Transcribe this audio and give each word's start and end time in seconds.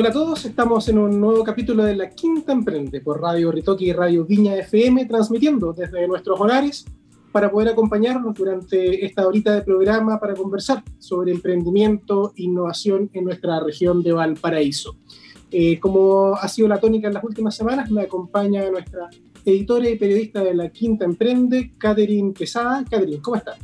Hola 0.00 0.08
a 0.08 0.12
todos, 0.12 0.46
estamos 0.46 0.88
en 0.88 0.96
un 0.96 1.20
nuevo 1.20 1.44
capítulo 1.44 1.84
de 1.84 1.94
La 1.94 2.08
Quinta 2.08 2.52
Emprende 2.52 3.02
por 3.02 3.20
Radio 3.20 3.52
Ritoque 3.52 3.84
y 3.84 3.92
Radio 3.92 4.24
Viña 4.24 4.56
FM, 4.56 5.04
transmitiendo 5.04 5.74
desde 5.74 6.08
nuestros 6.08 6.40
hogares 6.40 6.86
para 7.30 7.50
poder 7.50 7.68
acompañarnos 7.68 8.34
durante 8.34 9.04
esta 9.04 9.26
horita 9.26 9.54
de 9.54 9.60
programa 9.60 10.18
para 10.18 10.32
conversar 10.32 10.82
sobre 10.98 11.32
emprendimiento 11.32 12.32
e 12.34 12.44
innovación 12.44 13.10
en 13.12 13.24
nuestra 13.24 13.60
región 13.60 14.02
de 14.02 14.12
Valparaíso. 14.12 14.96
Eh, 15.50 15.78
como 15.78 16.34
ha 16.34 16.48
sido 16.48 16.68
la 16.68 16.80
tónica 16.80 17.08
en 17.08 17.12
las 17.12 17.22
últimas 17.24 17.54
semanas, 17.54 17.90
me 17.90 18.00
acompaña 18.00 18.70
nuestra 18.70 19.10
editora 19.44 19.86
y 19.86 19.98
periodista 19.98 20.42
de 20.42 20.54
La 20.54 20.70
Quinta 20.70 21.04
Emprende, 21.04 21.74
Catherine 21.76 22.32
Quesada. 22.32 22.82
Catherine, 22.88 23.20
¿cómo 23.20 23.36
estás? 23.36 23.58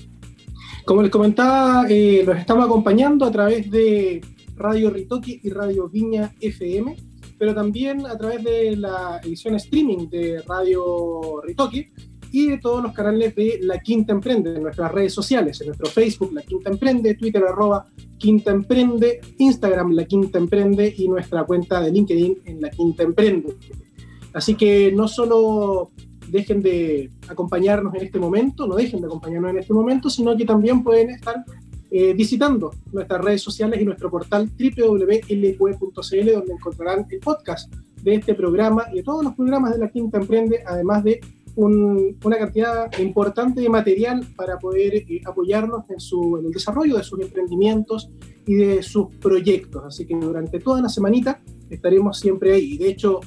Como 0.88 1.02
les 1.02 1.10
comentaba, 1.10 1.84
eh, 1.86 2.22
los 2.24 2.38
estamos 2.38 2.64
acompañando 2.64 3.26
a 3.26 3.30
través 3.30 3.70
de 3.70 4.22
Radio 4.56 4.88
Ritoque 4.88 5.38
y 5.42 5.50
Radio 5.50 5.86
Viña 5.86 6.34
FM, 6.40 6.96
pero 7.38 7.54
también 7.54 8.06
a 8.06 8.16
través 8.16 8.42
de 8.42 8.74
la 8.74 9.20
edición 9.22 9.56
streaming 9.56 10.08
de 10.08 10.40
Radio 10.48 11.42
Ritoque 11.44 11.92
y 12.32 12.46
de 12.48 12.56
todos 12.56 12.82
los 12.82 12.94
canales 12.94 13.34
de 13.34 13.58
La 13.60 13.80
Quinta 13.80 14.14
Emprende, 14.14 14.56
en 14.56 14.62
nuestras 14.62 14.90
redes 14.90 15.12
sociales, 15.12 15.60
en 15.60 15.66
nuestro 15.66 15.88
Facebook 15.90 16.32
La 16.32 16.40
Quinta 16.40 16.70
Emprende, 16.70 17.16
Twitter 17.16 17.44
arroba 17.44 17.86
Quinta 18.16 18.50
Emprende, 18.50 19.20
Instagram 19.36 19.92
La 19.92 20.06
Quinta 20.06 20.38
Emprende 20.38 20.94
y 20.96 21.06
nuestra 21.06 21.44
cuenta 21.44 21.82
de 21.82 21.92
LinkedIn 21.92 22.38
en 22.46 22.62
La 22.62 22.70
Quinta 22.70 23.02
Emprende. 23.02 23.54
Así 24.32 24.54
que 24.54 24.90
no 24.90 25.06
solo 25.06 25.90
dejen 26.30 26.62
de 26.62 27.10
acompañarnos 27.28 27.94
en 27.94 28.02
este 28.04 28.18
momento, 28.18 28.66
no 28.66 28.74
dejen 28.74 29.00
de 29.00 29.06
acompañarnos 29.06 29.50
en 29.52 29.58
este 29.58 29.72
momento, 29.72 30.10
sino 30.10 30.36
que 30.36 30.44
también 30.44 30.82
pueden 30.82 31.10
estar 31.10 31.44
eh, 31.90 32.12
visitando 32.12 32.70
nuestras 32.92 33.24
redes 33.24 33.42
sociales 33.42 33.80
y 33.80 33.84
nuestro 33.84 34.10
portal 34.10 34.50
www.lq.cl, 34.58 36.32
donde 36.32 36.52
encontrarán 36.52 37.06
el 37.10 37.18
podcast 37.18 37.72
de 38.02 38.14
este 38.16 38.34
programa 38.34 38.84
y 38.92 38.96
de 38.96 39.02
todos 39.02 39.24
los 39.24 39.34
programas 39.34 39.72
de 39.72 39.78
la 39.78 39.88
Quinta 39.88 40.18
Emprende, 40.18 40.62
además 40.66 41.02
de 41.02 41.20
una 41.56 42.38
cantidad 42.38 42.88
importante 43.00 43.60
de 43.60 43.68
material 43.68 44.24
para 44.36 44.58
poder 44.58 44.94
eh, 44.94 45.20
apoyarnos 45.24 45.90
en, 45.90 45.98
su, 45.98 46.36
en 46.38 46.46
el 46.46 46.52
desarrollo 46.52 46.96
de 46.96 47.02
sus 47.02 47.20
emprendimientos 47.20 48.10
y 48.46 48.54
de 48.54 48.82
sus 48.82 49.08
proyectos. 49.16 49.82
Así 49.84 50.06
que 50.06 50.14
durante 50.14 50.60
toda 50.60 50.80
la 50.82 50.88
semanita 50.88 51.40
estaremos 51.68 52.20
siempre 52.20 52.52
ahí. 52.52 52.78
De 52.78 52.90
hecho, 52.90 53.20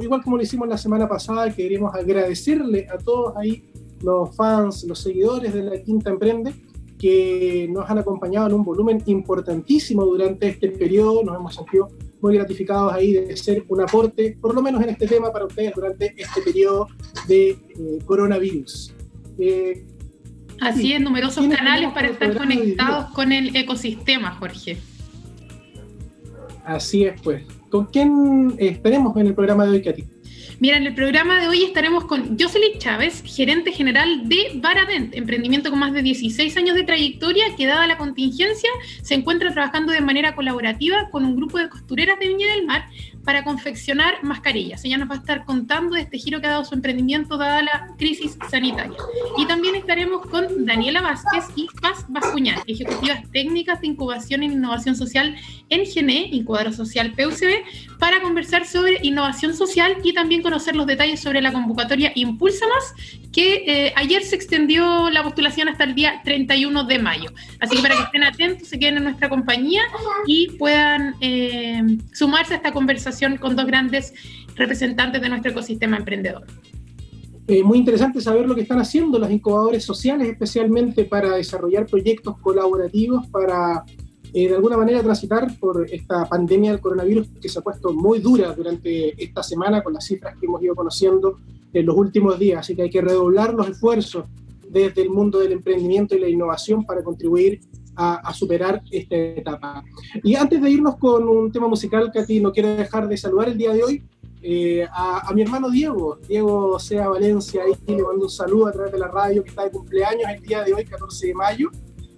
igual 0.00 0.22
como 0.22 0.36
lo 0.36 0.42
hicimos 0.42 0.68
la 0.68 0.78
semana 0.78 1.08
pasada, 1.08 1.52
queremos 1.52 1.94
agradecerle 1.94 2.88
a 2.88 2.98
todos 2.98 3.36
ahí 3.36 3.64
los 4.02 4.34
fans, 4.36 4.84
los 4.84 5.00
seguidores 5.00 5.54
de 5.54 5.62
la 5.62 5.82
Quinta 5.82 6.10
Emprende, 6.10 6.54
que 6.98 7.68
nos 7.70 7.88
han 7.88 7.98
acompañado 7.98 8.48
en 8.48 8.54
un 8.54 8.64
volumen 8.64 9.02
importantísimo 9.06 10.04
durante 10.04 10.48
este 10.48 10.70
periodo. 10.70 11.22
Nos 11.24 11.36
hemos 11.36 11.54
sentido 11.54 11.88
muy 12.20 12.34
gratificados 12.34 12.92
ahí 12.92 13.12
de 13.12 13.36
ser 13.36 13.64
un 13.68 13.82
aporte, 13.82 14.36
por 14.40 14.54
lo 14.54 14.62
menos 14.62 14.82
en 14.82 14.90
este 14.90 15.06
tema, 15.06 15.30
para 15.32 15.44
ustedes 15.44 15.74
durante 15.74 16.14
este 16.16 16.40
periodo 16.42 16.88
de 17.28 17.50
eh, 17.50 17.58
coronavirus. 18.06 18.94
Eh, 19.38 19.86
Así 20.60 20.92
es, 20.94 21.00
numerosos 21.00 21.46
canales 21.48 21.92
para 21.92 22.08
estar 22.08 22.36
conectados 22.36 23.12
con 23.12 23.30
el 23.30 23.54
ecosistema, 23.54 24.30
Jorge. 24.36 24.78
Así 26.64 27.04
es, 27.04 27.20
pues. 27.20 27.42
¿Con 27.76 27.84
quién 27.88 28.54
esperemos 28.58 29.14
en 29.18 29.26
el 29.26 29.34
programa 29.34 29.66
de 29.66 29.72
hoy, 29.72 29.82
Katy? 29.82 30.04
Mira, 30.60 30.78
en 30.78 30.86
el 30.86 30.94
programa 30.94 31.38
de 31.38 31.48
hoy 31.48 31.64
estaremos 31.64 32.06
con 32.06 32.38
Jocelyn 32.38 32.78
Chávez, 32.78 33.22
gerente 33.22 33.70
general 33.70 34.26
de 34.26 34.52
Baradent, 34.62 35.14
emprendimiento 35.14 35.68
con 35.68 35.78
más 35.78 35.92
de 35.92 36.00
16 36.00 36.56
años 36.56 36.74
de 36.74 36.84
trayectoria 36.84 37.54
que 37.54 37.66
dada 37.66 37.86
la 37.86 37.98
contingencia 37.98 38.70
se 39.02 39.12
encuentra 39.12 39.52
trabajando 39.52 39.92
de 39.92 40.00
manera 40.00 40.34
colaborativa 40.34 41.10
con 41.10 41.26
un 41.26 41.36
grupo 41.36 41.58
de 41.58 41.68
costureras 41.68 42.18
de 42.18 42.28
Viña 42.28 42.46
del 42.54 42.64
Mar 42.64 42.86
para 43.26 43.42
confeccionar 43.42 44.22
mascarillas. 44.22 44.84
Ella 44.84 44.98
nos 44.98 45.10
va 45.10 45.16
a 45.16 45.18
estar 45.18 45.44
contando 45.44 45.96
de 45.96 46.02
este 46.02 46.16
giro 46.16 46.40
que 46.40 46.46
ha 46.46 46.50
dado 46.50 46.64
su 46.64 46.74
emprendimiento 46.74 47.36
dada 47.36 47.60
la 47.60 47.88
crisis 47.98 48.38
sanitaria. 48.48 48.96
Y 49.36 49.46
también 49.46 49.74
estaremos 49.74 50.24
con 50.26 50.64
Daniela 50.64 51.02
Vázquez 51.02 51.44
y 51.56 51.66
Paz 51.82 52.04
Bascuñán, 52.08 52.60
ejecutivas 52.68 53.28
técnicas 53.32 53.80
de 53.80 53.88
incubación 53.88 54.42
e 54.42 54.46
innovación 54.46 54.94
social 54.94 55.34
en 55.70 55.82
GNE, 55.84 56.28
Incubadora 56.30 56.72
Social 56.72 57.14
PUCB, 57.14 57.98
para 57.98 58.22
conversar 58.22 58.64
sobre 58.64 59.00
innovación 59.02 59.54
social 59.56 59.96
y 60.04 60.12
también 60.12 60.40
conocer 60.40 60.76
los 60.76 60.86
detalles 60.86 61.18
sobre 61.18 61.42
la 61.42 61.52
convocatoria 61.52 62.12
Impulsa 62.14 62.64
Más, 62.68 62.94
que 63.32 63.64
eh, 63.66 63.92
ayer 63.96 64.22
se 64.22 64.36
extendió 64.36 65.10
la 65.10 65.24
postulación 65.24 65.68
hasta 65.68 65.82
el 65.82 65.96
día 65.96 66.20
31 66.22 66.84
de 66.84 66.98
mayo. 67.00 67.32
Así 67.58 67.76
que 67.76 67.82
para 67.82 67.96
que 67.96 68.02
estén 68.02 68.22
atentos, 68.22 68.68
se 68.68 68.78
queden 68.78 68.98
en 68.98 69.04
nuestra 69.04 69.28
compañía 69.28 69.82
y 70.26 70.52
puedan 70.58 71.16
eh, 71.20 71.82
sumarse 72.12 72.54
a 72.54 72.56
esta 72.58 72.72
conversación 72.72 73.15
con 73.40 73.56
dos 73.56 73.66
grandes 73.66 74.12
representantes 74.54 75.20
de 75.20 75.28
nuestro 75.28 75.50
ecosistema 75.52 75.96
emprendedor. 75.96 76.44
Eh, 77.48 77.62
muy 77.62 77.78
interesante 77.78 78.20
saber 78.20 78.46
lo 78.46 78.54
que 78.54 78.62
están 78.62 78.80
haciendo 78.80 79.18
los 79.18 79.30
incubadores 79.30 79.84
sociales, 79.84 80.28
especialmente 80.28 81.04
para 81.04 81.36
desarrollar 81.36 81.86
proyectos 81.86 82.36
colaborativos 82.38 83.28
para, 83.28 83.84
eh, 84.32 84.48
de 84.48 84.56
alguna 84.56 84.76
manera, 84.76 85.00
transitar 85.00 85.56
por 85.58 85.86
esta 85.90 86.24
pandemia 86.28 86.72
del 86.72 86.80
coronavirus 86.80 87.28
que 87.40 87.48
se 87.48 87.60
ha 87.60 87.62
puesto 87.62 87.92
muy 87.92 88.18
dura 88.18 88.52
durante 88.52 89.22
esta 89.22 89.44
semana 89.44 89.82
con 89.82 89.94
las 89.94 90.04
cifras 90.04 90.36
que 90.38 90.46
hemos 90.46 90.60
ido 90.60 90.74
conociendo 90.74 91.38
en 91.72 91.86
los 91.86 91.96
últimos 91.96 92.36
días. 92.36 92.60
Así 92.60 92.74
que 92.74 92.82
hay 92.82 92.90
que 92.90 93.00
redoblar 93.00 93.54
los 93.54 93.68
esfuerzos 93.68 94.24
desde 94.68 95.02
el 95.02 95.10
mundo 95.10 95.38
del 95.38 95.52
emprendimiento 95.52 96.16
y 96.16 96.20
la 96.20 96.28
innovación 96.28 96.84
para 96.84 97.04
contribuir 97.04 97.60
a, 97.96 98.32
superar 98.34 98.82
esta 98.90 99.16
etapa. 99.16 99.84
Y 100.22 100.34
antes 100.34 100.60
de 100.60 100.70
irnos 100.70 100.96
con 100.96 101.28
un 101.28 101.50
tema 101.50 101.68
musical, 101.68 102.10
Katy, 102.12 102.40
no 102.40 102.52
quiero 102.52 102.76
dejar 102.76 103.08
de 103.08 103.16
saludar 103.16 103.48
el 103.48 103.58
día 103.58 103.72
de 103.72 103.82
hoy 103.82 104.02
eh, 104.42 104.86
a, 104.92 105.32
mi 105.34 105.42
hermano 105.42 105.70
Diego, 105.70 106.18
Diego 106.28 106.78
Sea 106.78 107.08
Valencia, 107.08 107.62
ahí 107.64 107.72
le 107.86 108.02
mando 108.02 108.24
un 108.24 108.30
saludo 108.30 108.68
a 108.68 108.72
través 108.72 108.92
de 108.92 108.98
la 108.98 109.08
radio 109.08 109.42
que 109.42 109.50
está 109.50 109.64
de 109.64 109.70
cumpleaños 109.70 110.30
el 110.34 110.42
día 110.42 110.62
de 110.62 110.74
hoy, 110.74 110.84
14 110.84 111.26
de 111.26 111.34
mayo. 111.34 111.70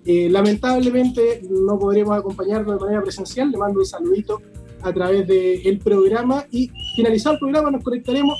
Eh, 0.05 0.29
lamentablemente 0.31 1.43
no 1.49 1.79
podremos 1.79 2.17
acompañarlo 2.19 2.73
de 2.73 2.81
manera 2.81 3.03
presencial, 3.03 3.51
le 3.51 3.59
mando 3.59 3.81
un 3.81 3.87
saludito 3.87 4.43
a 4.83 4.93
través 4.93 5.27
del 5.27 5.79
programa 5.79 6.45
y 6.51 6.71
finalizado 6.97 7.35
el 7.35 7.41
programa 7.41 7.71
nos 7.71 7.83
conectaremos 7.83 8.39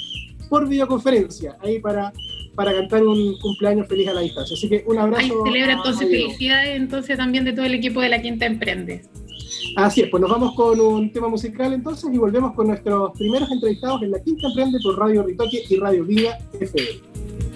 por 0.49 0.69
videoconferencia, 0.69 1.57
ahí 1.61 1.79
para 1.79 2.13
para 2.59 2.73
cantar 2.73 3.05
un 3.05 3.39
cumpleaños 3.39 3.87
feliz 3.87 4.09
a 4.09 4.15
la 4.15 4.21
distancia. 4.21 4.55
Así 4.55 4.69
que 4.69 4.83
un 4.89 4.99
abrazo. 4.99 5.23
Ahí 5.23 5.53
celebra 5.53 5.75
entonces 5.75 6.09
felicidades 6.09 6.77
entonces 6.77 7.17
también 7.17 7.45
de 7.45 7.53
todo 7.53 7.65
el 7.65 7.75
equipo 7.75 8.01
de 8.01 8.09
la 8.09 8.21
Quinta 8.21 8.47
Emprende. 8.47 9.05
Así 9.77 10.01
es, 10.01 10.09
pues 10.11 10.21
nos 10.21 10.29
vamos 10.29 10.57
con 10.57 10.81
un 10.81 11.13
tema 11.13 11.29
musical 11.29 11.73
entonces 11.73 12.11
y 12.13 12.19
volvemos 12.19 12.55
con 12.55 12.67
nuestros 12.67 13.13
primeros 13.17 13.49
entrevistados 13.53 14.03
en 14.03 14.11
la 14.11 14.21
Quinta 14.21 14.49
Emprende 14.49 14.81
por 14.83 14.99
Radio 14.99 15.23
Ritoque 15.23 15.63
y 15.69 15.77
Radio 15.77 16.05
Vida 16.05 16.37
FM. 16.59 17.48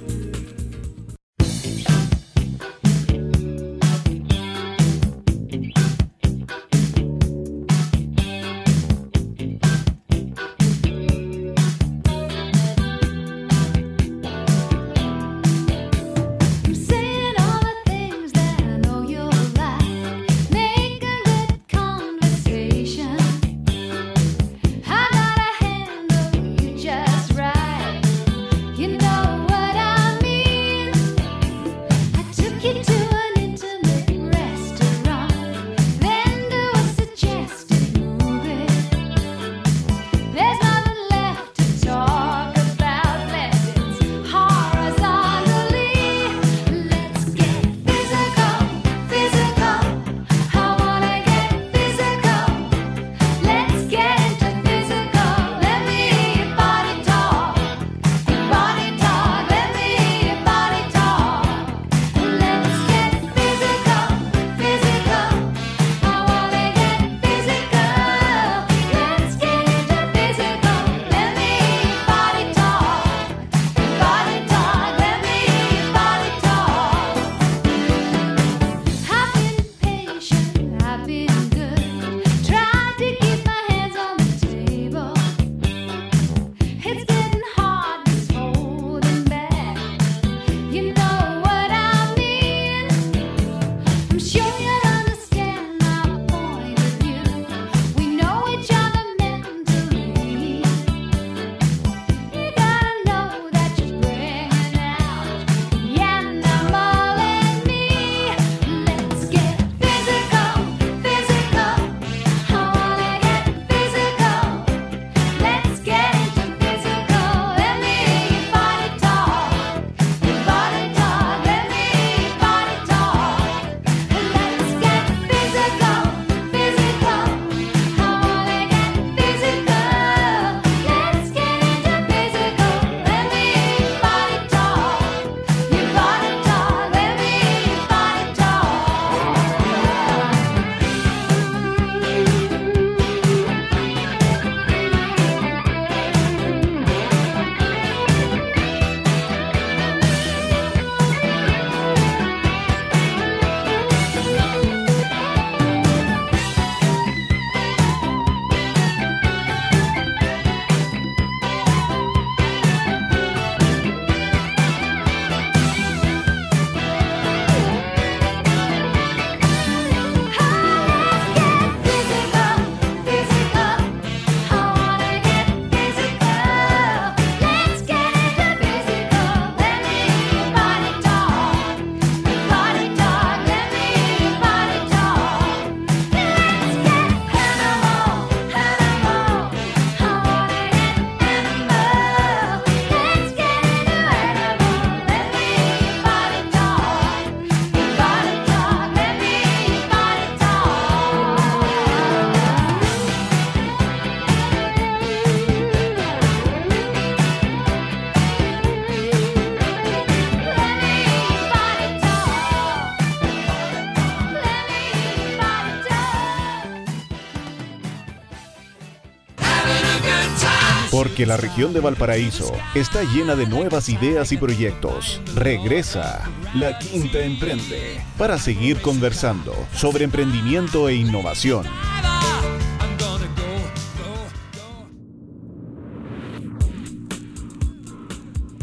Porque 221.23 221.29
la 221.29 221.37
región 221.37 221.73
de 221.73 221.79
Valparaíso 221.79 222.53
está 222.75 223.05
llena 223.05 223.37
de 223.37 223.47
nuevas 223.47 223.89
ideas 223.89 224.33
y 224.33 224.37
proyectos. 224.37 225.21
Regresa 225.37 226.29
La 226.57 226.77
Quinta 226.81 227.25
Emprende 227.25 228.01
para 228.19 228.39
seguir 228.39 228.81
conversando 228.81 229.53
sobre 229.73 230.03
emprendimiento 230.03 230.89
e 230.89 230.97
innovación. 230.97 231.65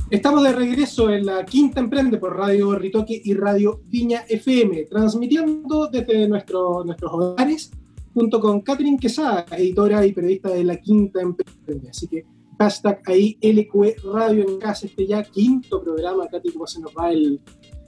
Estamos 0.10 0.44
de 0.44 0.52
regreso 0.52 1.10
en 1.12 1.28
la 1.28 1.46
Quinta 1.46 1.80
Emprende 1.80 2.18
por 2.18 2.36
Radio 2.36 2.76
Ritoque 2.76 3.22
y 3.24 3.36
Radio 3.36 3.84
Viña 3.86 4.26
FM, 4.28 4.84
transmitiendo 4.90 5.88
desde 5.88 6.28
nuestro, 6.28 6.84
nuestros 6.84 7.10
hogares 7.14 7.72
junto 8.14 8.42
con 8.42 8.60
Catherine 8.60 8.98
Quesada, 8.98 9.46
editora 9.52 10.06
y 10.06 10.12
periodista 10.12 10.50
de 10.50 10.66
la 10.66 10.76
Quinta 10.76 11.22
Emprende. 11.22 11.90
Así 11.90 12.06
que 12.06 12.26
hashtag 12.60 13.02
ahí 13.06 13.38
LQ 13.42 14.04
Radio 14.14 14.46
en 14.48 14.60
casa, 14.60 14.86
este 14.86 15.08
ya 15.08 15.24
quinto 15.24 15.82
programa, 15.82 16.28
Katy, 16.28 16.52
como 16.52 16.68
se 16.68 16.82
nos 16.82 16.92
va 16.92 17.10
el, 17.12 17.40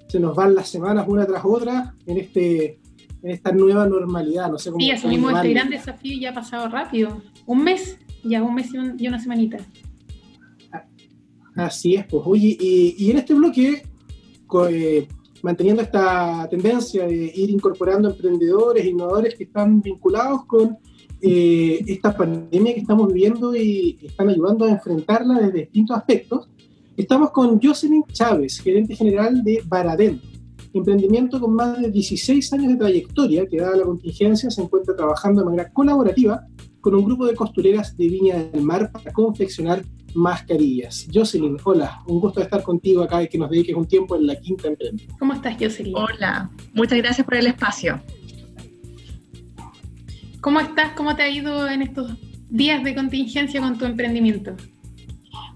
se 0.08 0.20
nos 0.20 0.36
van 0.36 0.56
las 0.56 0.70
semanas 0.70 1.06
una 1.08 1.26
tras 1.26 1.44
otra 1.44 1.96
en 2.06 2.18
este 2.18 2.80
en 3.24 3.32
esta 3.32 3.52
nueva 3.52 3.88
normalidad, 3.88 4.50
no 4.50 4.58
sé 4.58 4.72
cómo. 4.72 4.84
Sí, 4.84 4.90
asumimos 4.90 5.34
este 5.34 5.50
gran 5.54 5.70
desafío 5.70 6.14
y 6.14 6.22
ya 6.22 6.32
ha 6.32 6.34
pasado 6.34 6.68
rápido. 6.70 7.22
Un 7.46 7.64
mes, 7.64 8.00
ya 8.24 8.42
un 8.42 8.56
mes 8.56 8.70
y, 8.74 9.08
una 9.08 9.20
semanita. 9.20 9.58
Así 11.56 11.96
es, 11.96 12.06
pues. 12.08 12.24
Oye, 12.26 12.58
y, 12.60 13.12
en 13.12 13.18
este 13.18 13.36
bloque, 13.36 13.84
eh, 14.72 15.08
manteniendo 15.44 15.84
esta 15.84 16.48
tendencia 16.50 17.06
de 17.06 17.32
ir 17.36 17.52
incorporando 17.52 18.10
emprendedores, 18.10 18.86
innovadores 18.86 19.36
que 19.36 19.44
están 19.44 19.82
vinculados 19.82 20.46
con 20.46 20.80
eh, 21.22 21.84
esta 21.88 22.16
pandemia 22.16 22.74
que 22.74 22.82
estamos 22.82 23.08
viviendo 23.08 23.56
y 23.56 24.00
están 24.02 24.30
ayudando 24.30 24.66
a 24.66 24.72
enfrentarla 24.72 25.40
desde 25.40 25.60
distintos 25.60 25.98
aspectos, 25.98 26.50
estamos 26.98 27.32
con 27.32 27.62
Jocelyn 27.62 28.04
Chávez, 28.12 28.60
gerente 28.60 28.96
general 28.96 29.44
de 29.44 29.62
Baradén, 29.66 30.22
emprendimiento 30.74 31.40
con 31.40 31.54
más 31.54 31.82
de 31.82 31.92
16 31.92 32.54
años 32.54 32.72
de 32.74 32.78
trayectoria 32.78 33.46
que, 33.46 33.58
dada 33.58 33.78
la 33.78 33.84
contingencia, 33.84 34.50
se 34.50 34.62
encuentra 34.62 34.96
trabajando 34.96 35.42
de 35.42 35.46
manera 35.46 35.72
colaborativa 35.72 36.46
con 36.80 36.96
un 36.96 37.06
grupo 37.06 37.28
de 37.28 37.36
costureras 37.36 37.96
de 37.96 38.08
Viña 38.08 38.44
del 38.46 38.64
Mar 38.64 38.92
para 38.92 39.12
confeccionar 39.14 39.84
mascarillas. 40.14 41.08
Jocelyn, 41.14 41.58
hola, 41.64 42.02
un 42.08 42.20
gusto 42.20 42.42
estar 42.42 42.64
contigo 42.64 43.04
acá 43.04 43.24
y 43.24 43.30
que 43.30 43.38
nos 43.38 43.50
dediques 43.50 43.76
un 43.76 43.86
tiempo 43.86 44.16
en 44.16 44.28
la 44.28 44.36
Quinta 44.36 44.68
Emprende. 44.68 45.08
¿Cómo 45.20 45.34
estás, 45.34 45.56
Jocelyn? 45.60 45.96
Hola, 45.96 46.50
muchas 46.74 46.98
gracias 46.98 47.26
por 47.26 47.36
el 47.36 47.48
espacio. 47.48 48.02
¿Cómo 50.42 50.60
estás? 50.60 50.94
¿Cómo 50.94 51.16
te 51.16 51.22
ha 51.22 51.30
ido 51.30 51.70
en 51.70 51.84
estos 51.84 52.18
días 52.50 52.84
de 52.84 52.96
contingencia 52.96 53.62
con 53.62 53.78
tu 53.78 53.86
emprendimiento? 53.86 54.56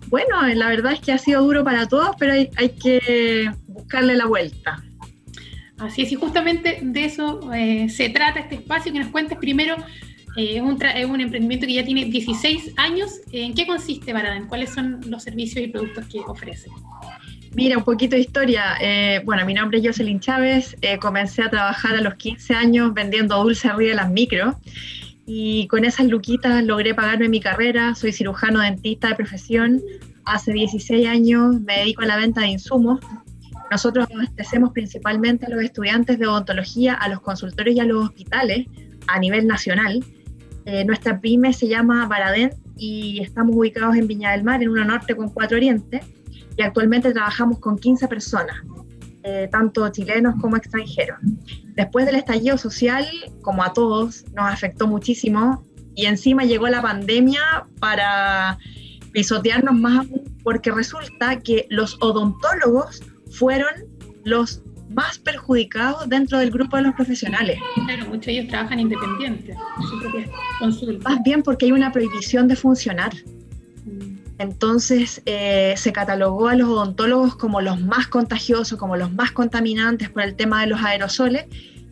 Bueno, 0.07 0.41
la 0.53 0.67
verdad 0.69 0.93
es 0.93 0.99
que 0.99 1.11
ha 1.11 1.17
sido 1.17 1.41
duro 1.41 1.63
para 1.63 1.87
todos, 1.87 2.15
pero 2.19 2.33
hay, 2.33 2.69
que 2.81 3.51
buscarle 3.67 4.15
la 4.15 4.27
vuelta. 4.27 4.83
Así 5.79 6.03
es, 6.03 6.11
y 6.11 6.15
justamente 6.15 6.79
de 6.83 7.05
eso 7.05 7.51
eh, 7.53 7.89
se 7.89 8.09
trata 8.09 8.39
este 8.39 8.55
espacio, 8.55 8.93
que 8.93 8.99
nos 8.99 9.09
cuentes 9.09 9.37
primero 9.39 9.75
eh, 10.37 10.57
es, 10.57 11.05
un 11.05 11.21
emprendimiento 11.21 11.65
que 11.65 11.73
ya 11.73 11.83
tiene 11.83 12.05
16 12.05 12.73
años. 12.77 13.21
¿En 13.31 13.55
qué 13.55 13.65
consiste 13.65 14.13
Baradán? 14.13 14.47
¿Cuáles 14.47 14.69
son 14.69 15.01
los 15.09 15.23
servicios 15.23 15.65
y 15.65 15.67
productos 15.67 16.05
que 16.07 16.19
ofrece? 16.19 16.69
Mira, 17.55 17.77
un 17.77 17.85
poquito 17.85 18.17
de 18.17 18.21
historia. 18.21 18.75
Eh, 18.81 19.21
bueno, 19.23 19.45
mi 19.45 19.53
nombre 19.53 19.77
es 19.77 19.85
Jocelyn 19.85 20.19
Chávez. 20.19 20.75
Eh, 20.81 20.97
comencé 20.99 21.41
a 21.41 21.49
trabajar 21.49 21.95
a 21.95 22.01
los 22.01 22.15
15 22.15 22.53
años 22.53 22.93
vendiendo 22.93 23.41
dulce 23.41 23.69
arriba 23.69 23.91
de 23.91 23.95
las 23.95 24.11
micro. 24.11 24.59
Y 25.25 25.65
con 25.67 25.85
esas 25.85 26.07
luquitas 26.07 26.61
logré 26.65 26.93
pagarme 26.93 27.29
mi 27.29 27.39
carrera. 27.39 27.95
Soy 27.95 28.11
cirujano 28.11 28.59
dentista 28.59 29.07
de 29.07 29.15
profesión. 29.15 29.81
Hace 30.25 30.51
16 30.51 31.07
años 31.07 31.61
me 31.61 31.77
dedico 31.77 32.01
a 32.01 32.07
la 32.07 32.17
venta 32.17 32.41
de 32.41 32.47
insumos. 32.47 32.99
Nosotros 33.71 34.05
abastecemos 34.13 34.71
principalmente 34.73 35.45
a 35.45 35.49
los 35.49 35.63
estudiantes 35.63 36.19
de 36.19 36.27
odontología, 36.27 36.93
a 36.93 37.07
los 37.07 37.21
consultorios 37.21 37.77
y 37.77 37.79
a 37.79 37.85
los 37.85 38.03
hospitales 38.03 38.67
a 39.07 39.17
nivel 39.17 39.47
nacional. 39.47 40.03
Eh, 40.65 40.83
nuestra 40.83 41.21
pyme 41.21 41.53
se 41.53 41.69
llama 41.69 42.05
Baradén 42.05 42.51
y 42.75 43.21
estamos 43.21 43.55
ubicados 43.55 43.95
en 43.95 44.07
Viña 44.07 44.31
del 44.31 44.43
Mar, 44.43 44.61
en 44.61 44.69
una 44.69 44.83
norte 44.83 45.15
con 45.15 45.29
cuatro 45.29 45.55
orientes, 45.55 46.01
y 46.57 46.61
actualmente 46.61 47.11
trabajamos 47.11 47.59
con 47.59 47.77
15 47.77 48.07
personas, 48.07 48.55
eh, 49.23 49.47
tanto 49.51 49.87
chilenos 49.89 50.35
como 50.41 50.57
extranjeros. 50.57 51.17
Después 51.75 52.05
del 52.05 52.15
estallido 52.15 52.57
social, 52.57 53.05
como 53.41 53.63
a 53.63 53.73
todos, 53.73 54.25
nos 54.33 54.51
afectó 54.51 54.87
muchísimo 54.87 55.65
y 55.95 56.05
encima 56.05 56.43
llegó 56.43 56.67
la 56.67 56.81
pandemia 56.81 57.67
para 57.79 58.57
pisotearnos 59.11 59.75
más 59.79 59.99
aún, 59.99 60.37
porque 60.43 60.71
resulta 60.71 61.39
que 61.39 61.67
los 61.69 61.97
odontólogos 62.01 63.01
fueron 63.31 63.69
los 64.23 64.61
más 64.89 65.17
perjudicados 65.19 66.07
dentro 66.09 66.37
del 66.39 66.51
grupo 66.51 66.77
de 66.77 66.83
los 66.83 66.93
profesionales. 66.95 67.59
Claro, 67.85 68.05
muchos 68.05 68.25
de 68.27 68.31
ellos 68.33 68.47
trabajan 68.47 68.79
independientes, 68.79 69.57
su 69.89 69.99
propia 69.99 70.29
consulta. 70.59 71.09
Más 71.09 71.23
bien 71.23 71.43
porque 71.43 71.65
hay 71.65 71.71
una 71.71 71.91
prohibición 71.91 72.47
de 72.47 72.55
funcionar. 72.55 73.13
Entonces 74.37 75.21
eh, 75.25 75.73
se 75.77 75.93
catalogó 75.93 76.49
a 76.49 76.55
los 76.55 76.67
odontólogos 76.67 77.35
como 77.35 77.61
los 77.61 77.79
más 77.79 78.07
contagiosos, 78.07 78.77
como 78.77 78.97
los 78.97 79.13
más 79.13 79.31
contaminantes 79.31 80.09
por 80.09 80.23
el 80.23 80.35
tema 80.35 80.61
de 80.61 80.67
los 80.67 80.81
aerosoles 80.81 81.45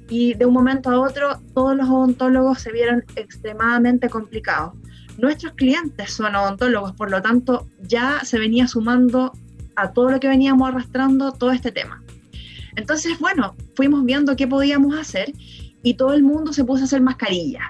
y 0.10 0.34
de 0.34 0.46
un 0.46 0.54
momento 0.54 0.90
a 0.90 1.00
otro 1.00 1.40
todos 1.54 1.76
los 1.76 1.88
odontólogos 1.88 2.60
se 2.60 2.72
vieron 2.72 3.04
extremadamente 3.16 4.10
complicados. 4.10 4.74
Nuestros 5.18 5.54
clientes 5.54 6.12
son 6.12 6.36
odontólogos, 6.36 6.92
por 6.94 7.10
lo 7.10 7.22
tanto 7.22 7.68
ya 7.82 8.22
se 8.26 8.40
venía 8.40 8.68
sumando 8.68 9.32
a 9.76 9.94
todo 9.94 10.12
lo 10.12 10.20
que 10.20 10.28
veníamos 10.28 10.68
arrastrando 10.68 11.32
todo 11.32 11.52
este 11.52 11.72
tema. 11.72 12.04
Entonces, 12.76 13.20
bueno, 13.20 13.56
fuimos 13.76 14.04
viendo 14.04 14.36
qué 14.36 14.48
podíamos 14.48 14.98
hacer 14.98 15.32
y 15.84 15.94
todo 15.94 16.14
el 16.14 16.24
mundo 16.24 16.52
se 16.54 16.66
puso 16.66 16.84
a 16.84 16.86
hacer 16.86 17.02
mascarillas. 17.02 17.64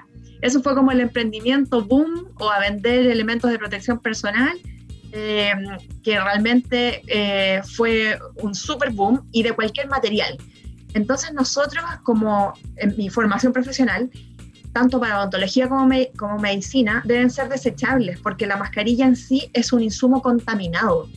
Eso 0.44 0.62
fue 0.62 0.74
como 0.74 0.92
el 0.92 1.00
emprendimiento 1.00 1.82
boom 1.82 2.28
o 2.38 2.50
a 2.50 2.60
vender 2.60 3.06
elementos 3.06 3.50
de 3.50 3.58
protección 3.58 3.98
personal, 3.98 4.54
eh, 5.12 5.54
que 6.02 6.20
realmente 6.20 7.00
eh, 7.06 7.62
fue 7.62 8.18
un 8.42 8.54
super 8.54 8.90
boom 8.90 9.26
y 9.32 9.42
de 9.42 9.52
cualquier 9.52 9.88
material. 9.88 10.36
Entonces 10.92 11.32
nosotros, 11.32 11.82
como 12.02 12.52
en 12.76 12.94
mi 12.98 13.08
formación 13.08 13.54
profesional, 13.54 14.10
tanto 14.74 15.00
para 15.00 15.18
odontología 15.18 15.66
como, 15.66 15.88
como 16.18 16.38
medicina, 16.38 17.02
deben 17.06 17.30
ser 17.30 17.48
desechables, 17.48 18.20
porque 18.20 18.46
la 18.46 18.58
mascarilla 18.58 19.06
en 19.06 19.16
sí 19.16 19.48
es 19.54 19.72
un 19.72 19.82
insumo 19.82 20.20
contaminado. 20.20 21.08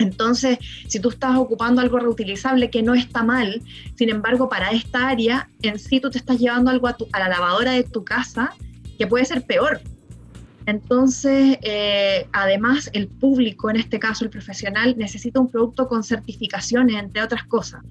Entonces, 0.00 0.58
si 0.88 0.98
tú 0.98 1.10
estás 1.10 1.36
ocupando 1.36 1.82
algo 1.82 1.98
reutilizable 1.98 2.70
que 2.70 2.82
no 2.82 2.94
está 2.94 3.22
mal, 3.22 3.62
sin 3.96 4.08
embargo, 4.08 4.48
para 4.48 4.70
esta 4.70 5.08
área, 5.08 5.50
en 5.60 5.78
sí 5.78 6.00
tú 6.00 6.10
te 6.10 6.16
estás 6.16 6.38
llevando 6.38 6.70
algo 6.70 6.88
a, 6.88 6.96
la 7.18 7.28
lavadora 7.28 7.72
de 7.72 7.84
tu 7.84 8.02
casa 8.02 8.54
que 8.98 9.06
puede 9.06 9.26
ser 9.26 9.44
peor. 9.44 9.80
Entonces, 10.64 11.58
eh, 11.62 12.26
además, 12.32 12.88
el 12.94 13.08
público, 13.08 13.68
en 13.68 13.76
este 13.76 13.98
caso 13.98 14.24
el 14.24 14.30
profesional, 14.30 14.96
necesita 14.96 15.38
un 15.38 15.50
producto 15.50 15.86
con 15.86 16.02
certificaciones, 16.02 16.96
entre 16.96 17.22
otras 17.22 17.44
cosas. 17.44 17.82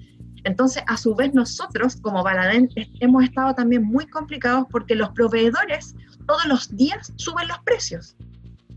Entonces, 0.42 0.82
a 0.88 0.96
su 0.96 1.14
vez, 1.14 1.32
nosotros 1.32 1.96
como 1.96 2.24
Baladén 2.24 2.70
hemos 2.98 3.22
estado 3.22 3.54
también 3.54 3.84
muy 3.84 4.06
complicados 4.06 4.66
porque 4.68 4.96
los 4.96 5.10
proveedores 5.10 5.94
todos 6.26 6.46
los 6.46 6.76
días 6.76 7.12
suben 7.16 7.46
los 7.46 7.58
precios. 7.60 8.16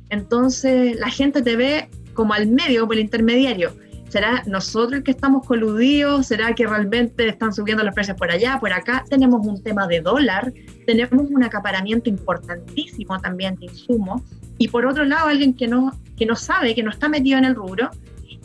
Entonces, 0.09 0.99
la 0.99 1.09
gente 1.09 1.41
te 1.41 1.55
ve 1.55 1.89
como 2.13 2.34
al 2.34 2.48
medio, 2.48 2.82
como 2.82 2.93
el 2.93 3.00
intermediario. 3.00 3.74
¿Será 4.10 4.43
nosotros 4.46 4.93
el 4.93 5.03
que 5.03 5.12
estamos 5.12 5.46
coludidos? 5.46 6.27
¿Será 6.27 6.53
que 6.53 6.67
realmente 6.67 7.27
están 7.27 7.51
subiendo 7.51 7.84
los 7.84 7.96
precios 7.96 8.15
por 8.15 8.29
allá, 8.29 8.60
por 8.60 8.72
acá? 8.72 9.03
Tenemos 9.10 9.46
un 9.46 9.63
tema 9.63 9.88
de 9.88 10.01
dólar, 10.01 10.53
tenemos 10.86 11.32
un 11.32 11.43
acaparamiento 11.43 12.10
importantísimo 12.10 13.20
también 13.20 13.55
de 13.55 13.65
insumos. 13.65 14.22
Y 14.60 14.67
por 14.67 14.86
otro 14.86 15.03
lado, 15.03 15.29
alguien 15.29 15.55
que 15.55 15.67
no, 15.67 16.00
que 16.15 16.27
no 16.27 16.36
sabe, 16.36 16.75
que 16.75 16.84
no 16.84 16.91
está 16.91 17.10
metido 17.10 17.39
en 17.39 17.46
el 17.46 17.55
rubro, 17.55 17.89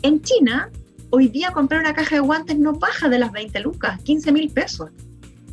en 0.01 0.21
China, 0.21 0.71
hoy 1.11 1.27
día 1.27 1.51
comprar 1.51 1.81
una 1.81 1.93
caja 1.93 2.15
de 2.15 2.21
guantes 2.21 2.57
no 2.57 2.73
baja 2.73 3.07
de 3.07 3.19
las 3.19 3.31
20 3.31 3.59
lucas, 3.59 4.01
15 4.01 4.31
mil 4.31 4.49
pesos 4.49 4.89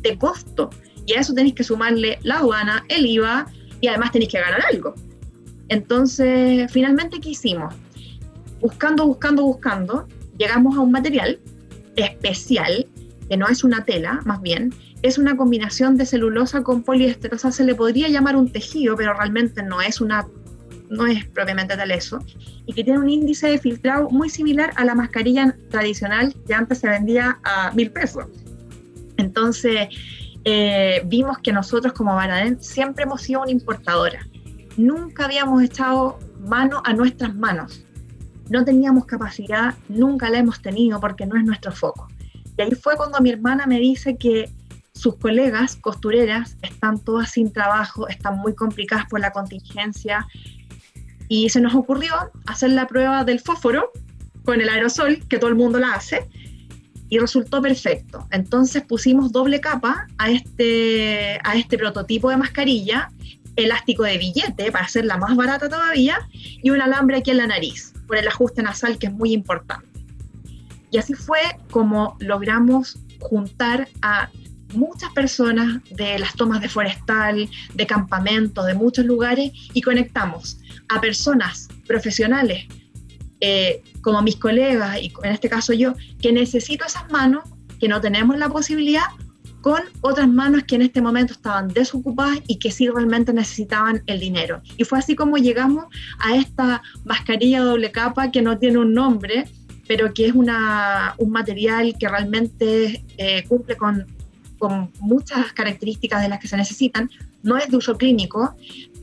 de 0.01 0.17
costo. 0.17 0.69
Y 1.05 1.13
a 1.13 1.19
eso 1.19 1.33
tenéis 1.33 1.55
que 1.55 1.63
sumarle 1.63 2.17
la 2.23 2.37
aduana, 2.37 2.85
el 2.89 3.05
IVA 3.05 3.45
y 3.81 3.87
además 3.87 4.11
tenéis 4.11 4.31
que 4.31 4.39
ganar 4.39 4.61
algo. 4.71 4.95
Entonces, 5.69 6.71
finalmente, 6.71 7.19
¿qué 7.19 7.29
hicimos? 7.29 7.73
Buscando, 8.61 9.05
buscando, 9.05 9.43
buscando, 9.43 10.07
llegamos 10.37 10.77
a 10.77 10.81
un 10.81 10.91
material 10.91 11.39
especial, 11.95 12.87
que 13.29 13.37
no 13.37 13.47
es 13.47 13.63
una 13.63 13.83
tela, 13.83 14.21
más 14.25 14.41
bien, 14.41 14.73
es 15.01 15.17
una 15.17 15.35
combinación 15.37 15.95
de 15.97 16.05
celulosa 16.05 16.63
con 16.63 16.83
sea, 16.83 17.51
se 17.51 17.63
le 17.63 17.75
podría 17.75 18.07
llamar 18.09 18.35
un 18.35 18.51
tejido, 18.51 18.95
pero 18.95 19.13
realmente 19.13 19.63
no 19.63 19.81
es 19.81 20.01
una 20.01 20.27
no 20.89 21.05
es 21.05 21.25
propiamente 21.25 21.75
tal 21.75 21.91
eso, 21.91 22.19
y 22.65 22.73
que 22.73 22.83
tiene 22.83 22.99
un 22.99 23.09
índice 23.09 23.47
de 23.47 23.57
filtrado 23.57 24.09
muy 24.09 24.29
similar 24.29 24.71
a 24.77 24.85
la 24.85 24.95
mascarilla 24.95 25.55
tradicional 25.69 26.33
que 26.47 26.53
antes 26.53 26.79
se 26.79 26.87
vendía 26.87 27.39
a 27.43 27.71
mil 27.71 27.91
pesos. 27.91 28.25
Entonces, 29.17 29.89
eh, 30.45 31.01
vimos 31.05 31.39
que 31.39 31.51
nosotros 31.51 31.93
como 31.93 32.15
Baradén 32.15 32.61
siempre 32.61 33.03
hemos 33.03 33.21
sido 33.21 33.41
una 33.41 33.51
importadora. 33.51 34.25
Nunca 34.77 35.25
habíamos 35.25 35.61
estado 35.63 36.19
mano 36.39 36.81
a 36.85 36.93
nuestras 36.93 37.35
manos. 37.35 37.83
No 38.49 38.63
teníamos 38.63 39.05
capacidad, 39.05 39.75
nunca 39.89 40.29
la 40.29 40.39
hemos 40.39 40.61
tenido 40.61 40.99
porque 40.99 41.25
no 41.25 41.37
es 41.37 41.43
nuestro 41.43 41.71
foco. 41.71 42.07
Y 42.57 42.61
ahí 42.61 42.71
fue 42.71 42.95
cuando 42.95 43.19
mi 43.19 43.29
hermana 43.29 43.67
me 43.67 43.79
dice 43.79 44.17
que 44.17 44.49
sus 44.93 45.15
colegas 45.15 45.75
costureras 45.75 46.57
están 46.61 46.99
todas 46.99 47.31
sin 47.31 47.53
trabajo, 47.53 48.07
están 48.07 48.37
muy 48.39 48.55
complicadas 48.55 49.05
por 49.05 49.19
la 49.19 49.31
contingencia. 49.31 50.27
Y 51.27 51.49
se 51.49 51.61
nos 51.61 51.75
ocurrió 51.75 52.13
hacer 52.45 52.71
la 52.71 52.87
prueba 52.87 53.23
del 53.23 53.39
fósforo 53.39 53.91
con 54.43 54.61
el 54.61 54.69
aerosol, 54.69 55.27
que 55.27 55.37
todo 55.37 55.49
el 55.49 55.55
mundo 55.55 55.77
la 55.77 55.93
hace, 55.93 56.27
y 57.09 57.19
resultó 57.19 57.61
perfecto. 57.61 58.27
Entonces 58.31 58.83
pusimos 58.83 59.31
doble 59.31 59.59
capa 59.59 60.07
a 60.17 60.31
este, 60.31 61.39
a 61.43 61.55
este 61.55 61.77
prototipo 61.77 62.29
de 62.29 62.37
mascarilla, 62.37 63.11
elástico 63.57 64.03
de 64.03 64.17
billete 64.17 64.71
para 64.71 64.85
hacerla 64.85 65.17
más 65.17 65.35
barata 65.35 65.67
todavía, 65.67 66.17
y 66.31 66.69
un 66.69 66.81
alambre 66.81 67.17
aquí 67.17 67.31
en 67.31 67.37
la 67.37 67.47
nariz, 67.47 67.93
por 68.07 68.17
el 68.17 68.27
ajuste 68.27 68.63
nasal 68.63 68.97
que 68.97 69.07
es 69.07 69.13
muy 69.13 69.33
importante. 69.33 69.87
Y 70.89 70.97
así 70.97 71.13
fue 71.13 71.39
como 71.69 72.15
logramos 72.19 72.97
juntar 73.19 73.89
a 74.01 74.29
muchas 74.73 75.11
personas 75.11 75.81
de 75.91 76.19
las 76.19 76.33
tomas 76.35 76.61
de 76.61 76.69
forestal, 76.69 77.49
de 77.73 77.87
campamentos, 77.87 78.65
de 78.65 78.73
muchos 78.73 79.05
lugares 79.05 79.51
y 79.73 79.81
conectamos 79.81 80.59
a 80.89 81.01
personas 81.01 81.67
profesionales 81.87 82.67
eh, 83.39 83.83
como 84.01 84.21
mis 84.21 84.37
colegas 84.37 84.97
y 85.01 85.11
en 85.23 85.31
este 85.31 85.49
caso 85.49 85.73
yo, 85.73 85.93
que 86.21 86.31
necesito 86.31 86.85
esas 86.85 87.09
manos, 87.11 87.43
que 87.79 87.87
no 87.87 88.01
tenemos 88.01 88.37
la 88.37 88.49
posibilidad, 88.49 89.03
con 89.61 89.81
otras 90.01 90.27
manos 90.27 90.63
que 90.63 90.75
en 90.75 90.83
este 90.83 91.01
momento 91.01 91.33
estaban 91.33 91.67
desocupadas 91.69 92.39
y 92.47 92.57
que 92.57 92.71
sí 92.71 92.87
realmente 92.87 93.33
necesitaban 93.33 94.03
el 94.05 94.19
dinero. 94.19 94.61
Y 94.77 94.83
fue 94.83 94.99
así 94.99 95.15
como 95.15 95.37
llegamos 95.37 95.85
a 96.19 96.35
esta 96.35 96.81
mascarilla 97.05 97.61
doble 97.61 97.91
capa 97.91 98.31
que 98.31 98.41
no 98.41 98.57
tiene 98.57 98.77
un 98.79 98.93
nombre, 98.93 99.45
pero 99.87 100.13
que 100.13 100.27
es 100.27 100.33
una, 100.33 101.15
un 101.17 101.31
material 101.31 101.95
que 101.99 102.07
realmente 102.07 103.03
eh, 103.17 103.43
cumple 103.47 103.75
con 103.75 104.17
con 104.57 104.91
muchas 104.99 105.53
características 105.53 106.21
de 106.21 106.29
las 106.29 106.39
que 106.39 106.47
se 106.47 106.57
necesitan, 106.57 107.09
no 107.43 107.57
es 107.57 107.69
de 107.69 107.77
uso 107.77 107.97
clínico, 107.97 108.55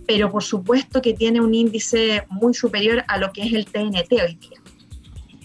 pero 0.06 0.30
por 0.30 0.42
supuesto 0.42 1.00
que 1.00 1.14
tiene 1.14 1.40
un 1.40 1.54
índice 1.54 2.26
muy 2.28 2.54
superior 2.54 3.04
a 3.08 3.18
lo 3.18 3.32
que 3.32 3.42
es 3.42 3.52
el 3.52 3.66
TNT 3.66 4.12
hoy 4.12 4.34
día. 4.34 4.61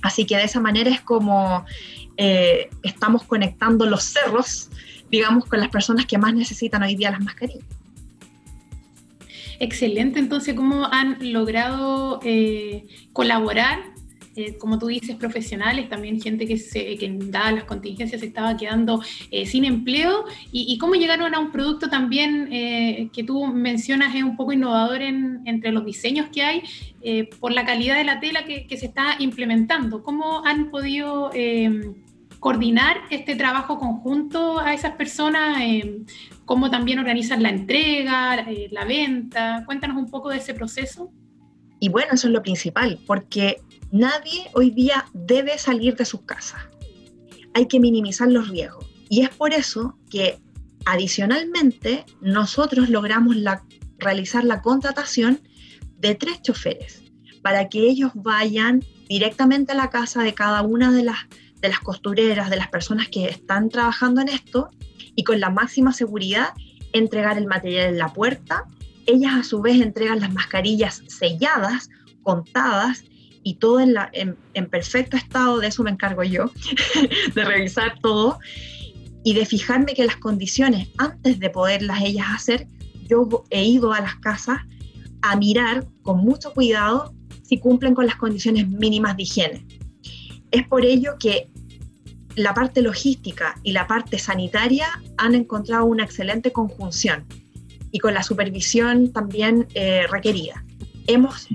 Así 0.01 0.25
que 0.25 0.37
de 0.37 0.43
esa 0.43 0.59
manera 0.59 0.89
es 0.89 1.01
como 1.01 1.65
eh, 2.17 2.69
estamos 2.83 3.23
conectando 3.23 3.85
los 3.85 4.03
cerros, 4.03 4.68
digamos, 5.09 5.45
con 5.45 5.59
las 5.59 5.69
personas 5.69 6.05
que 6.05 6.17
más 6.17 6.33
necesitan 6.33 6.83
hoy 6.83 6.95
día 6.95 7.11
las 7.11 7.21
mascarillas. 7.21 7.65
Excelente, 9.59 10.19
entonces, 10.19 10.55
¿cómo 10.55 10.85
han 10.85 11.17
logrado 11.33 12.21
eh, 12.23 12.85
colaborar 13.11 13.79
eh, 14.35 14.55
como 14.57 14.79
tú 14.79 14.87
dices, 14.87 15.17
profesionales, 15.17 15.89
también 15.89 16.21
gente 16.21 16.45
que, 16.45 16.57
se, 16.57 16.95
que 16.95 17.13
dadas 17.25 17.55
las 17.55 17.63
contingencias 17.65 18.21
se 18.21 18.27
estaba 18.27 18.55
quedando 18.55 19.03
eh, 19.31 19.45
sin 19.45 19.65
empleo, 19.65 20.23
y, 20.53 20.77
cómo 20.77 20.93
llegaron 20.93 21.35
a 21.35 21.39
un 21.39 21.51
producto 21.51 21.89
también 21.89 22.47
que 23.11 23.23
tú 23.25 23.47
mencionas 23.47 24.15
es 24.15 24.23
un 24.23 24.37
poco 24.37 24.53
innovador 24.53 25.01
entre 25.01 25.73
los 25.73 25.83
diseños 25.83 26.27
que 26.31 26.43
hay, 26.43 26.63
por 27.41 27.51
la 27.51 27.65
calidad 27.65 27.97
de 27.97 28.05
la 28.05 28.21
tela 28.21 28.45
que, 28.45 28.77
se 28.77 28.85
está 28.85 29.17
implementando. 29.19 30.03
¿Cómo 30.03 30.45
han 30.45 30.69
podido 30.69 31.31
coordinar 32.39 32.97
este 33.09 33.35
trabajo 33.35 33.77
conjunto 33.77 34.59
a 34.59 34.73
esas 34.73 34.95
personas? 34.95 35.57
¿Cómo 36.45 36.69
también 36.69 36.99
organizan 36.99 37.43
la 37.43 37.49
entrega, 37.49 38.45
la 38.71 38.85
venta? 38.85 39.63
Cuéntanos 39.65 39.97
un 39.97 40.09
poco 40.09 40.29
de 40.29 40.37
ese 40.37 40.53
proceso. 40.53 41.11
Y 41.79 41.89
bueno, 41.89 42.09
eso 42.13 42.27
es 42.27 42.33
lo 42.33 42.41
principal, 42.41 42.99
porque 43.07 43.57
Nadie 43.91 44.51
hoy 44.53 44.69
día 44.69 45.05
debe 45.13 45.57
salir 45.57 45.95
de 45.95 46.05
sus 46.05 46.21
casas. 46.21 46.61
Hay 47.55 47.67
que 47.67 47.79
minimizar 47.79 48.29
los 48.29 48.49
riesgos. 48.49 48.85
Y 49.09 49.21
es 49.21 49.29
por 49.29 49.51
eso 49.51 49.97
que 50.11 50.39
adicionalmente 50.85 52.05
nosotros 52.21 52.89
logramos 52.89 53.35
realizar 53.97 54.43
la 54.43 54.61
contratación 54.61 55.41
de 55.97 56.13
tres 56.13 56.41
choferes 56.43 57.03
para 57.41 57.67
que 57.67 57.79
ellos 57.79 58.11
vayan 58.13 58.83
directamente 59.07 59.71
a 59.71 59.75
la 59.75 59.89
casa 59.89 60.21
de 60.21 60.35
cada 60.35 60.61
una 60.61 60.91
de 60.91 61.03
las, 61.03 61.17
de 61.61 61.69
las 61.69 61.79
costureras, 61.79 62.49
de 62.49 62.57
las 62.57 62.69
personas 62.69 63.07
que 63.09 63.25
están 63.25 63.69
trabajando 63.69 64.21
en 64.21 64.29
esto 64.29 64.69
y 65.15 65.23
con 65.23 65.39
la 65.39 65.49
máxima 65.49 65.93
seguridad 65.93 66.53
entregar 66.93 67.37
el 67.37 67.47
material 67.47 67.89
en 67.89 67.97
la 67.97 68.13
puerta. 68.13 68.65
Ellas 69.05 69.33
a 69.35 69.43
su 69.43 69.61
vez 69.61 69.81
entregan 69.81 70.19
las 70.19 70.33
mascarillas 70.33 71.03
selladas, 71.07 71.89
contadas 72.23 73.03
y 73.43 73.55
todo 73.55 73.79
en, 73.79 74.69
perfecto 74.69 75.17
estado, 75.17 75.59
de 75.59 75.67
eso 75.67 75.83
me 75.83 75.91
encargo 75.91 76.23
yo, 76.23 76.51
de 77.35 77.45
revisar 77.45 77.99
todo 78.01 78.39
y 79.23 79.33
de 79.33 79.45
fijarme 79.45 79.93
que 79.93 80.05
las 80.05 80.17
condiciones, 80.17 80.89
antes 80.97 81.39
de 81.39 81.49
poderlas 81.49 82.01
ellas 82.01 82.27
hacer, 82.29 82.67
yo 83.07 83.27
he 83.49 83.63
ido 83.63 83.93
a 83.93 84.01
las 84.01 84.15
casas 84.17 84.59
a 85.21 85.35
mirar 85.35 85.87
con 86.03 86.19
mucho 86.19 86.53
cuidado 86.53 87.13
si 87.43 87.57
cumplen 87.59 87.95
con 87.95 88.05
las 88.05 88.15
condiciones 88.15 88.67
mínimas 88.67 89.17
de 89.17 89.23
higiene. 89.23 89.78
Es 90.51 90.67
por 90.67 90.85
ello 90.85 91.15
que 91.19 91.49
la 92.35 92.53
parte 92.53 92.81
logística 92.81 93.55
y 93.63 93.71
la 93.71 93.87
parte 93.87 94.17
sanitaria 94.17 94.87
han 95.17 95.35
encontrado 95.35 95.85
una 95.85 96.03
excelente 96.03 96.51
conjunción 96.51 97.25
y 97.91 97.99
con 97.99 98.13
la 98.13 98.23
supervisión 98.23 99.11
también 99.11 99.67
eh, 99.73 100.05
requerida. 100.07 100.63
Hemos 101.07 101.47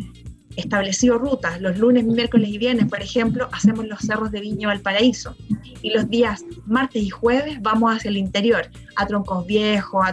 establecido 0.56 1.18
rutas. 1.18 1.60
Los 1.60 1.78
lunes, 1.78 2.04
miércoles 2.04 2.48
y 2.48 2.58
viernes, 2.58 2.86
por 2.88 3.02
ejemplo, 3.02 3.48
hacemos 3.52 3.86
los 3.86 4.00
cerros 4.00 4.30
de 4.30 4.40
Viña 4.40 4.68
Valparaíso. 4.68 5.36
Y 5.82 5.90
los 5.90 6.08
días 6.08 6.44
martes 6.66 7.02
y 7.02 7.10
jueves 7.10 7.60
vamos 7.60 7.94
hacia 7.94 8.08
el 8.08 8.16
interior, 8.16 8.70
a 8.96 9.06
Troncos 9.06 9.46
Viejos, 9.46 10.06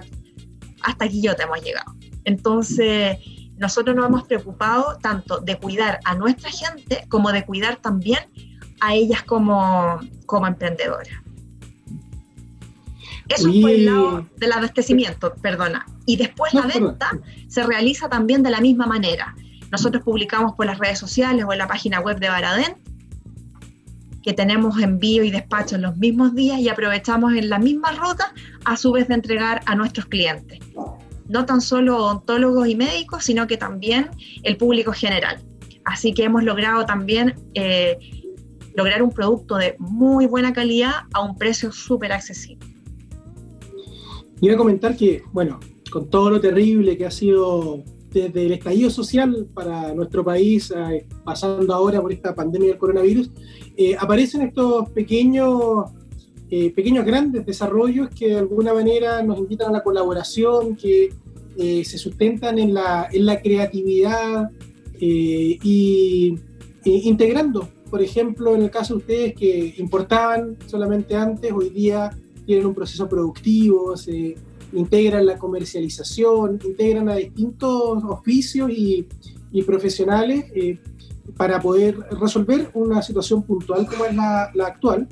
hasta 0.84 1.08
Quillota 1.08 1.44
hemos 1.44 1.62
llegado. 1.64 1.96
Entonces, 2.26 3.18
nosotros 3.58 3.96
nos 3.96 4.08
hemos 4.08 4.24
preocupado 4.24 4.98
tanto 5.02 5.40
de 5.40 5.58
cuidar 5.58 6.00
a 6.06 6.16
nuestra 6.16 6.50
gente 6.50 7.06
como 7.10 7.32
de 7.32 7.46
cuidar 7.46 7.78
también 7.78 8.20
a 8.82 8.94
ellas 8.94 9.24
como, 9.24 10.00
como 10.26 10.48
emprendedoras. 10.48 11.14
Eso 13.30 13.48
es 13.48 13.62
por 13.62 13.72
el 13.72 13.86
lado 13.86 14.28
del 14.38 14.52
abastecimiento, 14.52 15.34
perdona. 15.36 15.86
Y 16.06 16.18
después 16.18 16.54
la 16.54 16.68
venta 16.68 17.18
se 17.48 17.64
realiza 17.64 18.10
también 18.10 18.44
de 18.44 18.50
la 18.50 18.60
misma 18.60 18.86
manera. 18.88 19.36
Nosotros 19.72 20.04
publicamos 20.04 20.54
por 20.56 20.66
las 20.66 20.80
redes 20.80 21.00
sociales 21.00 21.46
o 21.48 21.54
en 21.54 21.60
la 21.60 21.68
página 21.68 22.02
web 22.02 22.20
de 22.20 22.28
Baradén 22.28 22.76
que 24.22 24.34
tenemos 24.34 24.80
envío 24.80 25.24
y 25.24 25.32
despacho 25.32 25.76
en 25.76 25.82
los 25.82 25.98
mismos 25.98 26.36
días 26.36 26.60
y 26.60 26.70
aprovechamos 26.70 27.34
en 27.34 27.50
la 27.50 27.60
misma 27.60 27.92
ruta 27.94 28.34
a 28.66 28.78
su 28.78 28.92
vez 28.92 29.08
de 29.08 29.16
entregar 29.16 29.62
a 29.66 29.76
nuestros 29.76 30.06
clientes. 30.06 30.60
No 31.28 31.46
tan 31.46 31.62
solo 31.62 31.98
odontólogos 31.98 32.68
y 32.68 32.76
médicos, 32.76 33.24
sino 33.24 33.48
que 33.48 33.58
también 33.58 34.10
el 34.44 34.58
público 34.58 34.92
general. 34.92 35.42
Así 35.86 36.14
que 36.14 36.26
hemos 36.26 36.44
logrado 36.44 36.86
también 36.86 37.36
eh, 37.56 37.98
lograr 38.76 39.04
un 39.04 39.12
producto 39.12 39.56
de 39.58 39.76
muy 39.80 40.26
buena 40.26 40.54
calidad 40.54 40.92
a 41.14 41.22
un 41.22 41.38
precio 41.38 41.72
súper 41.72 42.12
accesible. 42.12 42.68
Iba 44.42 44.56
a 44.56 44.58
comentar 44.58 44.98
que, 44.98 45.24
bueno, 45.32 45.60
con 45.92 46.10
todo 46.10 46.30
lo 46.30 46.42
terrible 46.42 46.98
que 46.98 47.06
ha 47.06 47.12
sido 47.12 47.84
desde 48.12 48.46
el 48.46 48.52
estallido 48.54 48.90
social 48.90 49.48
para 49.54 49.94
nuestro 49.94 50.24
país, 50.24 50.74
eh, 50.76 51.06
pasando 51.24 51.74
ahora 51.74 52.02
por 52.02 52.12
esta 52.12 52.36
pandemia 52.36 52.70
del 52.70 52.78
coronavirus, 52.78 53.30
eh, 53.78 53.96
aparecen 53.98 54.42
estos 54.42 54.90
pequeños, 54.90 55.86
eh, 56.50 56.72
pequeños 56.72 57.06
grandes 57.06 57.46
desarrollos 57.46 58.10
que 58.10 58.30
de 58.30 58.40
alguna 58.40 58.74
manera 58.74 59.24
nos 59.24 59.38
invitan 59.38 59.70
a 59.70 59.74
la 59.74 59.84
colaboración, 59.84 60.76
que 60.76 61.14
se 61.58 61.98
sustentan 61.98 62.58
en 62.58 62.74
la, 62.74 63.08
en 63.12 63.26
la 63.26 63.40
creatividad 63.40 64.50
y 65.00 66.40
integrando, 66.86 67.68
por 67.92 68.02
ejemplo, 68.02 68.56
en 68.56 68.62
el 68.64 68.72
caso 68.72 68.94
de 68.94 68.98
ustedes 69.00 69.36
que 69.36 69.76
importaban 69.78 70.58
solamente 70.66 71.14
antes, 71.14 71.52
hoy 71.52 71.70
día 71.70 72.10
tienen 72.46 72.66
un 72.66 72.74
proceso 72.74 73.08
productivo, 73.10 73.98
se 73.98 74.38
integran 74.72 75.26
la 75.26 75.38
comercialización, 75.38 76.58
integran 76.64 77.10
a 77.10 77.16
distintos 77.16 78.02
oficios 78.06 78.72
y, 78.72 79.06
profesionales 79.66 80.46
eh, 80.56 80.80
para 81.36 81.60
poder 81.60 82.00
resolver 82.12 82.72
una 82.74 83.02
situación 83.02 83.44
puntual 83.44 83.86
como 83.86 84.06
es 84.06 84.16
la, 84.16 84.50
actual. 84.66 85.10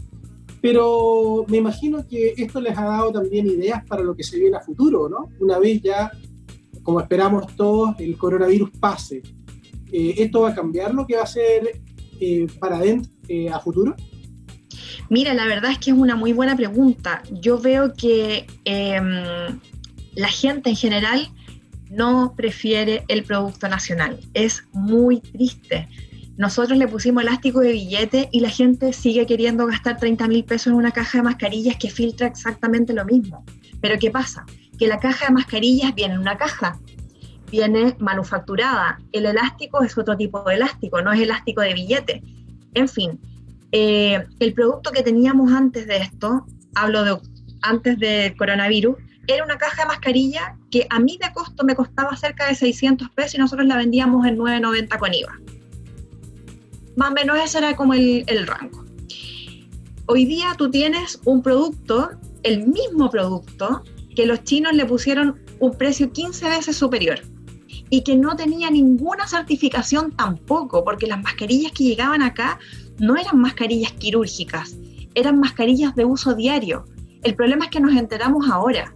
Pero 0.62 1.46
me 1.50 1.58
imagino 1.58 2.08
que 2.08 2.34
esto 2.38 2.62
les 2.62 2.78
ha 2.78 2.86
dado 2.86 3.12
también 3.12 3.46
ideas 3.46 3.84
para 3.86 4.04
lo 4.04 4.16
que 4.16 4.24
se 4.24 4.40
viene 4.40 4.56
a 4.56 4.62
futuro, 4.62 5.10
¿no? 5.10 5.30
Una 5.42 5.60
vez 5.60 5.82
ya, 5.82 6.12
como 6.82 7.02
esperamos 7.02 7.54
todos, 7.58 8.00
el 8.00 8.18
coronavirus 8.18 8.72
pase. 8.80 9.22
Eh, 9.92 10.16
¿Esto 10.18 10.42
va 10.42 10.50
a 10.50 10.56
cambiar 10.56 10.94
lo 10.94 11.06
que 11.06 11.18
va 11.18 11.24
a 11.24 11.28
ser 11.28 11.82
eh, 12.20 12.48
para 12.60 12.78
adentro 12.78 13.12
a 13.54 13.60
futuro? 13.60 13.96
Mira, 15.10 15.34
la 15.34 15.46
verdad 15.46 15.72
es 15.72 15.80
que 15.80 15.92
es 15.92 15.98
una 15.98 16.16
muy 16.16 16.34
buena 16.34 16.56
pregunta. 16.56 17.24
Yo 17.32 17.60
veo 17.60 17.94
que 17.94 18.46
em, 18.66 19.60
la 20.16 20.28
gente 20.28 20.70
en 20.70 20.76
general 20.76 21.30
no 21.90 22.34
prefiere 22.36 23.04
el 23.08 23.24
producto 23.24 23.68
nacional. 23.68 24.20
Es 24.34 24.64
muy 24.72 25.20
triste. 25.20 25.88
Nosotros 26.38 26.78
le 26.78 26.88
pusimos 26.88 27.24
elástico 27.24 27.60
de 27.60 27.74
billete 27.74 28.30
y 28.32 28.40
la 28.40 28.50
gente 28.50 28.94
sigue 28.94 29.26
queriendo 29.26 29.66
gastar 29.66 29.98
30 29.98 30.28
mil 30.28 30.46
pesos 30.46 30.68
en 30.68 30.74
una 30.76 30.92
caja 30.92 31.18
de 31.18 31.24
mascarillas 31.24 31.76
que 31.78 31.90
filtra 31.90 32.28
exactamente 32.28 32.94
lo 32.94 33.04
mismo. 33.04 33.44
Pero 33.82 33.98
¿qué 34.00 34.12
pasa? 34.12 34.46
Que 34.78 34.88
la 34.88 35.00
caja 35.00 35.28
de 35.28 35.34
mascarillas 35.34 35.94
viene 35.96 36.14
en 36.14 36.20
una 36.22 36.38
caja, 36.38 36.80
viene 37.50 37.96
manufacturada. 38.00 39.00
El 39.12 39.26
elástico 39.26 39.84
es 39.84 39.98
otro 39.98 40.16
tipo 40.16 40.44
de 40.44 40.56
elástico, 40.56 41.02
no 41.02 41.12
es 41.12 41.22
elástico 41.22 41.62
de 41.62 41.74
billete. 41.74 42.24
En 42.74 42.88
fin, 42.88 43.20
eh, 43.72 44.24
el 44.40 44.54
producto 44.54 44.92
que 44.92 45.04
teníamos 45.04 45.52
antes 45.52 45.88
de 45.88 45.98
esto, 45.98 46.46
hablo 46.76 47.04
de 47.04 47.18
antes 47.62 48.00
del 48.00 48.36
coronavirus, 48.38 48.96
era 49.28 49.44
una 49.44 49.58
caja 49.58 49.84
de 49.84 49.88
mascarilla 49.88 50.56
que 50.72 50.88
a 50.90 51.00
mí 51.00 51.20
de 51.22 51.32
costo 51.34 51.64
me 51.64 51.76
costaba 51.76 52.16
cerca 52.16 52.48
de 52.48 52.56
600 52.56 53.10
pesos 53.12 53.36
y 53.36 53.38
nosotros 53.38 53.68
la 53.68 53.78
vendíamos 53.78 54.26
en 54.26 54.38
9.90 54.38 54.98
con 54.98 55.14
IVA. 55.14 55.40
Más 56.96 57.12
o 57.12 57.14
menos 57.14 57.38
ese 57.38 57.60
era 57.60 57.76
como 57.76 57.94
el, 57.94 58.24
el 58.28 58.48
rango. 58.48 58.86
Hoy 60.08 60.26
día 60.26 60.56
tú 60.58 60.72
tienes 60.72 61.20
un 61.26 61.44
producto, 61.44 62.10
el 62.42 62.68
mismo 62.68 63.12
producto, 63.12 63.84
que 64.16 64.26
los 64.26 64.44
chinos 64.44 64.74
le 64.74 64.86
pusieron 64.86 65.40
un 65.60 65.78
precio 65.78 66.12
15 66.12 66.50
veces 66.50 66.76
superior 66.76 67.22
y 67.90 68.02
que 68.02 68.16
no 68.16 68.36
tenía 68.36 68.70
ninguna 68.70 69.28
certificación 69.28 70.12
tampoco, 70.12 70.84
porque 70.84 71.08
las 71.08 71.22
mascarillas 71.22 71.72
que 71.72 71.86
llegaban 71.86 72.22
acá 72.22 72.60
no 73.00 73.16
eran 73.16 73.40
mascarillas 73.40 73.94
quirúrgicas, 73.94 74.78
eran 75.16 75.40
mascarillas 75.40 75.96
de 75.96 76.06
uso 76.06 76.36
diario. 76.36 76.86
El 77.24 77.36
problema 77.36 77.66
es 77.66 77.72
que 77.72 77.80
nos 77.80 77.96
enteramos 77.96 78.50
ahora. 78.50 78.94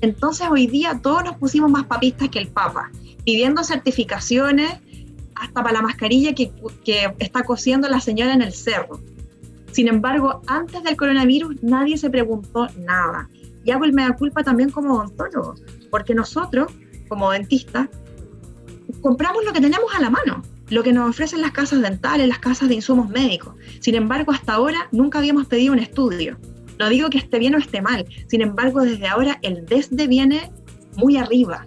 Entonces 0.00 0.48
hoy 0.50 0.66
día 0.66 0.98
todos 1.02 1.24
nos 1.24 1.36
pusimos 1.36 1.70
más 1.70 1.84
papistas 1.86 2.28
que 2.28 2.38
el 2.38 2.48
Papa, 2.48 2.90
pidiendo 3.24 3.62
certificaciones 3.62 4.78
hasta 5.34 5.62
para 5.62 5.74
la 5.74 5.82
mascarilla 5.82 6.34
que, 6.34 6.52
está 7.18 7.42
cosiendo 7.44 7.88
la 7.88 8.00
señora 8.00 8.34
en 8.34 8.42
el 8.42 8.52
cerro. 8.52 9.00
Sin 9.72 9.88
embargo, 9.88 10.42
antes 10.46 10.82
del 10.82 10.96
coronavirus 10.96 11.62
nadie 11.62 11.96
se 11.96 12.10
preguntó 12.10 12.66
nada. 12.78 13.28
Y 13.64 13.70
hago 13.70 13.84
el 13.84 13.92
mea 13.92 14.12
culpa 14.16 14.42
también 14.42 14.70
como 14.70 14.94
odontólogo, 14.94 15.54
porque 15.90 16.14
nosotros, 16.14 16.72
como 17.10 17.30
dentistas, 17.32 17.88
compramos 19.02 19.44
lo 19.44 19.52
que 19.52 19.60
tenemos 19.60 19.92
a 19.94 20.00
la 20.00 20.08
mano, 20.08 20.42
lo 20.70 20.82
que 20.82 20.92
nos 20.92 21.10
ofrecen 21.10 21.42
las 21.42 21.50
casas 21.50 21.82
dentales, 21.82 22.28
las 22.28 22.38
casas 22.38 22.68
de 22.68 22.76
insumos 22.76 23.10
médicos. 23.10 23.54
Sin 23.80 23.96
embargo, 23.96 24.32
hasta 24.32 24.54
ahora 24.54 24.88
nunca 24.92 25.18
habíamos 25.18 25.46
pedido 25.46 25.72
un 25.72 25.80
estudio. 25.80 26.38
No 26.78 26.88
digo 26.88 27.10
que 27.10 27.18
esté 27.18 27.38
bien 27.38 27.54
o 27.56 27.58
esté 27.58 27.82
mal, 27.82 28.06
sin 28.28 28.40
embargo, 28.40 28.80
desde 28.80 29.06
ahora 29.06 29.38
el 29.42 29.66
desde 29.66 30.06
viene 30.06 30.50
muy 30.96 31.16
arriba. 31.16 31.66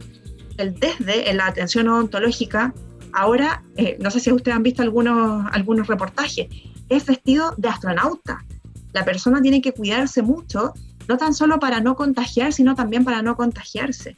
El 0.58 0.73
desde 0.73 1.29
en 1.29 1.38
la 1.38 1.47
atención 1.47 1.88
odontológica, 1.89 2.73
ahora, 3.12 3.63
eh, 3.75 3.97
no 3.99 4.10
sé 4.10 4.19
si 4.21 4.32
ustedes 4.32 4.56
han 4.56 4.63
visto 4.63 4.82
algunos, 4.82 5.45
algunos 5.51 5.88
reportajes, 5.88 6.47
es 6.89 7.06
vestido 7.06 7.53
de 7.58 7.67
astronauta. 7.67 8.45
La 8.93 9.03
persona 9.03 9.41
tiene 9.41 9.62
que 9.62 9.73
cuidarse 9.73 10.21
mucho, 10.21 10.73
no 11.08 11.17
tan 11.17 11.34
solo 11.34 11.60
para 11.60 11.82
no 11.82 11.95
contagiar, 11.95 12.53
sino 12.53 12.75
también 12.75 13.03
para 13.03 13.21
no 13.21 13.36
contagiarse. 13.36 14.17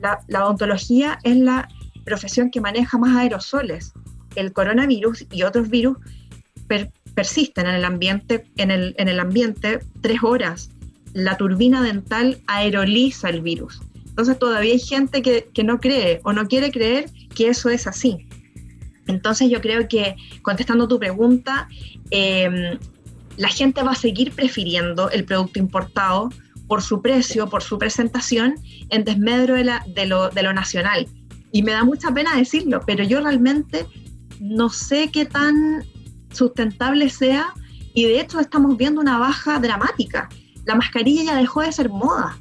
La, 0.00 0.44
odontología 0.44 1.18
es 1.22 1.36
la 1.36 1.68
profesión 2.04 2.50
que 2.50 2.60
maneja 2.60 2.98
más 2.98 3.16
aerosoles. 3.16 3.92
El 4.34 4.52
coronavirus 4.52 5.26
y 5.30 5.42
otros 5.42 5.70
virus 5.70 5.96
persisten 7.14 7.66
en 7.66 7.74
el 7.76 7.84
ambiente, 7.84 8.50
en 8.56 8.70
el, 8.70 8.94
en 8.98 9.08
el 9.08 9.20
ambiente 9.20 9.80
tres 10.00 10.22
horas. 10.22 10.70
La 11.12 11.36
turbina 11.36 11.82
dental 11.82 12.42
aeroliza 12.46 13.30
el 13.30 13.40
virus. 13.40 13.80
Entonces 14.14 14.38
todavía 14.38 14.74
hay 14.74 14.78
gente 14.78 15.22
que, 15.22 15.64
no 15.64 15.80
cree 15.80 16.20
o 16.22 16.32
no 16.32 16.46
quiere 16.46 16.70
creer 16.70 17.06
que 17.34 17.48
eso 17.48 17.68
es 17.68 17.88
así. 17.88 18.28
Entonces 19.08 19.50
yo 19.50 19.60
creo 19.60 19.88
que, 19.88 20.14
contestando 20.42 20.86
tu 20.86 21.00
pregunta, 21.00 21.68
em, 22.10 22.78
la 23.36 23.48
gente 23.48 23.82
va 23.82 23.90
a 23.90 23.96
seguir 23.96 24.32
prefiriendo 24.32 25.10
el 25.10 25.24
producto 25.24 25.58
importado 25.58 26.30
por 26.66 26.82
su 26.82 27.02
precio, 27.02 27.48
por 27.48 27.62
su 27.62 27.78
presentación, 27.78 28.54
en 28.90 29.04
desmedro 29.04 29.54
de, 29.54 29.64
la, 29.64 29.84
de, 29.94 30.06
lo, 30.06 30.30
de 30.30 30.42
lo 30.42 30.52
nacional. 30.52 31.06
Y 31.52 31.62
me 31.62 31.72
da 31.72 31.84
mucha 31.84 32.12
pena 32.12 32.36
decirlo, 32.36 32.80
pero 32.86 33.04
yo 33.04 33.20
realmente 33.20 33.86
no 34.40 34.68
sé 34.68 35.10
qué 35.12 35.24
tan 35.24 35.84
sustentable 36.30 37.08
sea 37.10 37.54
y 37.94 38.04
de 38.04 38.20
hecho 38.20 38.40
estamos 38.40 38.76
viendo 38.76 39.00
una 39.00 39.18
baja 39.18 39.58
dramática. 39.60 40.28
La 40.64 40.74
mascarilla 40.74 41.24
ya 41.24 41.36
dejó 41.36 41.60
de 41.60 41.72
ser 41.72 41.90
moda 41.90 42.36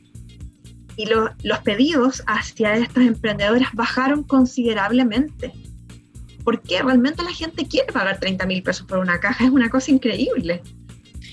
y 0.96 1.06
los 1.08 1.60
pedidos 1.64 2.24
hacia 2.28 2.76
estas 2.76 3.04
emprendedoras 3.06 3.70
bajaron 3.74 4.24
considerablemente. 4.24 5.54
Porque 6.44 6.82
realmente 6.82 7.24
la 7.24 7.32
gente 7.32 7.68
quiere 7.68 7.92
pagar 7.92 8.20
30 8.20 8.46
mil 8.46 8.62
pesos 8.64 8.86
por 8.86 9.00
una 9.00 9.20
caja, 9.20 9.46
es 9.46 9.50
una 9.50 9.70
cosa 9.70 9.92
increíble. 9.92 10.62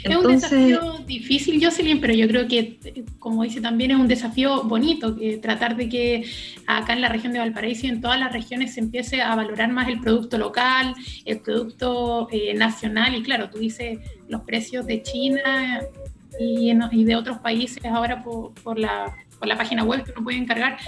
Es 0.02 0.16
un 0.16 0.26
desafío 0.26 0.98
difícil, 1.06 1.62
Jocelyn, 1.62 2.00
pero 2.00 2.14
yo 2.14 2.26
creo 2.28 2.48
que, 2.48 3.04
como 3.18 3.42
dice 3.42 3.60
también, 3.60 3.90
es 3.90 3.96
un 3.98 4.08
desafío 4.08 4.62
bonito, 4.64 5.16
que 5.16 5.38
tratar 5.38 5.76
de 5.76 5.88
que 5.88 6.24
acá 6.66 6.92
en 6.92 7.00
la 7.00 7.08
región 7.08 7.32
de 7.32 7.38
Valparaíso 7.38 7.86
y 7.86 7.90
en 7.90 8.00
todas 8.00 8.18
las 8.18 8.32
regiones 8.32 8.74
se 8.74 8.80
empiece 8.80 9.20
a 9.20 9.34
valorar 9.34 9.70
más 9.72 9.88
el 9.88 10.00
producto 10.00 10.38
local, 10.38 10.94
el 11.24 11.40
producto 11.40 12.28
eh, 12.30 12.54
nacional, 12.54 13.14
y 13.14 13.22
claro, 13.22 13.50
tú 13.50 13.58
dices 13.58 13.98
los 14.28 14.42
precios 14.42 14.86
de 14.86 15.02
China 15.02 15.80
y, 16.38 16.72
y 16.92 17.04
de 17.04 17.16
otros 17.16 17.38
países 17.38 17.84
ahora 17.84 18.22
por, 18.22 18.54
por, 18.54 18.78
la, 18.78 19.14
por 19.38 19.48
la 19.48 19.56
página 19.56 19.84
web 19.84 20.04
que 20.04 20.12
uno 20.12 20.24
puede 20.24 20.38
encargar, 20.38 20.78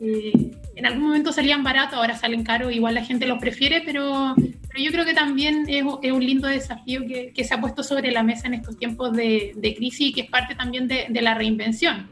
eh, 0.00 0.52
en 0.76 0.86
algún 0.86 1.04
momento 1.04 1.32
salían 1.32 1.64
baratos, 1.64 1.98
ahora 1.98 2.16
salen 2.16 2.44
caros, 2.44 2.72
igual 2.72 2.94
la 2.94 3.04
gente 3.04 3.26
los 3.26 3.38
prefiere, 3.38 3.82
pero, 3.84 4.34
pero 4.78 4.90
yo 4.90 4.92
creo 4.92 5.04
que 5.04 5.14
también 5.14 5.64
es, 5.68 5.84
es 6.02 6.12
un 6.12 6.24
lindo 6.24 6.46
desafío 6.46 7.00
que, 7.00 7.32
que, 7.34 7.42
se 7.42 7.52
ha 7.52 7.60
puesto 7.60 7.82
sobre 7.82 8.12
la 8.12 8.22
mesa 8.22 8.46
en 8.46 8.54
estos 8.54 8.76
tiempos 8.76 9.12
de, 9.12 9.52
de 9.56 9.74
crisis 9.74 10.10
y 10.10 10.12
que 10.12 10.20
es 10.20 10.30
parte 10.30 10.54
también 10.54 10.86
de, 10.86 11.06
de, 11.08 11.20
la 11.20 11.34
reinvención. 11.34 12.06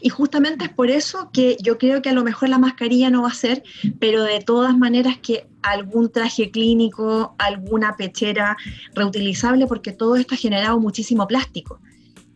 Y 0.00 0.08
justamente 0.08 0.64
es 0.64 0.70
por 0.70 0.90
eso 0.90 1.30
que 1.32 1.56
yo 1.62 1.78
creo 1.78 2.02
que 2.02 2.08
a 2.08 2.12
lo 2.12 2.24
mejor 2.24 2.48
la 2.48 2.58
mascarilla 2.58 3.08
no 3.08 3.22
va 3.22 3.28
a 3.28 3.34
ser, 3.34 3.62
pero 4.00 4.24
de 4.24 4.40
todas 4.40 4.76
maneras 4.76 5.18
que 5.22 5.46
algún 5.62 6.10
traje 6.10 6.50
clínico, 6.50 7.36
alguna 7.38 7.96
pechera 7.96 8.56
reutilizable, 8.92 9.68
porque 9.68 9.92
todo 9.92 10.16
esto 10.16 10.34
ha 10.34 10.38
generado 10.38 10.80
muchísimo 10.80 11.28
plástico. 11.28 11.78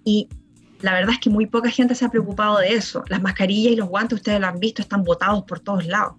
Y 0.04 0.28
la 0.80 0.92
verdad 0.92 1.14
es 1.14 1.18
que 1.18 1.30
muy 1.30 1.46
poca 1.46 1.70
gente 1.70 1.96
se 1.96 2.04
ha 2.04 2.08
preocupado 2.08 2.58
de 2.58 2.74
eso. 2.74 3.02
Las 3.08 3.20
mascarillas 3.20 3.72
y 3.72 3.76
los 3.76 3.88
guantes, 3.88 4.18
ustedes 4.18 4.38
lo 4.38 4.46
han 4.46 4.60
visto, 4.60 4.80
están 4.80 5.02
botados 5.02 5.42
por 5.42 5.58
todos 5.58 5.84
lados. 5.86 6.14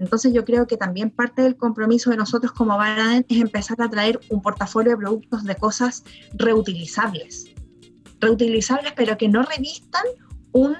Entonces 0.00 0.32
yo 0.32 0.44
creo 0.46 0.66
que 0.66 0.78
también 0.78 1.10
parte 1.10 1.42
del 1.42 1.56
compromiso 1.56 2.10
de 2.10 2.16
nosotros 2.16 2.52
como 2.52 2.76
Baraden 2.76 3.24
es 3.28 3.38
empezar 3.38 3.80
a 3.82 3.88
traer 3.88 4.18
un 4.30 4.40
portafolio 4.40 4.92
de 4.92 4.96
productos 4.96 5.44
de 5.44 5.54
cosas 5.54 6.02
reutilizables. 6.32 7.44
Reutilizables 8.18 8.92
pero 8.96 9.18
que 9.18 9.28
no 9.28 9.42
revistan 9.42 10.02
un 10.52 10.76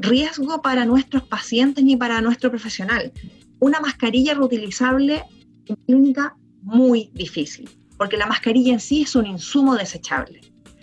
riesgo 0.00 0.60
para 0.60 0.84
nuestros 0.84 1.22
pacientes 1.24 1.82
ni 1.82 1.96
para 1.96 2.20
nuestro 2.20 2.50
profesional. 2.50 3.12
Una 3.60 3.80
mascarilla 3.80 4.34
reutilizable 4.34 5.24
en 5.66 5.76
clínica 5.86 6.36
muy 6.62 7.10
difícil, 7.14 7.68
porque 7.96 8.18
la 8.18 8.26
mascarilla 8.26 8.74
en 8.74 8.80
sí 8.80 9.02
es 9.02 9.16
un 9.16 9.26
insumo 9.26 9.74
desechable. 9.74 10.40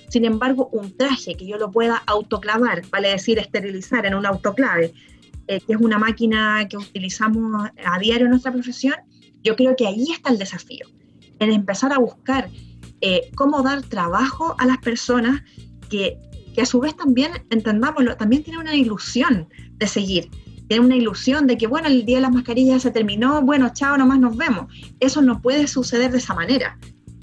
Sin 0.10 0.26
embargo, 0.26 0.70
un 0.72 0.96
traje 0.98 1.36
que 1.36 1.46
yo 1.46 1.58
lo 1.58 1.70
pueda 1.70 2.02
autoclavar, 2.08 2.88
vale 2.90 3.10
decir 3.10 3.38
esterilizar 3.38 4.06
en 4.06 4.16
un 4.16 4.26
autoclave, 4.26 4.94
eh, 5.48 5.62
que 5.62 5.74
es 5.74 5.80
una 5.80 5.98
máquina 5.98 6.68
que 6.70 6.78
utilizamos 6.78 7.70
a 7.84 8.00
diario 8.00 8.26
en 8.26 8.32
nuestra 8.32 8.52
profesión, 8.52 8.96
yo 9.44 9.56
creo 9.56 9.76
que 9.76 9.88
ahí 9.88 10.12
está 10.12 10.30
el 10.30 10.38
desafío, 10.38 10.88
en 11.40 11.52
empezar 11.52 11.94
a 11.94 12.00
buscar 12.00 12.50
eh, 13.02 13.30
cómo 13.36 13.62
dar 13.62 13.82
trabajo 13.84 14.56
a 14.58 14.66
las 14.66 14.78
personas 14.80 15.42
que, 15.90 16.18
que 16.54 16.62
a 16.62 16.66
su 16.66 16.80
vez 16.80 16.96
también, 16.96 17.32
entendámoslo, 17.50 18.18
también 18.18 18.44
tienen 18.44 18.62
una 18.62 18.76
ilusión 18.76 19.48
de 19.78 19.88
seguir, 19.88 20.30
tienen 20.68 20.86
una 20.86 20.96
ilusión 20.96 21.48
de 21.48 21.58
que, 21.58 21.68
bueno, 21.68 21.88
el 21.88 22.06
día 22.06 22.18
de 22.18 22.24
las 22.24 22.34
mascarillas 22.34 22.82
se 22.82 22.92
terminó, 22.92 23.42
bueno, 23.42 23.72
chao, 23.74 23.98
nomás 23.98 24.20
nos 24.20 24.36
vemos. 24.36 24.74
Eso 25.00 25.22
no 25.22 25.42
puede 25.42 25.68
suceder 25.68 26.12
de 26.12 26.18
esa 26.18 26.34
manera. 26.34 26.78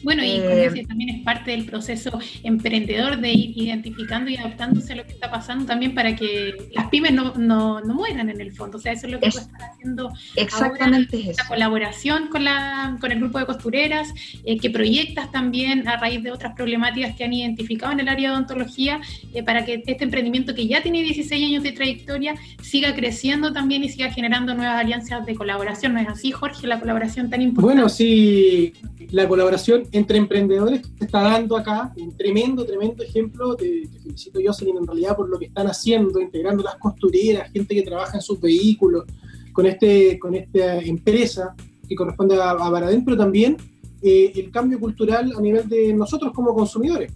Bueno, 0.05 0.23
y 0.23 0.33
eh, 0.33 0.85
también 0.87 1.11
es 1.11 1.23
parte 1.23 1.51
del 1.51 1.65
proceso 1.65 2.19
emprendedor 2.43 3.19
de 3.19 3.33
ir 3.33 3.59
identificando 3.59 4.31
y 4.31 4.37
adaptándose 4.37 4.93
a 4.93 4.97
lo 4.97 5.05
que 5.05 5.13
está 5.13 5.31
pasando 5.31 5.65
también 5.65 5.95
para 5.95 6.15
que 6.15 6.55
las 6.75 6.89
pymes 6.89 7.13
no, 7.13 7.35
no, 7.35 7.81
no 7.81 7.95
mueran 7.95 8.29
en 8.29 8.41
el 8.41 8.53
fondo. 8.53 8.79
O 8.79 8.81
sea, 8.81 8.93
eso 8.93 9.07
es 9.07 9.13
lo 9.13 9.21
que 9.21 9.29
es, 9.29 9.37
estar 9.37 9.63
haciendo 9.63 10.13
exactamente 10.37 11.17
ahora, 11.17 11.31
esta 11.31 11.49
colaboración 11.49 12.29
con, 12.29 12.45
la, 12.45 12.97
con 13.01 13.13
el 13.13 13.19
grupo 13.19 13.39
de 13.39 13.47
costureras, 13.47 14.13
eh, 14.45 14.59
que 14.59 14.71
proyectas 14.71 15.33
también 15.33 15.89
a 15.89 15.97
raíz 15.97 16.23
de 16.23 16.31
otras 16.31 16.55
problemáticas 16.55 17.17
que 17.17 17.25
han 17.25 17.33
identificado 17.33 17.93
en 17.93 18.01
el 18.01 18.09
área 18.09 18.31
de 18.31 18.35
odontología, 18.37 19.01
eh, 19.33 19.43
para 19.43 19.65
que 19.65 19.83
este 19.87 20.05
emprendimiento 20.05 20.55
que 20.55 20.67
ya 20.67 20.83
tiene 20.83 21.03
16 21.03 21.45
años 21.45 21.63
de 21.63 21.73
trayectoria 21.73 22.35
siga 22.63 22.95
creciendo 22.95 23.53
también 23.53 23.83
y 23.85 23.89
siga 23.89 24.11
generando 24.11 24.55
nuevas 24.55 24.81
alianzas 24.81 25.25
de 25.25 25.35
colaboración. 25.35 25.95
¿No 25.95 26.01
es 26.01 26.09
así, 26.09 26.31
Jorge, 26.31 26.67
la 26.67 26.79
colaboración 26.79 27.31
tan 27.31 27.41
importante? 27.41 27.75
Bueno, 27.75 27.89
sí, 27.89 28.73
la 29.11 29.29
colaboración 29.29 29.85
entre 29.97 30.19
emprendedores 30.19 30.81
está 30.81 31.05
está 31.05 31.23
dando 31.23 31.57
acá, 31.57 31.93
un 31.97 32.17
tremendo, 32.17 32.67
tremendo 32.67 33.03
ejemplo. 33.03 33.55
Te, 33.55 33.87
te 33.87 34.01
felicito, 34.01 34.41
Jocelyn, 34.45 34.79
en 34.79 34.87
realidad 34.87 35.17
por 35.17 35.29
lo 35.29 35.39
que 35.39 35.47
están 35.47 35.69
haciendo, 35.69 36.21
integrando 36.21 36.63
las 36.63 36.77
costureras, 36.77 37.51
gente 37.53 37.75
que 37.75 37.83
trabaja 37.83 38.17
en 38.17 38.23
sus 38.23 38.41
vehículos, 38.41 39.05
con, 39.53 39.67
este, 39.67 40.19
con 40.19 40.35
esta 40.35 40.79
empresa 40.81 41.55
que 41.89 41.95
corresponde 41.95 42.37
a, 42.37 42.51
a 42.51 42.71
Baradén, 42.71 43.05
pero 43.05 43.17
también 43.17 43.57
eh, 44.03 44.33
el 44.35 44.51
cambio 44.51 44.79
cultural 44.79 45.33
a 45.37 45.41
nivel 45.41 45.69
de 45.69 45.95
nosotros 45.95 46.33
como 46.35 46.55
consumidores, 46.55 47.13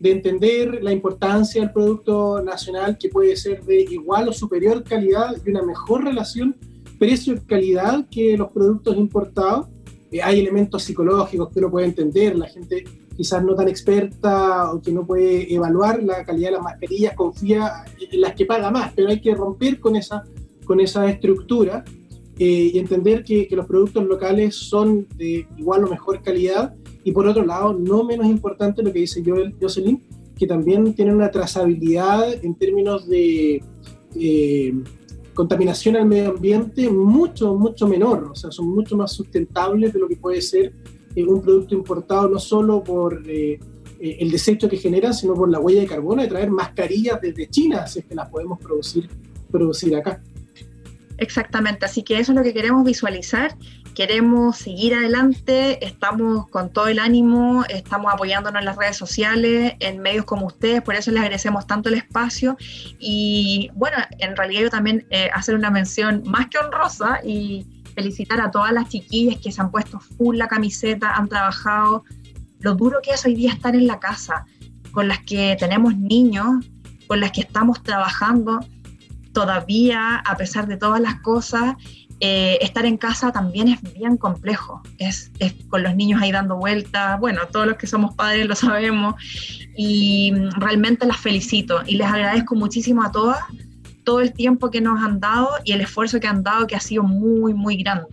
de 0.00 0.12
entender 0.12 0.82
la 0.82 0.92
importancia 0.92 1.60
del 1.60 1.72
producto 1.72 2.40
nacional 2.40 2.96
que 2.98 3.08
puede 3.08 3.36
ser 3.36 3.62
de 3.64 3.82
igual 3.82 4.28
o 4.28 4.32
superior 4.32 4.82
calidad 4.82 5.36
y 5.44 5.50
una 5.50 5.62
mejor 5.62 6.04
relación 6.04 6.56
precio-calidad 6.98 8.08
que 8.08 8.36
los 8.38 8.50
productos 8.50 8.96
importados. 8.96 9.66
Eh, 10.12 10.22
hay 10.22 10.40
elementos 10.40 10.84
psicológicos 10.84 11.48
que 11.48 11.58
uno 11.58 11.70
puede 11.70 11.86
entender, 11.86 12.36
la 12.36 12.46
gente 12.46 12.84
quizás 13.16 13.42
no 13.42 13.54
tan 13.54 13.68
experta 13.68 14.72
o 14.72 14.80
que 14.80 14.92
no 14.92 15.06
puede 15.06 15.52
evaluar 15.52 16.02
la 16.02 16.24
calidad 16.24 16.48
de 16.48 16.56
las 16.56 16.62
mascarillas, 16.62 17.14
confía 17.14 17.84
en 17.98 18.20
las 18.20 18.34
que 18.34 18.46
paga 18.46 18.70
más, 18.70 18.92
pero 18.94 19.08
hay 19.08 19.20
que 19.20 19.34
romper 19.34 19.80
con 19.80 19.96
esa, 19.96 20.24
con 20.64 20.80
esa 20.80 21.08
estructura 21.08 21.84
eh, 22.38 22.70
y 22.74 22.78
entender 22.78 23.24
que, 23.24 23.48
los 23.52 23.66
productos 23.66 24.04
locales 24.04 24.54
son 24.54 25.06
de 25.16 25.46
igual 25.56 25.84
o 25.84 25.88
mejor 25.88 26.22
calidad. 26.22 26.74
Y 27.04 27.12
por 27.12 27.26
otro 27.26 27.44
lado, 27.44 27.72
no 27.74 28.04
menos 28.04 28.26
importante 28.26 28.82
lo 28.82 28.92
que 28.92 29.00
dice 29.00 29.22
Joel, 29.24 29.54
Jocelyn, 29.60 30.02
que 30.36 30.46
también 30.46 30.94
tienen 30.94 31.16
una 31.16 31.30
trazabilidad 31.30 32.32
en 32.44 32.54
términos 32.54 33.08
de 33.08 33.62
eh, 34.16 34.74
contaminación 35.34 35.96
al 35.96 36.06
medio 36.06 36.30
ambiente 36.30 36.90
mucho, 36.90 37.54
mucho 37.54 37.86
menor, 37.86 38.30
o 38.32 38.34
sea, 38.34 38.50
son 38.50 38.68
mucho 38.68 38.96
más 38.96 39.12
sustentables 39.12 39.92
de 39.92 39.98
lo 39.98 40.08
que 40.08 40.16
puede 40.16 40.40
ser 40.40 40.74
eh, 41.14 41.24
un 41.24 41.40
producto 41.40 41.74
importado 41.74 42.28
no 42.28 42.38
solo 42.38 42.82
por 42.82 43.22
eh, 43.28 43.58
eh, 44.00 44.16
el 44.20 44.30
desecho 44.30 44.68
que 44.68 44.76
genera, 44.76 45.12
sino 45.12 45.34
por 45.34 45.50
la 45.50 45.60
huella 45.60 45.82
de 45.82 45.86
carbono 45.86 46.22
de 46.22 46.28
traer 46.28 46.50
mascarillas 46.50 47.20
desde 47.20 47.48
China, 47.48 47.86
si 47.86 48.00
es 48.00 48.04
que 48.04 48.14
las 48.14 48.28
podemos 48.28 48.58
producir, 48.58 49.08
producir 49.50 49.94
acá. 49.96 50.22
Exactamente, 51.18 51.84
así 51.86 52.02
que 52.02 52.18
eso 52.18 52.32
es 52.32 52.36
lo 52.36 52.42
que 52.42 52.52
queremos 52.52 52.84
visualizar. 52.84 53.56
Queremos 53.94 54.56
seguir 54.56 54.94
adelante, 54.94 55.84
estamos 55.84 56.48
con 56.48 56.72
todo 56.72 56.86
el 56.86 56.98
ánimo, 56.98 57.64
estamos 57.68 58.12
apoyándonos 58.12 58.60
en 58.60 58.64
las 58.64 58.76
redes 58.76 58.96
sociales, 58.96 59.74
en 59.80 60.00
medios 60.00 60.24
como 60.24 60.46
ustedes, 60.46 60.80
por 60.80 60.94
eso 60.94 61.10
les 61.10 61.20
agradecemos 61.20 61.66
tanto 61.66 61.90
el 61.90 61.96
espacio. 61.96 62.56
Y 62.98 63.70
bueno, 63.74 63.98
en 64.18 64.34
realidad 64.34 64.62
yo 64.62 64.70
también 64.70 65.06
eh, 65.10 65.28
hacer 65.34 65.54
una 65.54 65.70
mención 65.70 66.22
más 66.24 66.48
que 66.48 66.58
honrosa 66.58 67.20
y 67.22 67.66
felicitar 67.94 68.40
a 68.40 68.50
todas 68.50 68.72
las 68.72 68.88
chiquillas 68.88 69.38
que 69.42 69.52
se 69.52 69.60
han 69.60 69.70
puesto 69.70 70.00
full 70.00 70.38
la 70.38 70.48
camiseta, 70.48 71.14
han 71.14 71.28
trabajado, 71.28 72.04
lo 72.60 72.74
duro 72.74 73.00
que 73.02 73.10
es 73.10 73.24
hoy 73.26 73.34
día 73.34 73.52
estar 73.52 73.74
en 73.74 73.86
la 73.86 74.00
casa, 74.00 74.46
con 74.92 75.08
las 75.08 75.20
que 75.20 75.56
tenemos 75.58 75.96
niños, 75.96 76.64
con 77.06 77.20
las 77.20 77.32
que 77.32 77.42
estamos 77.42 77.82
trabajando 77.82 78.60
todavía, 79.32 80.16
a 80.16 80.36
pesar 80.36 80.66
de 80.66 80.76
todas 80.76 81.00
las 81.00 81.20
cosas, 81.20 81.74
eh, 82.24 82.58
estar 82.60 82.86
en 82.86 82.98
casa 82.98 83.32
también 83.32 83.66
es 83.66 83.82
bien 83.94 84.16
complejo. 84.16 84.80
Es, 84.98 85.32
con 85.68 85.82
los 85.82 85.96
niños 85.96 86.22
ahí 86.22 86.30
dando 86.30 86.56
vueltas. 86.56 87.18
Bueno, 87.18 87.40
todos 87.50 87.66
los 87.66 87.76
que 87.76 87.88
somos 87.88 88.14
padres 88.14 88.46
lo 88.46 88.54
sabemos. 88.54 89.16
Y 89.76 90.32
realmente 90.56 91.04
las 91.04 91.16
felicito 91.16 91.82
y 91.84 91.96
les 91.96 92.06
agradezco 92.06 92.54
muchísimo 92.54 93.02
a 93.02 93.10
todas 93.10 93.40
todo 94.04 94.20
el 94.20 94.32
tiempo 94.32 94.70
que 94.70 94.80
nos 94.80 95.02
han 95.02 95.18
dado 95.18 95.48
y 95.64 95.72
el 95.72 95.80
esfuerzo 95.80 96.20
que 96.20 96.28
han 96.28 96.44
dado, 96.44 96.66
que 96.68 96.76
ha 96.76 96.80
sido 96.80 97.02
muy, 97.02 97.54
muy 97.54 97.76
grande. 97.76 98.06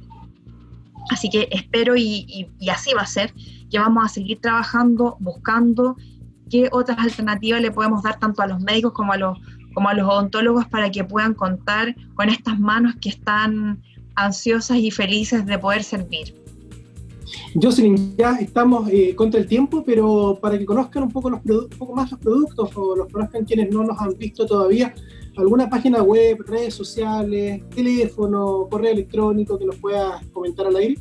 Así 1.11 1.29
que 1.29 1.47
espero 1.51 1.95
y, 1.95 2.25
y, 2.27 2.49
y 2.59 2.69
así 2.69 2.93
va 2.93 3.01
a 3.01 3.07
ser, 3.07 3.33
que 3.71 3.77
vamos 3.77 4.05
a 4.05 4.07
seguir 4.07 4.39
trabajando, 4.39 5.17
buscando 5.19 5.95
qué 6.49 6.69
otras 6.71 6.97
alternativas 6.97 7.61
le 7.61 7.71
podemos 7.71 8.01
dar 8.01 8.19
tanto 8.19 8.41
a 8.41 8.47
los 8.47 8.59
médicos 8.59 8.93
como 8.93 9.13
a 9.13 9.17
los 9.17 9.37
como 9.73 9.89
a 9.89 9.93
los 9.93 10.07
odontólogos 10.07 10.67
para 10.67 10.89
que 10.89 11.03
puedan 11.03 11.33
contar 11.33 11.95
con 12.15 12.29
estas 12.29 12.59
manos 12.59 12.95
que 12.99 13.09
están 13.09 13.81
ansiosas 14.25 14.77
y 14.77 14.91
felices 14.91 15.45
de 15.45 15.57
poder 15.57 15.83
servir. 15.83 16.35
Jocelyn, 17.55 18.15
ya 18.17 18.37
estamos 18.39 18.89
eh, 18.89 19.15
contra 19.15 19.39
el 19.39 19.47
tiempo, 19.47 19.83
pero 19.83 20.37
para 20.41 20.57
que 20.57 20.65
conozcan 20.65 21.03
un 21.03 21.11
poco, 21.11 21.29
los 21.29 21.41
un 21.45 21.69
poco 21.69 21.95
más 21.95 22.11
los 22.11 22.19
productos 22.19 22.71
o 22.75 22.95
los 22.95 23.11
conozcan 23.11 23.45
quienes 23.45 23.71
no 23.71 23.83
los 23.83 23.99
han 23.99 24.17
visto 24.17 24.45
todavía, 24.45 24.93
alguna 25.37 25.69
página 25.69 26.01
web, 26.01 26.43
redes 26.47 26.73
sociales, 26.73 27.61
teléfono, 27.69 28.67
correo 28.69 28.91
electrónico 28.91 29.57
que 29.57 29.65
nos 29.65 29.77
puedas 29.77 30.25
comentar 30.27 30.67
al 30.67 30.75
aire. 30.75 30.97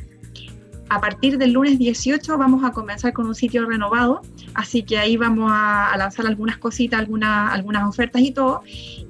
A 0.89 1.01
partir 1.01 1.37
del 1.37 1.53
lunes 1.53 1.79
18 1.79 2.39
vamos 2.39 2.65
a 2.65 2.71
comenzar 2.71 3.13
con 3.13 3.27
un 3.27 3.35
sitio 3.35 3.67
renovado, 3.67 4.23
así 4.55 4.85
que 4.85 4.99
ahí 4.99 5.17
vamos 5.17 5.51
a, 5.53 5.93
lanzar 5.99 6.27
algunas 6.27 6.59
cositas, 6.59 7.01
algunas 7.01 7.89
ofertas 7.89 8.23
y 8.23 8.31
todo. 8.31 8.63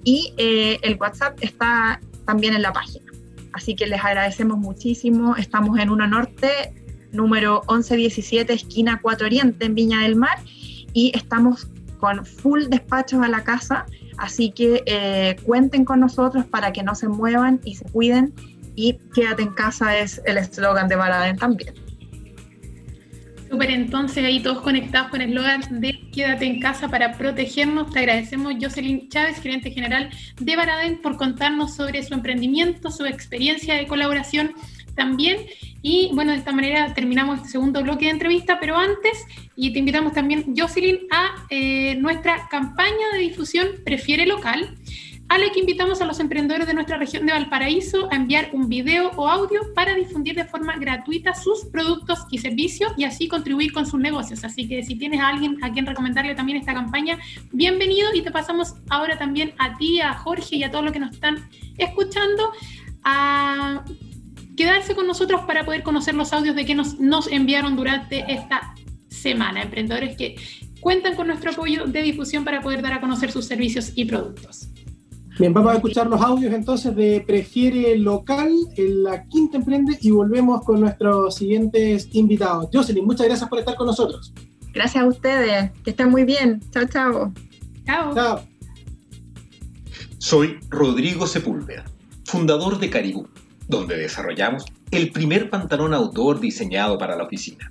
Y 0.03 0.33
eh, 0.39 0.79
el 0.83 0.97
WhatsApp 0.97 1.39
está 1.43 2.01
también 2.25 2.55
en 2.55 2.63
la 2.63 2.73
página. 2.73 3.13
Así 3.53 3.75
que 3.75 3.87
les 3.87 4.03
agradecemos 4.03 4.59
muchísimo. 4.59 5.37
Estamos 5.37 5.79
en 5.79 5.91
Uno 5.91 6.07
Norte, 6.07 6.75
número 7.13 7.63
1117, 7.69 8.53
esquina 8.55 9.01
4 9.03 9.27
Oriente, 9.27 9.67
en 9.67 9.75
Viña 9.75 10.03
del 10.03 10.17
Mar, 10.17 10.39
y 10.93 11.13
estamos 11.15 11.69
con 11.99 12.25
full 12.25 12.65
despachos 12.69 13.23
a 13.23 13.29
la 13.29 13.45
casa. 13.45 13.85
Así 14.17 14.51
que 14.51 14.83
eh, 14.87 15.37
cuenten 15.45 15.85
con 15.85 16.01
nosotros 16.01 16.47
para 16.47 16.73
que 16.73 16.83
no 16.83 16.95
se 16.95 17.09
muevan 17.09 17.61
y 17.65 17.75
se 17.75 17.85
cuiden 17.85 18.33
y 18.77 18.99
quédate 19.15 19.43
en 19.43 19.53
casa 19.55 19.99
es 19.99 20.21
el 20.27 20.39
eslogan 20.39 20.87
de 20.87 20.97
Baradén 20.97 21.37
también. 21.37 21.75
Súper, 23.51 23.71
entonces 23.71 24.25
ahí 24.25 24.41
todos 24.41 24.61
conectados 24.61 25.09
con 25.09 25.21
el 25.21 25.31
eslogan 25.31 25.81
de 25.81 25.99
Quédate 26.13 26.47
en 26.47 26.61
casa 26.61 26.89
para 26.89 27.17
protegernos. 27.17 27.91
Te 27.93 28.01
agradecemos, 28.01 28.55
Jocelyn 28.61 29.09
Chávez, 29.09 29.41
gerente 29.41 29.71
general 29.71 30.11
de 30.41 30.57
Baradén, 30.57 31.01
por 31.01 31.17
contarnos 31.17 31.75
sobre 31.75 32.03
su 32.03 32.15
emprendimiento, 32.15 32.91
su 32.91 33.07
experiencia 33.07 33.75
de 33.75 33.87
colaboración 33.87 34.53
también. 34.95 35.39
Y 35.83 36.11
bueno, 36.15 36.33
de 36.33 36.39
esta 36.39 36.53
manera 36.53 36.93
terminamos 36.95 37.39
este 37.39 37.51
segundo 37.51 37.83
bloque 37.83 38.07
de 38.07 38.13
entrevista, 38.13 38.59
pero 38.59 38.77
antes, 38.77 39.25
y 39.55 39.73
te 39.73 39.79
invitamos 39.79 40.13
también, 40.13 40.55
Jocelyn, 40.57 41.01
a 41.13 41.47
eh, 41.51 41.95
nuestra 41.97 42.49
campaña 42.51 43.13
de 43.13 43.21
difusión 43.21 43.69
Prefiere 43.85 44.27
Local 44.27 44.75
a 45.29 45.39
la 45.39 45.51
que 45.51 45.61
invitamos 45.61 46.01
a 46.01 46.05
los 46.05 46.21
emprendedores 46.21 46.67
de 46.69 46.75
nuestra 46.75 46.99
región 46.99 47.27
de 47.27 47.33
Valparaíso 47.33 48.09
a 48.13 48.17
enviar 48.17 48.51
un 48.53 48.69
video 48.69 49.11
o 49.17 49.29
audio 49.29 49.61
para 49.75 49.95
difundir 49.95 50.37
de 50.37 50.45
forma 50.45 50.77
gratuita 50.77 51.35
sus 51.35 51.65
productos 51.65 52.21
y 52.31 52.39
servicios 52.39 52.93
y 52.97 53.05
así 53.05 53.27
contribuir 53.27 53.73
con 53.73 53.87
sus 53.87 53.99
negocios. 53.99 54.45
Así 54.45 54.69
que 54.69 54.85
si 54.85 54.95
tienes 54.95 55.21
a 55.21 55.29
alguien 55.29 55.59
a 55.63 55.73
quien 55.73 55.85
recomendarle 55.85 56.35
también 56.37 56.59
esta 56.59 56.75
campaña, 56.75 57.19
bienvenido 57.53 58.15
y 58.15 58.23
te 58.23 58.31
pasamos 58.31 58.75
ahora 58.89 59.19
también 59.19 59.53
a 59.59 59.77
ti, 59.77 60.01
a 60.01 60.15
Jorge 60.15 60.57
y 60.57 60.63
a 60.63 60.71
todos 60.71 60.85
los 60.85 60.93
que 60.93 61.01
nos 61.01 61.13
están 61.13 61.49
escuchando 61.77 62.53
a 63.03 63.85
quedarse 64.57 64.95
con 64.95 65.09
nosotros 65.09 65.43
para 65.43 65.65
poder 65.65 65.83
conocer 65.83 66.15
los 66.15 66.33
audios 66.33 66.55
de 66.55 66.65
que 66.65 66.75
nos, 66.75 67.01
nos 67.01 67.27
enviaron 67.27 67.75
durante 67.75 68.33
esta 68.33 68.75
semana. 69.09 69.63
Emprendedores 69.63 70.17
que 70.17 70.37
cuentan 70.81 71.17
con 71.17 71.27
nuestro 71.27 71.51
apoyo 71.51 71.85
de 71.87 72.03
difusión 72.03 72.45
para 72.45 72.61
poder 72.61 72.81
dar 72.81 72.93
a 72.93 73.01
conocer 73.01 73.33
sus 73.33 73.45
servicios 73.45 73.93
y 73.97 74.05
productos. 74.05 74.69
Bien, 75.39 75.53
vamos 75.53 75.73
a 75.73 75.75
escuchar 75.75 76.07
los 76.07 76.23
audios 76.23 76.55
entonces 76.55 76.97
de 76.97 77.23
Prefiere 77.27 77.99
Local 77.99 78.51
en 78.75 79.03
la 79.03 79.25
Quinta 79.25 79.59
Emprende 79.59 79.99
y 80.01 80.11
volvemos 80.11 80.65
con 80.65 80.81
nuestros 80.81 81.35
siguientes 81.35 82.09
invitados. 82.13 82.71
Jocelyn, 82.73 83.05
muchas 83.05 83.27
gracias 83.27 83.47
por 83.51 83.59
estar 83.59 83.77
con 83.77 83.87
nosotros. 83.87 84.33
Gracias 84.73 85.05
a 85.05 85.07
ustedes, 85.07 85.73
que 85.85 85.91
estén 85.91 86.09
muy 86.09 86.25
bien. 86.25 86.63
Chao, 86.71 86.87
chao. 86.87 87.35
Chao. 87.85 88.15
Chao. 88.15 88.41
Soy 90.17 90.59
Rodrigo 90.71 91.27
Sepúlveda, 91.27 91.85
fundador 92.25 92.79
de 92.79 92.89
Caribú, 92.89 93.29
donde 93.69 93.99
desarrollamos 93.99 94.65
el 94.91 95.13
primer 95.13 95.51
pantalón 95.51 95.93
outdoor 95.93 96.41
diseñado 96.41 96.97
para 96.97 97.15
la 97.15 97.25
oficina. 97.25 97.71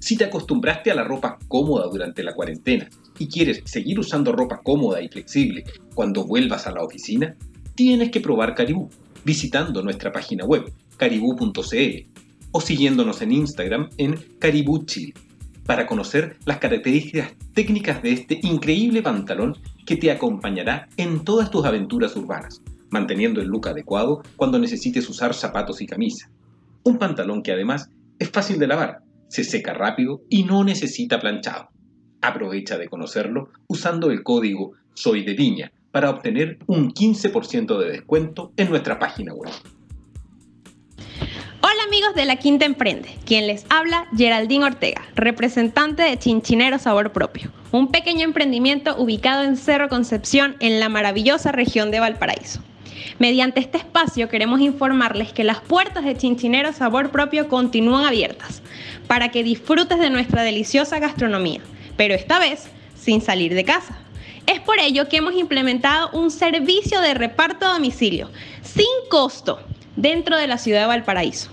Si 0.00 0.18
te 0.18 0.24
acostumbraste 0.24 0.90
a 0.90 0.94
la 0.94 1.04
ropa 1.04 1.38
cómoda 1.48 1.86
durante 1.86 2.22
la 2.22 2.34
cuarentena 2.34 2.90
y 3.18 3.28
quieres 3.28 3.62
seguir 3.64 3.98
usando 3.98 4.32
ropa 4.32 4.60
cómoda 4.62 5.02
y 5.02 5.08
flexible 5.08 5.64
cuando 5.94 6.24
vuelvas 6.24 6.66
a 6.66 6.72
la 6.72 6.82
oficina, 6.82 7.36
tienes 7.74 8.10
que 8.10 8.20
probar 8.20 8.54
Caribú 8.54 8.88
visitando 9.24 9.82
nuestra 9.82 10.12
página 10.12 10.44
web 10.44 10.72
caribú.cl 10.96 12.16
o 12.52 12.60
siguiéndonos 12.60 13.22
en 13.22 13.32
Instagram 13.32 13.90
en 13.98 14.14
Caribú 14.38 14.84
Chile 14.84 15.14
para 15.66 15.86
conocer 15.86 16.36
las 16.44 16.58
características 16.58 17.32
técnicas 17.52 18.02
de 18.02 18.12
este 18.12 18.38
increíble 18.42 19.02
pantalón 19.02 19.56
que 19.84 19.96
te 19.96 20.10
acompañará 20.10 20.88
en 20.96 21.24
todas 21.24 21.50
tus 21.50 21.64
aventuras 21.64 22.14
urbanas, 22.16 22.62
manteniendo 22.90 23.40
el 23.40 23.48
look 23.48 23.68
adecuado 23.68 24.22
cuando 24.36 24.58
necesites 24.58 25.08
usar 25.08 25.34
zapatos 25.34 25.82
y 25.82 25.86
camisa. 25.86 26.30
Un 26.84 26.98
pantalón 26.98 27.42
que 27.42 27.52
además 27.52 27.90
es 28.18 28.30
fácil 28.30 28.58
de 28.58 28.68
lavar, 28.68 29.00
se 29.28 29.42
seca 29.42 29.74
rápido 29.74 30.22
y 30.30 30.44
no 30.44 30.62
necesita 30.62 31.18
planchado. 31.18 31.68
Aprovecha 32.26 32.76
de 32.76 32.88
conocerlo 32.88 33.50
usando 33.68 34.10
el 34.10 34.24
código 34.24 34.72
Soy 34.94 35.24
para 35.92 36.10
obtener 36.10 36.58
un 36.66 36.92
15% 36.92 37.78
de 37.78 37.88
descuento 37.88 38.50
en 38.56 38.68
nuestra 38.68 38.98
página 38.98 39.32
web. 39.32 39.52
Hola 40.96 41.82
amigos 41.86 42.16
de 42.16 42.24
La 42.24 42.34
Quinta 42.34 42.64
Emprende, 42.64 43.10
quien 43.24 43.46
les 43.46 43.64
habla 43.68 44.08
Geraldine 44.16 44.64
Ortega, 44.64 45.02
representante 45.14 46.02
de 46.02 46.18
Chinchinero 46.18 46.80
Sabor 46.80 47.12
Propio, 47.12 47.52
un 47.70 47.92
pequeño 47.92 48.24
emprendimiento 48.24 49.00
ubicado 49.00 49.44
en 49.44 49.56
Cerro 49.56 49.88
Concepción 49.88 50.56
en 50.58 50.80
la 50.80 50.88
maravillosa 50.88 51.52
región 51.52 51.92
de 51.92 52.00
Valparaíso. 52.00 52.60
Mediante 53.20 53.60
este 53.60 53.78
espacio 53.78 54.28
queremos 54.28 54.60
informarles 54.60 55.32
que 55.32 55.44
las 55.44 55.60
puertas 55.60 56.04
de 56.04 56.16
Chinchinero 56.16 56.72
Sabor 56.72 57.12
Propio 57.12 57.46
continúan 57.46 58.04
abiertas 58.04 58.62
para 59.06 59.30
que 59.30 59.44
disfrutes 59.44 60.00
de 60.00 60.10
nuestra 60.10 60.42
deliciosa 60.42 60.98
gastronomía, 60.98 61.60
pero 61.96 62.14
esta 62.14 62.38
vez 62.38 62.68
sin 62.94 63.20
salir 63.20 63.54
de 63.54 63.64
casa. 63.64 63.98
Es 64.46 64.60
por 64.60 64.78
ello 64.78 65.08
que 65.08 65.16
hemos 65.16 65.34
implementado 65.34 66.10
un 66.12 66.30
servicio 66.30 67.00
de 67.00 67.14
reparto 67.14 67.66
a 67.66 67.72
domicilio 67.72 68.30
sin 68.62 68.86
costo 69.08 69.58
dentro 69.96 70.36
de 70.36 70.46
la 70.46 70.58
ciudad 70.58 70.82
de 70.82 70.86
Valparaíso. 70.86 71.50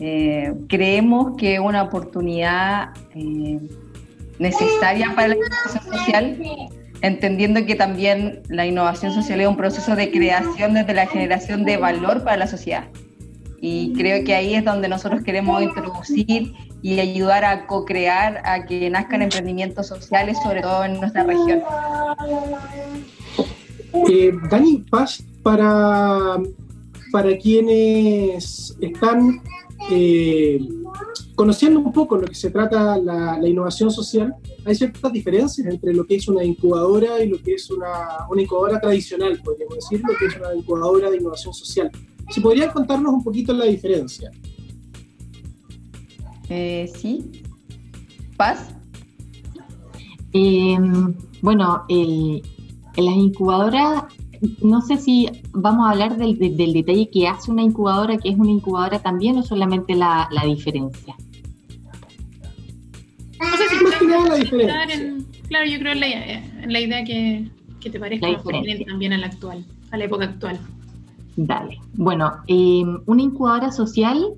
Eh, 0.00 0.52
creemos 0.68 1.36
que 1.36 1.54
es 1.54 1.60
una 1.60 1.82
oportunidad 1.82 2.90
necesaria 4.38 5.12
para 5.16 5.28
la 5.28 5.36
innovación 5.36 5.84
social, 5.84 6.38
entendiendo 7.00 7.64
que 7.64 7.74
también 7.74 8.42
la 8.48 8.66
innovación 8.66 9.12
social 9.12 9.40
es 9.40 9.48
un 9.48 9.56
proceso 9.56 9.96
de 9.96 10.10
creación 10.10 10.74
desde 10.74 10.94
la 10.94 11.06
generación 11.06 11.64
de 11.64 11.78
valor 11.78 12.22
para 12.24 12.36
la 12.36 12.46
sociedad. 12.46 12.84
Y 13.60 13.92
creo 13.94 14.24
que 14.24 14.34
ahí 14.34 14.54
es 14.54 14.64
donde 14.64 14.88
nosotros 14.88 15.22
queremos 15.22 15.62
introducir 15.62 16.52
y 16.82 17.00
ayudar 17.00 17.44
a 17.44 17.66
co-crear 17.66 18.40
a 18.44 18.64
que 18.64 18.88
nazcan 18.90 19.22
emprendimientos 19.22 19.88
sociales, 19.88 20.38
sobre 20.42 20.62
todo 20.62 20.84
en 20.84 21.00
nuestra 21.00 21.24
región. 21.24 21.62
Eh, 24.08 24.32
Dani, 24.50 24.84
Paz, 24.90 25.24
para, 25.42 26.36
para 27.10 27.36
quienes 27.38 28.76
están 28.80 29.40
eh, 29.90 30.60
conociendo 31.34 31.80
un 31.80 31.92
poco 31.92 32.16
lo 32.16 32.26
que 32.26 32.34
se 32.34 32.50
trata 32.50 32.98
la, 32.98 33.38
la, 33.38 33.48
innovación 33.48 33.90
social, 33.90 34.34
hay 34.64 34.74
ciertas 34.74 35.12
diferencias 35.12 35.66
entre 35.66 35.94
lo 35.94 36.04
que 36.04 36.16
es 36.16 36.28
una 36.28 36.44
incubadora 36.44 37.22
y 37.22 37.28
lo 37.28 37.40
que 37.40 37.54
es 37.54 37.70
una, 37.70 38.26
una 38.28 38.42
incubadora 38.42 38.80
tradicional, 38.80 39.40
podríamos 39.42 39.76
decir, 39.76 40.02
lo 40.06 40.16
que 40.16 40.26
es 40.26 40.36
una 40.36 40.54
incubadora 40.54 41.10
de 41.10 41.16
innovación 41.16 41.54
social. 41.54 41.90
Si 42.30 42.40
podrían 42.40 42.70
contarnos 42.70 43.12
un 43.12 43.24
poquito 43.24 43.52
la 43.52 43.64
diferencia. 43.64 44.30
Eh, 46.48 46.90
sí. 46.94 47.42
¿Paz? 48.36 48.74
Em, 50.32 51.14
bueno, 51.42 51.84
en 51.88 52.42
las 52.96 53.16
incubadoras, 53.16 54.04
no 54.62 54.80
sé 54.82 54.96
si 54.96 55.28
vamos 55.52 55.86
a 55.86 55.90
hablar 55.90 56.16
del, 56.16 56.38
detalle 56.38 57.10
que 57.10 57.26
hace 57.26 57.50
una 57.50 57.62
incubadora, 57.62 58.16
que 58.18 58.30
es 58.30 58.38
una 58.38 58.50
incubadora 58.50 59.00
también, 59.00 59.36
o 59.38 59.42
solamente 59.42 59.94
la, 59.94 60.28
diferencia. 60.44 61.14
No 63.40 63.56
sé 63.56 63.68
si 63.68 64.06
la 64.06 64.34
diferencia. 64.36 65.26
claro, 65.48 65.70
yo 65.70 65.78
creo 65.78 65.92
en 65.92 66.00
la, 66.72 66.80
idea 66.80 67.04
que, 67.04 67.50
te 67.90 67.98
parezca 67.98 68.28
también 68.86 69.12
a 69.12 69.18
la 69.18 69.26
actual, 69.26 69.64
a 69.90 69.96
la 69.96 70.04
época 70.04 70.24
actual. 70.24 70.58
Dale. 71.36 71.78
Bueno, 71.94 72.32
em, 72.48 72.98
una 73.06 73.22
incubadora 73.22 73.70
social 73.70 74.34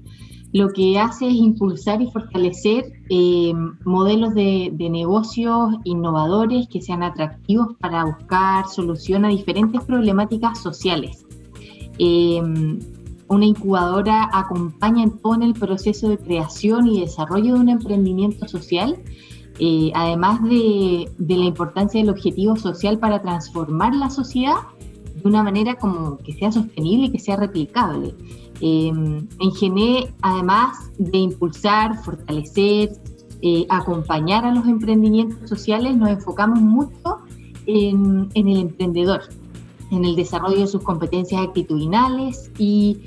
lo 0.53 0.73
que 0.73 0.99
hace 0.99 1.29
es 1.29 1.35
impulsar 1.35 2.03
y 2.03 2.11
fortalecer 2.11 2.93
eh, 3.09 3.53
modelos 3.85 4.35
de, 4.35 4.73
negocios 4.91 5.77
innovadores 5.85 6.67
que 6.69 6.81
sean 6.81 7.03
atractivos 7.03 7.77
para 7.79 8.05
buscar 8.05 8.67
solución 8.69 9.25
a 9.25 9.29
diferentes 9.29 9.83
problemáticas 9.85 10.61
sociales. 10.61 11.25
Eh, 11.99 12.43
una 13.29 13.45
incubadora 13.45 14.29
acompaña 14.33 15.05
en 15.05 15.19
todo 15.19 15.41
el 15.41 15.55
proceso 15.55 16.09
de 16.09 16.19
creación 16.19 16.89
y 16.89 17.01
desarrollo 17.01 17.55
de 17.55 17.61
un 17.61 17.69
emprendimiento 17.69 18.49
social, 18.49 18.99
eh, 19.61 19.93
además 19.95 20.43
de, 20.43 21.09
de 21.17 21.37
la 21.37 21.45
importancia 21.45 22.01
del 22.01 22.11
objetivo 22.11 22.57
social 22.57 22.99
para 22.99 23.23
transformar 23.23 23.95
la 23.95 24.11
sociedad 24.11 24.57
de 25.15 25.29
una 25.29 25.45
manera 25.45 25.77
como 25.77 26.19
que 26.19 26.33
sea 26.33 26.51
sostenible 26.51 27.07
y 27.07 27.11
que 27.11 27.21
sea 27.21 27.37
replicable. 27.37 28.15
Em, 28.61 29.27
en 29.39 29.53
GENE, 29.53 30.13
además 30.21 30.91
de 30.99 31.19
impulsar, 31.19 32.03
fortalecer, 32.05 32.93
eh, 33.41 33.65
acompañar 33.71 34.45
a 34.45 34.55
los 34.55 34.67
emprendimientos 34.67 35.49
sociales, 35.49 35.97
nos 35.97 36.11
enfocamos 36.11 36.61
mucho 36.61 37.19
en, 37.65 38.29
el 38.35 38.57
emprendedor, 38.59 39.23
en 39.91 40.05
el 40.05 40.15
desarrollo 40.15 40.61
de 40.61 40.67
sus 40.67 40.83
competencias 40.83 41.41
actitudinales 41.41 42.51
y 42.59 42.99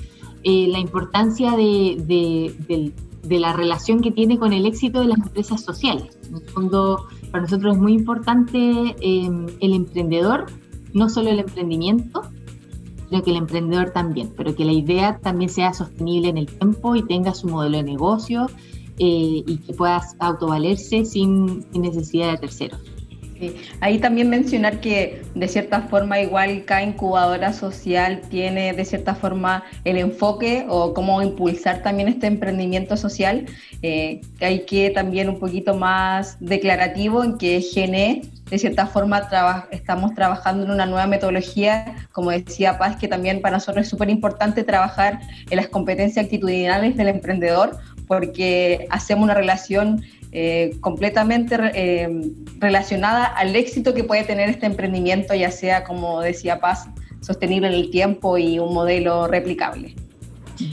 eh, 0.44 0.68
la 0.70 0.80
importancia 0.80 1.52
de, 1.52 2.92
la 3.30 3.54
relación 3.54 4.02
que 4.02 4.12
tiene 4.12 4.40
con 4.40 4.54
el 4.54 4.66
éxito 4.66 5.02
de 5.02 5.08
las 5.08 5.20
empresas 5.20 5.62
sociales. 5.62 6.18
En 6.30 6.38
el 6.38 6.50
fondo, 6.50 7.06
para 7.32 7.44
nosotros 7.44 7.76
es 7.76 7.82
muy 7.82 7.94
importante 7.94 8.96
em, 9.02 9.46
el 9.60 9.74
emprendedor, 9.74 10.48
no 10.94 11.10
solo 11.10 11.30
el 11.30 11.40
emprendimiento, 11.40 12.24
que 13.10 13.32
el 13.32 13.38
emprendedor 13.38 13.92
también, 13.92 14.32
pero 14.36 14.56
que 14.56 14.66
la 14.66 14.72
idea 14.72 15.20
también 15.20 15.50
sea 15.50 15.74
sostenible 15.74 16.30
en 16.30 16.38
el 16.38 16.48
tiempo 16.48 16.96
y 16.96 17.04
tenga 17.04 17.34
su 17.34 17.48
modelo 17.48 17.78
de 17.78 17.84
negocio 17.84 18.48
eh, 19.00 19.44
y 19.46 19.58
que 19.58 19.74
pueda 19.74 20.02
autovalerse 20.20 21.06
sin, 21.06 21.66
sin, 21.72 21.82
necesidad 21.82 22.32
de 22.32 22.38
terceros. 22.38 22.80
Ahí 23.80 24.00
también 24.00 24.30
mencionar 24.30 24.80
que 24.80 25.22
de 25.36 25.48
cierta 25.48 25.82
forma 25.82 26.20
igual 26.20 26.64
cada 26.66 26.84
incubadora 26.84 27.54
social 27.54 28.22
tiene 28.30 28.74
de 28.74 28.86
cierta 28.86 29.16
forma 29.16 29.64
el 29.84 29.98
enfoque 29.98 30.66
o 30.70 30.94
cómo 30.94 31.22
impulsar 31.22 31.82
también 31.82 32.08
este 32.08 32.28
emprendimiento 32.28 32.98
social, 32.98 33.46
eh, 33.82 34.22
hay 34.40 34.66
que 34.66 34.90
también 34.90 35.30
un 35.30 35.40
poquito 35.40 35.76
más 35.76 36.38
declarativo 36.40 37.24
en 37.24 37.38
que 37.38 37.62
GNE 37.62 38.22
de 38.50 38.60
cierta 38.60 38.86
forma 38.86 39.28
estamos 39.72 40.14
trabajando 40.14 40.64
en 40.64 40.72
una 40.72 40.86
nueva 40.86 41.08
metodología, 41.08 42.08
como 42.12 42.30
decía 42.30 42.78
Paz, 42.78 42.98
que 42.98 43.08
también 43.08 43.42
para 43.42 43.56
nosotros 43.56 43.86
es 43.86 43.90
súper 43.90 44.10
importante 44.10 44.64
trabajar 44.64 45.20
en 45.50 45.58
las 45.58 45.70
competencias 45.70 46.26
actitudinales 46.26 46.96
del 46.96 47.08
emprendedor, 47.08 47.78
porque 48.08 48.86
hacemos 48.92 49.24
una 49.24 49.34
relación 49.34 50.04
eh, 50.36 50.78
completamente 50.80 51.56
eh, 51.76 52.10
relacionada 52.58 53.26
al 53.26 53.56
éxito 53.56 53.94
que 53.94 54.04
puede 54.04 54.24
tener 54.24 54.50
este 54.50 54.66
emprendimiento, 54.66 55.36
ya 55.36 55.52
sea, 55.52 55.84
como 55.84 56.22
decía 56.22 56.60
Paz, 56.60 56.88
sostenible 57.22 57.68
en 57.68 57.76
el 57.76 57.92
tiempo 57.92 58.40
y 58.40 58.58
un 58.58 58.74
modelo 58.74 59.28
replicable. 59.28 59.94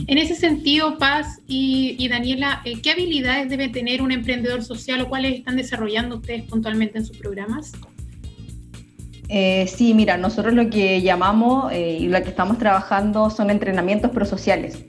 En 0.07 0.17
ese 0.17 0.35
sentido, 0.35 0.97
Paz 0.97 1.41
y, 1.47 2.09
Daniela, 2.09 2.63
eh, 2.65 2.81
¿qué 2.81 2.93
habilidades 2.93 3.51
debe 3.51 3.69
tener 3.69 4.01
un 4.01 4.13
emprendedor 4.13 4.65
social 4.65 5.03
o 5.03 5.11
cuáles 5.11 5.35
están 5.35 5.57
desarrollando 5.57 6.17
ustedes 6.17 6.45
puntualmente 6.45 6.97
en 6.97 7.05
sus 7.05 7.19
programas? 7.19 7.73
sí, 9.67 9.95
mira, 9.95 10.17
nosotros 10.17 10.55
lo 10.55 10.71
que 10.71 11.03
llamamos 11.03 11.73
y 11.73 12.09
lo 12.09 12.21
que 12.21 12.31
estamos 12.31 12.59
trabajando 12.59 13.31
son 13.31 13.51
entrenamientos 13.51 14.11
prosociales. 14.11 14.85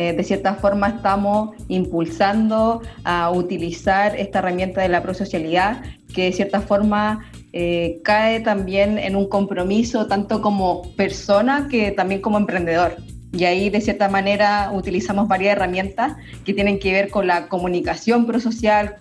Eh, 0.00 0.14
de 0.14 0.24
cierta 0.24 0.54
forma 0.54 0.88
estamos 0.88 1.50
impulsando 1.68 2.80
a 3.04 3.30
utilizar 3.30 4.18
esta 4.18 4.38
herramienta 4.38 4.80
de 4.80 4.88
la 4.88 5.02
prosocialidad, 5.02 5.82
que 6.14 6.24
de 6.24 6.32
cierta 6.32 6.62
forma 6.62 7.30
eh, 7.52 8.00
cae 8.02 8.40
también 8.40 8.96
en 8.96 9.14
un 9.14 9.28
compromiso 9.28 10.06
tanto 10.06 10.40
como 10.40 10.90
persona 10.96 11.68
que 11.70 11.90
también 11.90 12.22
como 12.22 12.38
emprendedor. 12.38 12.96
Y 13.32 13.44
ahí 13.44 13.68
de 13.68 13.82
cierta 13.82 14.08
manera 14.08 14.70
utilizamos 14.72 15.28
varias 15.28 15.52
herramientas 15.52 16.16
que 16.46 16.54
tienen 16.54 16.78
que 16.78 16.92
ver 16.92 17.10
con 17.10 17.26
la 17.26 17.48
comunicación 17.48 18.24
prosocial, 18.24 18.96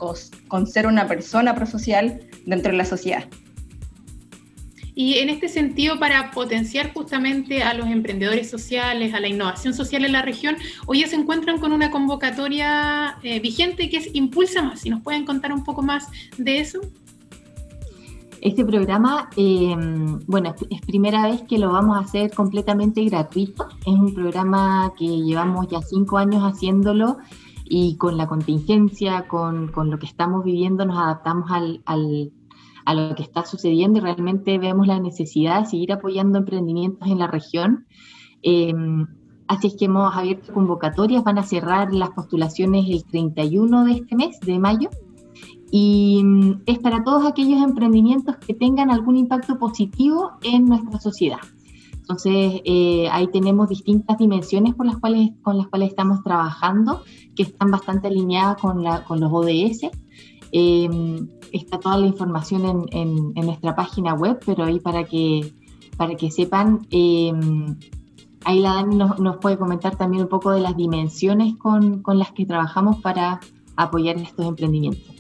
con 0.50 0.68
ser 0.68 0.86
una 0.86 1.08
persona 1.08 1.56
prosocial 1.56 2.20
dentro 2.46 2.74
de 2.74 2.78
la 2.78 2.84
sociedad. 2.84 3.24
Y 5.02 5.20
en 5.20 5.30
este 5.30 5.48
sentido, 5.48 5.98
para 5.98 6.30
potenciar 6.32 6.94
justamente 6.94 7.64
a 7.64 7.74
los 7.74 7.88
emprendedores 7.88 8.50
sociales, 8.50 9.14
a 9.14 9.22
la 9.22 9.30
innovación 9.30 9.74
social 9.74 10.04
en 10.04 10.12
la 10.12 10.24
región, 10.24 10.58
hoy 10.88 11.00
ya 11.00 11.08
se 11.08 11.16
encuentran 11.16 11.58
con 11.58 11.72
una 11.72 11.90
convocatoria 11.90 13.18
eh, 13.24 13.40
vigente 13.40 13.90
que 13.90 13.96
es 13.96 14.14
Impulsa 14.14 14.62
Más. 14.62 14.82
Si 14.82 14.90
nos 14.90 15.02
pueden 15.02 15.26
contar 15.26 15.54
un 15.54 15.64
poco 15.64 15.82
más 15.82 16.10
de 16.38 16.60
eso. 16.60 16.82
Este 18.42 18.66
programa, 18.66 19.30
eh, 19.38 19.74
bueno, 20.28 20.54
es 20.70 20.82
primera 20.82 21.30
vez 21.30 21.44
que 21.44 21.60
lo 21.60 21.72
vamos 21.72 21.96
a 21.96 22.02
hacer 22.02 22.34
completamente 22.34 23.02
gratuito. 23.06 23.70
Es 23.80 23.94
un 23.94 24.14
programa 24.14 24.92
que 24.98 25.08
llevamos 25.08 25.70
ya 25.70 25.82
cinco 25.82 26.18
años 26.18 26.44
haciéndolo 26.44 27.20
y 27.64 27.96
con 27.96 28.18
la 28.18 28.28
contingencia, 28.28 29.30
con, 29.30 29.70
con 29.70 29.92
lo 29.92 29.98
que 29.98 30.08
estamos 30.08 30.44
viviendo, 30.44 30.84
nos 30.84 30.98
adaptamos 30.98 31.50
al, 31.52 31.82
al 31.86 32.34
a 32.90 32.96
lo 32.96 33.14
que 33.14 33.22
está 33.22 33.46
sucediendo 33.46 34.00
y 34.00 34.02
realmente 34.02 34.58
vemos 34.58 34.88
la 34.88 35.00
necesidad 35.00 35.62
de 35.62 35.68
seguir 35.68 35.94
apoyando 35.94 36.40
emprendimientos 36.40 37.08
en 37.08 37.20
la 37.20 37.28
región. 37.28 37.86
Eh, 38.42 38.74
así 39.48 39.68
es 39.68 39.76
que 39.76 39.86
hemos 39.86 40.16
abierto 40.16 40.52
convocatorias, 40.54 41.24
van 41.24 41.38
a 41.38 41.44
cerrar 41.44 41.94
las 41.94 42.10
postulaciones 42.10 42.90
el 42.90 43.04
31 43.06 43.86
de 43.86 43.92
este 43.92 44.16
mes, 44.16 44.40
de 44.40 44.58
mayo, 44.58 44.90
y 45.70 46.24
mm, 46.24 46.64
es 46.66 46.80
para 46.80 47.04
todos 47.04 47.28
aquellos 47.28 47.62
emprendimientos 47.62 48.38
que 48.38 48.56
tengan 48.56 48.90
algún 48.90 49.18
impacto 49.18 49.60
positivo 49.60 50.32
en 50.42 50.66
nuestra 50.66 51.00
sociedad. 51.00 51.42
Entonces, 51.94 52.62
eh, 52.66 53.08
ahí 53.12 53.28
tenemos 53.28 53.70
distintas 53.70 54.18
dimensiones 54.18 54.74
por 54.74 54.88
las 54.88 54.98
cuales, 54.98 55.30
con 55.44 55.60
las 55.60 55.68
cuales 55.68 55.90
estamos 55.90 56.24
trabajando, 56.24 57.04
que 57.36 57.44
están 57.44 57.70
bastante 57.70 58.08
alineadas 58.08 58.60
con, 58.60 58.84
la, 58.84 59.04
con 59.04 59.20
los 59.20 59.32
ODS. 59.32 59.92
Eh, 60.52 60.90
está 61.52 61.80
toda 61.80 61.98
la 61.98 62.08
información 62.08 62.88
en, 62.92 63.34
nuestra 63.34 63.76
página 63.76 64.14
web, 64.14 64.40
pero 64.46 64.66
ahí 64.66 64.80
para 64.80 65.04
que, 65.04 65.54
para 65.98 66.16
que 66.16 66.32
sepan, 66.32 66.88
eh, 66.92 67.32
ahí 68.44 68.60
la 68.60 68.76
Dani 68.76 68.96
nos, 68.96 69.38
puede 69.38 69.58
comentar 69.58 69.96
también 69.98 70.24
un 70.24 70.30
poco 70.30 70.52
de 70.52 70.62
las 70.62 70.76
dimensiones 70.76 71.56
con, 71.58 72.04
las 72.06 72.32
que 72.32 72.46
trabajamos 72.46 73.02
para 73.02 73.40
apoyar 73.76 74.18
estos 74.18 74.46
emprendimientos. 74.46 75.16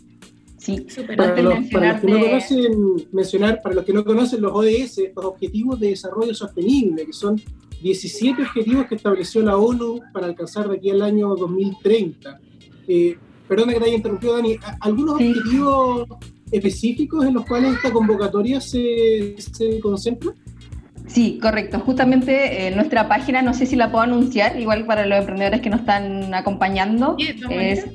Sí, 0.57 0.85
para, 1.15 1.41
los, 1.41 1.67
para 1.71 1.93
los 1.93 2.01
que 2.01 2.07
no 2.07 2.19
conocen, 2.19 3.07
mencionar, 3.11 3.61
para 3.61 3.75
los 3.75 3.85
que 3.85 3.93
no 3.93 4.03
conocen 4.03 4.41
los 4.41 4.51
ODS, 4.51 4.99
los 5.15 5.25
Objetivos 5.25 5.79
de 5.79 5.89
Desarrollo 5.89 6.35
Sostenible, 6.35 7.05
que 7.05 7.13
son 7.13 7.41
17 7.81 8.41
objetivos 8.41 8.87
que 8.87 8.95
estableció 8.95 9.41
la 9.41 9.57
ONU 9.57 10.01
para 10.13 10.27
alcanzar 10.27 10.67
de 10.67 10.77
aquí 10.77 10.89
al 10.89 11.01
año 11.01 11.33
2030. 11.35 12.39
Eh, 12.87 13.17
perdona 13.49 13.73
que 13.73 13.79
te 13.79 13.85
haya 13.85 13.95
interrumpido, 13.95 14.35
Dani, 14.35 14.57
¿algunos 14.79 15.15
objetivos 15.15 16.07
específicos 16.51 17.25
en 17.25 17.33
los 17.33 17.45
cuales 17.45 17.75
esta 17.75 17.91
convocatoria 17.91 18.61
se, 18.61 19.35
se 19.37 19.79
concentra? 19.79 20.31
Sí, 21.07 21.39
correcto. 21.41 21.79
Justamente 21.79 22.67
en 22.67 22.73
eh, 22.73 22.75
nuestra 22.75 23.09
página, 23.09 23.41
no 23.41 23.55
sé 23.55 23.65
si 23.65 23.75
la 23.75 23.91
puedo 23.91 24.03
anunciar, 24.03 24.59
igual 24.59 24.85
para 24.85 25.07
los 25.07 25.19
emprendedores 25.19 25.61
que 25.61 25.71
nos 25.71 25.79
están 25.79 26.33
acompañando, 26.35 27.17
es 27.49 27.85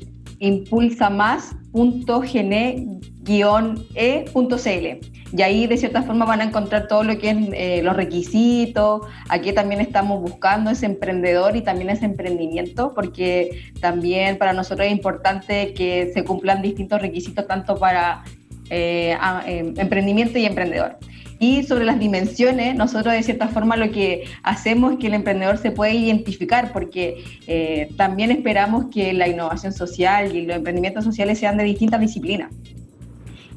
impulsamás.gene-e.cl. 3.25 5.15
Y 5.37 5.43
ahí 5.43 5.67
de 5.67 5.77
cierta 5.77 6.03
forma 6.03 6.25
van 6.25 6.41
a 6.43 6.45
encontrar 6.45 6.87
todo 6.87 7.03
lo 7.03 7.19
que 7.19 7.31
es 7.31 7.37
eh, 7.55 7.83
los 7.83 7.97
requisitos. 7.97 9.03
Aquí 9.29 9.53
también 9.53 9.81
estamos 9.81 10.21
buscando 10.21 10.71
ese 10.71 10.87
emprendedor 10.87 11.57
y 11.57 11.63
también 11.63 11.91
ese 11.91 12.05
emprendimiento, 12.05 12.93
porque 12.95 13.73
también 13.81 14.39
para 14.39 14.53
nosotros 14.53 14.87
es 14.87 14.93
importante 14.93 15.75
que 15.75 16.13
se 16.15 16.25
cumplan 16.25 16.63
distintos 16.63 17.01
requisitos 17.01 17.47
tanto 17.49 17.77
para 17.77 18.23
eh, 18.71 19.17
em, 19.47 19.75
emprendimiento 19.77 20.39
y 20.39 20.45
emprendedor. 20.45 20.99
Y 21.41 21.65
sobre 21.65 21.85
las 21.85 21.99
dimensiones, 21.99 22.77
nosotros 22.77 23.13
de 23.13 23.23
cierta 23.25 23.49
forma 23.49 23.77
lo 23.77 23.91
que 23.91 24.25
hacemos 24.45 24.93
es 24.93 24.99
que 25.01 25.09
el 25.09 25.15
emprendedor 25.15 25.59
se 25.59 25.73
puede 25.73 25.95
identificar, 25.95 26.73
porque 26.73 27.25
eh, 27.49 27.89
también 27.97 28.31
esperamos 28.31 28.87
que 28.93 29.13
la 29.13 29.27
innovación 29.27 29.73
social 29.73 30.35
y 30.35 30.47
los 30.47 30.57
emprendimientos 30.57 31.03
sociales 31.03 31.41
sean 31.41 31.57
de 31.57 31.65
distintas 31.65 32.01
disciplinas 32.01 32.53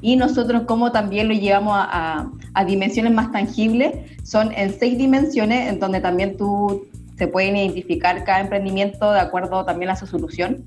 y 0.02 0.16
nosotros 0.16 0.64
como 0.64 0.92
también 0.92 1.28
lo 1.28 1.34
llevamos 1.34 1.76
a, 1.78 2.30
dimensiones 2.66 3.14
más 3.14 3.32
tangibles, 3.32 3.94
son 4.24 4.52
en 4.54 4.78
seis 4.78 4.98
dimensiones 4.98 5.70
en 5.70 5.80
donde 5.80 6.02
también 6.02 6.38
tú 6.38 6.88
se 7.16 7.28
pueden 7.28 7.56
identificar 7.56 8.24
cada 8.24 8.40
emprendimiento 8.40 9.12
de 9.12 9.20
acuerdo 9.20 9.64
también 9.64 9.92
a 9.92 9.96
su 9.96 10.08
solución. 10.08 10.64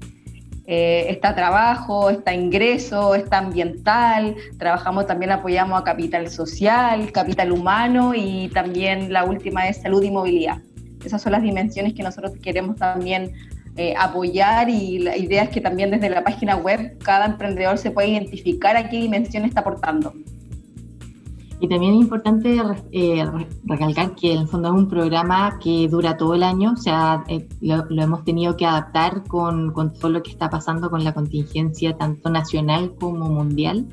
Eh, 0.67 1.07
está 1.09 1.35
trabajo, 1.35 2.11
está 2.11 2.33
ingreso, 2.33 3.17
está 3.17 3.39
ambiental, 3.39 4.37
trabajamos 4.57 5.09
también, 5.09 5.33
apoyamos 5.33 5.81
a 5.81 5.85
capital 5.85 6.31
social, 6.31 7.11
capital 7.11 7.51
humano 7.51 8.13
y 8.15 8.49
también 8.55 9.13
la 9.13 9.25
última 9.25 9.69
es 9.69 9.83
salud 9.83 10.03
y 10.05 10.13
movilidad. 10.13 10.59
Esas 11.05 11.23
son 11.23 11.33
las 11.33 11.43
dimensiones 11.43 11.95
que 11.95 12.05
nosotros 12.05 12.35
queremos 12.41 12.77
también 12.77 13.33
eh, 13.77 13.95
apoyar 13.99 14.69
y 14.69 14.99
la 14.99 15.17
idea 15.17 15.45
es 15.45 15.51
que 15.51 15.61
también 15.61 15.91
desde 15.91 16.11
la 16.11 16.25
página 16.25 16.57
web 16.57 16.99
cada 16.99 17.27
emprendedor 17.27 17.79
se 17.79 17.91
pueda 17.91 18.09
identificar 18.09 18.77
a 18.77 18.89
qué 18.89 18.99
dimensión 18.99 19.45
está 19.45 19.61
aportando. 19.61 20.13
Y 21.61 21.69
también 21.69 21.95
es 21.95 22.01
importante 22.01 22.57
eh, 22.91 23.25
recalcar 23.65 24.15
que 24.15 24.33
en 24.33 24.41
el 24.41 24.49
fondo 24.49 24.69
es 24.69 24.75
un 24.75 24.89
programa 24.89 25.59
que 25.63 25.89
dura 25.89 26.17
todo 26.17 26.35
el 26.35 26.43
año, 26.43 26.73
o 26.73 26.77
sea, 26.77 27.23
eh, 27.29 27.47
lo, 27.61 27.85
hemos 27.91 28.25
tenido 28.25 28.57
que 28.57 28.65
adaptar 28.65 29.25
con, 29.29 29.73
con, 29.73 29.93
todo 29.93 30.11
lo 30.11 30.23
que 30.23 30.31
está 30.31 30.49
pasando 30.49 30.89
con 30.89 31.05
la 31.05 31.13
contingencia 31.13 31.97
tanto 31.97 32.31
nacional 32.31 32.95
como 32.99 33.29
mundial, 33.29 33.87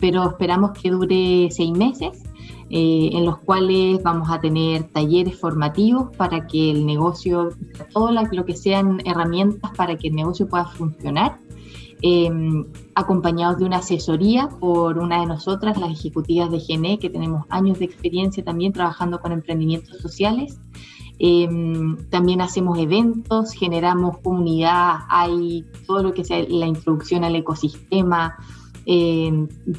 pero 0.00 0.28
esperamos 0.28 0.72
que 0.72 0.90
dure 0.90 1.48
seis 1.50 1.70
meses 1.70 2.22
eh, 2.70 3.10
en 3.12 3.26
los 3.26 3.38
cuales 3.38 4.02
vamos 4.02 4.30
a 4.30 4.40
tener 4.40 4.84
talleres 4.84 5.38
formativos 5.38 6.14
para 6.16 6.46
que 6.46 6.70
el 6.70 6.86
negocio, 6.86 7.50
todo 7.92 8.10
lo 8.10 8.44
que 8.44 8.56
sean 8.56 9.00
herramientas 9.04 9.70
para 9.76 9.96
que 9.96 10.08
el 10.08 10.14
negocio 10.14 10.48
pueda 10.48 10.64
funcionar, 10.64 11.38
em, 12.00 12.64
acompañados 12.94 13.58
de 13.58 13.64
una 13.66 13.78
asesoría 13.78 14.48
por 14.48 14.98
una 14.98 15.20
de 15.20 15.26
nosotras, 15.26 15.78
las 15.78 15.90
ejecutivas 15.90 16.50
de 16.50 16.58
GNE, 16.58 16.98
que 16.98 17.10
tenemos 17.10 17.44
años 17.50 17.78
de 17.78 17.84
experiencia 17.84 18.42
también 18.42 18.72
trabajando 18.72 19.20
con 19.20 19.32
emprendimientos 19.32 19.98
sociales. 19.98 20.58
Em, 21.18 21.96
también 22.10 22.40
hacemos 22.40 22.78
eventos, 22.78 23.52
generamos 23.52 24.18
comunidad, 24.18 25.00
hay 25.08 25.64
todo 25.86 26.02
lo 26.02 26.14
que 26.14 26.24
sea 26.24 26.44
la 26.48 26.66
introducción 26.66 27.24
al 27.24 27.36
ecosistema, 27.36 28.36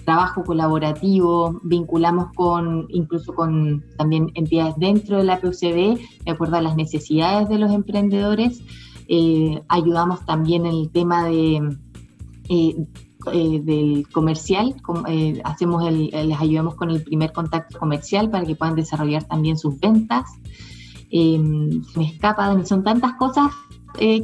trabajo 0.03 0.43
colaborativo, 0.43 1.59
vinculamos 1.63 2.33
con 2.33 2.87
incluso 2.89 3.33
con 3.33 3.83
también 3.97 4.31
entidades 4.33 4.75
dentro 4.77 5.17
de 5.17 5.23
la 5.23 5.39
PUCB, 5.39 5.99
de 6.25 6.31
acuerdo 6.31 6.57
a 6.57 6.61
las 6.61 6.75
necesidades 6.75 7.47
de 7.49 7.59
los 7.59 7.71
emprendedores. 7.71 8.61
Eh, 9.07 9.61
ayudamos 9.67 10.25
también 10.25 10.65
en 10.65 10.73
el 10.73 10.89
tema 10.89 11.25
de 11.25 11.77
eh, 12.49 12.75
eh, 13.31 13.61
del 13.63 14.07
comercial, 14.11 14.75
hacemos 15.43 15.87
el, 15.87 16.09
les 16.11 16.39
ayudamos 16.39 16.75
con 16.75 16.91
el 16.91 17.03
primer 17.03 17.31
contacto 17.31 17.79
comercial 17.79 18.29
para 18.29 18.45
que 18.45 18.55
puedan 18.55 18.75
desarrollar 18.75 19.23
también 19.23 19.57
sus 19.57 19.79
ventas. 19.79 20.25
me 21.11 22.05
escapa, 22.05 22.63
son 22.65 22.83
tantas 22.83 23.13
cosas 23.13 23.51
que, 23.97 24.23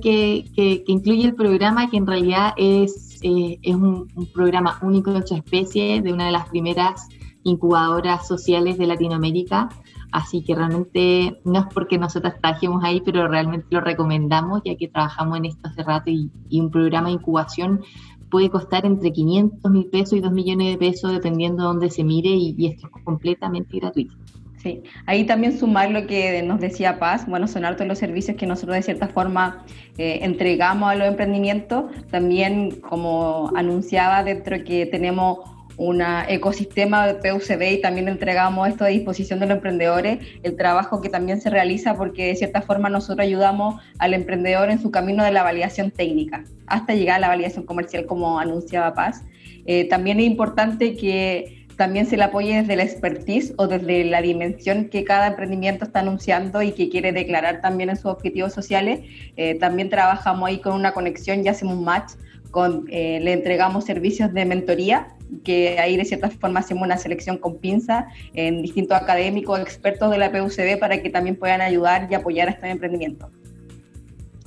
que, 0.56 0.84
incluye 0.88 1.26
el 1.26 1.36
programa 1.36 1.90
que 1.90 1.98
en 1.98 2.06
realidad 2.06 2.54
es, 2.58 3.11
es 3.22 3.76
un, 3.76 4.08
un, 4.16 4.32
programa 4.34 4.80
único 4.82 5.12
de 5.14 5.26
su 5.26 5.36
especie, 5.36 6.02
de 6.02 6.14
una 6.14 6.26
de 6.26 6.32
las 6.32 6.50
primeras 6.50 7.08
incubadoras 7.44 8.28
sociales 8.28 8.78
de 8.78 8.88
Latinoamérica 8.88 9.70
Así 10.12 10.44
que 10.44 10.56
realmente 10.56 11.40
no 11.46 11.60
es 11.60 11.66
porque 11.74 11.98
nosotros 11.98 12.34
trabajemos 12.42 12.84
ahí, 12.84 13.02
pero 13.02 13.28
realmente 13.30 13.68
lo 13.70 13.80
recomendamos 13.80 14.62
ya 14.66 14.76
que 14.76 14.90
trabajamos 14.90 15.38
en 15.38 15.46
esto 15.46 15.70
hace 15.70 15.84
rato 15.84 16.12
y, 16.12 16.30
un 16.52 16.70
programa 16.70 17.08
de 17.08 17.14
incubación 17.14 17.82
puede 18.30 18.50
costar 18.50 18.86
entre 18.86 19.12
500 19.12 19.72
mil 19.72 19.86
pesos 19.90 20.14
y 20.14 20.22
2 20.22 20.32
millones 20.32 20.72
de 20.72 20.78
pesos 20.78 21.12
dependiendo 21.14 21.64
de 21.64 21.68
dónde 21.68 21.90
se 21.90 22.04
mire 22.04 22.30
y, 22.30 22.56
esto 22.66 22.88
es 22.88 23.04
completamente 23.04 23.78
gratuito. 23.78 24.16
Sí, 24.62 24.84
ahí 25.08 25.24
también 25.24 25.58
sumar 25.58 25.90
lo 25.90 26.06
que 26.06 26.44
nos 26.44 26.60
decía 26.60 27.00
Paz, 27.00 27.26
bueno, 27.26 27.48
son 27.48 27.66
hartos 27.66 27.88
los 27.88 27.98
servicios 27.98 28.38
que 28.38 28.46
nosotros 28.46 28.76
de 28.76 28.84
cierta 28.84 29.08
forma 29.08 29.66
eh, 29.98 30.20
entregamos 30.22 30.92
a 30.92 30.96
los 30.96 31.08
emprendimientos, 31.08 31.86
también 32.12 32.80
como 32.80 33.52
anunciaba 33.56 34.24
dentro 34.24 34.64
que 34.64 34.86
tenemos 34.86 35.40
un 35.78 36.04
ecosistema 36.28 37.08
de 37.08 37.16
PUCB 37.16 37.72
y 37.72 37.82
también 37.82 38.08
entregamos 38.08 38.68
esto 38.68 38.84
a 38.84 38.88
disposición 38.90 39.40
de 39.40 39.48
los 39.48 39.56
emprendedores, 39.56 40.20
el 40.44 40.56
trabajo 40.56 41.02
que 41.02 41.10
también 41.10 41.42
se 41.42 41.50
realiza 41.50 41.96
porque 41.96 42.28
de 42.28 42.36
cierta 42.36 42.62
forma 42.62 42.88
nosotros 42.88 43.26
ayudamos 43.26 43.82
al 43.98 44.14
emprendedor 44.14 44.70
en 44.70 44.80
su 44.80 44.92
camino 44.92 45.24
de 45.24 45.32
la 45.32 45.42
validación 45.42 45.90
técnica 45.90 46.44
hasta 46.68 46.94
llegar 46.94 47.16
a 47.16 47.20
la 47.20 47.28
validación 47.30 47.66
comercial 47.66 48.06
como 48.06 48.40
anunciaba 48.40 48.94
Paz. 48.94 49.24
Eh, 49.66 49.86
también 49.86 50.20
es 50.20 50.26
importante 50.26 50.96
que 50.96 51.61
también 51.78 52.06
se 52.06 52.18
le 52.18 52.24
apoye 52.24 52.62
desde 52.62 52.76
la 52.76 52.84
expertise 52.84 53.54
o 53.58 53.68
desde 53.68 54.04
la 54.06 54.22
dimensión 54.22 54.90
que 54.90 55.04
cada 55.04 55.28
emprendimiento 55.28 55.86
está 55.86 56.00
anunciando 56.00 56.62
y 56.62 56.72
que 56.72 56.90
quiere 56.90 57.12
declarar 57.12 57.62
también 57.62 57.90
en 57.90 57.96
sus 57.96 58.06
objetivos 58.06 58.54
sociales. 58.54 59.02
Eh, 59.38 59.56
también 59.56 59.90
trabajamos 59.90 60.48
ahí 60.48 60.60
con 60.60 60.74
una 60.74 60.94
conexión 60.94 61.46
y 61.46 61.48
hacemos 61.48 61.76
un 61.76 61.84
match 61.84 62.14
con, 62.52 62.86
eh, 62.90 63.20
le 63.22 63.34
entregamos 63.34 63.86
servicios 63.86 64.34
de 64.34 64.46
mentoría, 64.46 65.08
que 65.44 65.80
ahí 65.80 65.96
de 65.96 66.06
cierta 66.06 66.30
forma 66.30 66.60
hacemos 66.60 66.84
una 66.84 66.98
selección 66.98 67.38
con 67.38 67.58
pinza 67.58 68.08
en 68.34 68.62
distintos 68.62 69.02
académicos, 69.02 69.60
expertos 69.60 70.12
de 70.12 70.18
la 70.18 70.32
PUCB 70.32 70.78
para 70.78 71.02
que 71.02 71.10
también 71.10 71.38
puedan 71.38 71.62
ayudar 71.62 72.08
y 72.12 72.16
apoyar 72.16 72.50
a 72.50 72.52
este 72.52 72.70
emprendimiento. 72.70 73.32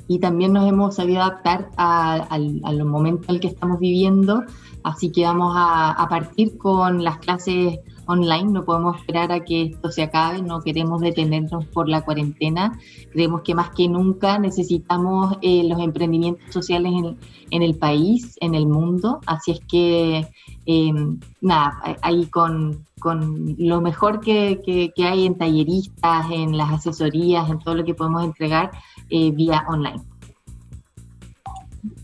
Y 0.07 0.19
también 0.19 0.53
nos 0.53 0.69
hemos 0.69 0.97
sabido 0.97 1.23
adaptar 1.23 1.71
al, 1.77 2.61
al 2.63 2.85
momento 2.85 3.25
en 3.29 3.37
el 3.37 3.41
que 3.41 3.49
estamos 3.49 3.79
viviendo, 3.81 4.43
así 4.83 5.11
que 5.11 5.25
vamos 5.25 5.55
a, 5.57 5.93
a 5.93 6.09
partir 6.09 6.59
con 6.59 7.03
las 7.03 7.19
clases 7.19 7.79
online, 8.07 8.53
no 8.53 8.65
podemos 8.65 8.99
esperar 8.99 9.33
a 9.33 9.45
que 9.45 9.63
esto 9.63 9.91
se 9.91 10.03
acabe, 10.03 10.43
no 10.43 10.61
queremos 10.61 11.01
detenernos 11.01 11.65
por 11.67 11.89
la 11.89 12.03
cuarentena, 12.03 12.79
creemos 13.13 13.43
que 13.43 13.55
más 13.55 13.71
que 13.71 13.89
nunca 13.89 14.39
necesitamos 14.39 15.37
eh, 15.43 15.65
los 15.65 15.81
emprendimientos 15.81 16.53
sociales 16.53 16.93
en, 16.93 17.17
en, 17.51 17.63
el 17.63 17.77
país, 17.77 18.37
en 18.41 18.55
el 18.55 18.67
mundo, 18.67 19.21
así 19.27 19.53
es 19.53 19.61
que 19.61 20.29
em, 20.67 21.19
nada, 21.41 21.99
ahí 22.03 22.27
con, 22.27 22.85
con 22.99 23.55
lo 23.59 23.81
mejor 23.81 24.21
que, 24.21 24.61
que, 24.95 25.05
hay 25.05 25.27
en 25.27 25.37
talleristas, 25.37 26.27
en 26.31 26.57
las 26.57 26.73
asesorías, 26.73 27.49
en 27.51 27.59
todo 27.59 27.75
lo 27.75 27.85
que 27.85 27.95
podemos 27.95 28.25
entregar 28.25 28.71
eh, 29.11 29.31
vía 29.31 29.65
online 29.69 30.03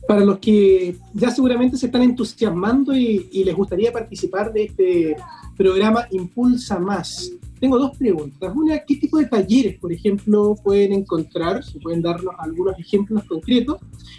para 0.06 0.24
los 0.24 0.38
que 0.40 0.96
ya 1.14 1.30
seguramente 1.30 1.76
se 1.76 1.86
están 1.86 2.02
entusiasmando 2.02 2.94
y, 2.96 3.28
y, 3.30 3.44
les 3.44 3.54
gustaría 3.54 3.92
participar 3.92 4.52
de 4.52 4.64
este 4.64 5.16
programa 5.56 6.06
Impulsa 6.11 6.80
Más. 6.80 7.30
Tengo 7.61 7.78
dos 7.78 7.96
preguntas. 7.96 8.52
Una, 8.56 8.78
¿qué 8.78 8.96
tipo 8.96 9.18
de 9.18 9.26
talleres, 9.26 9.78
por 9.78 9.92
ejemplo, 9.92 10.56
pueden 10.64 10.92
encontrar? 10.94 11.62
Si 11.62 11.78
pueden 11.78 12.00
darnos 12.00 12.34
algunos 12.38 12.78
ejemplos 12.78 13.24
concretos. 13.24 13.78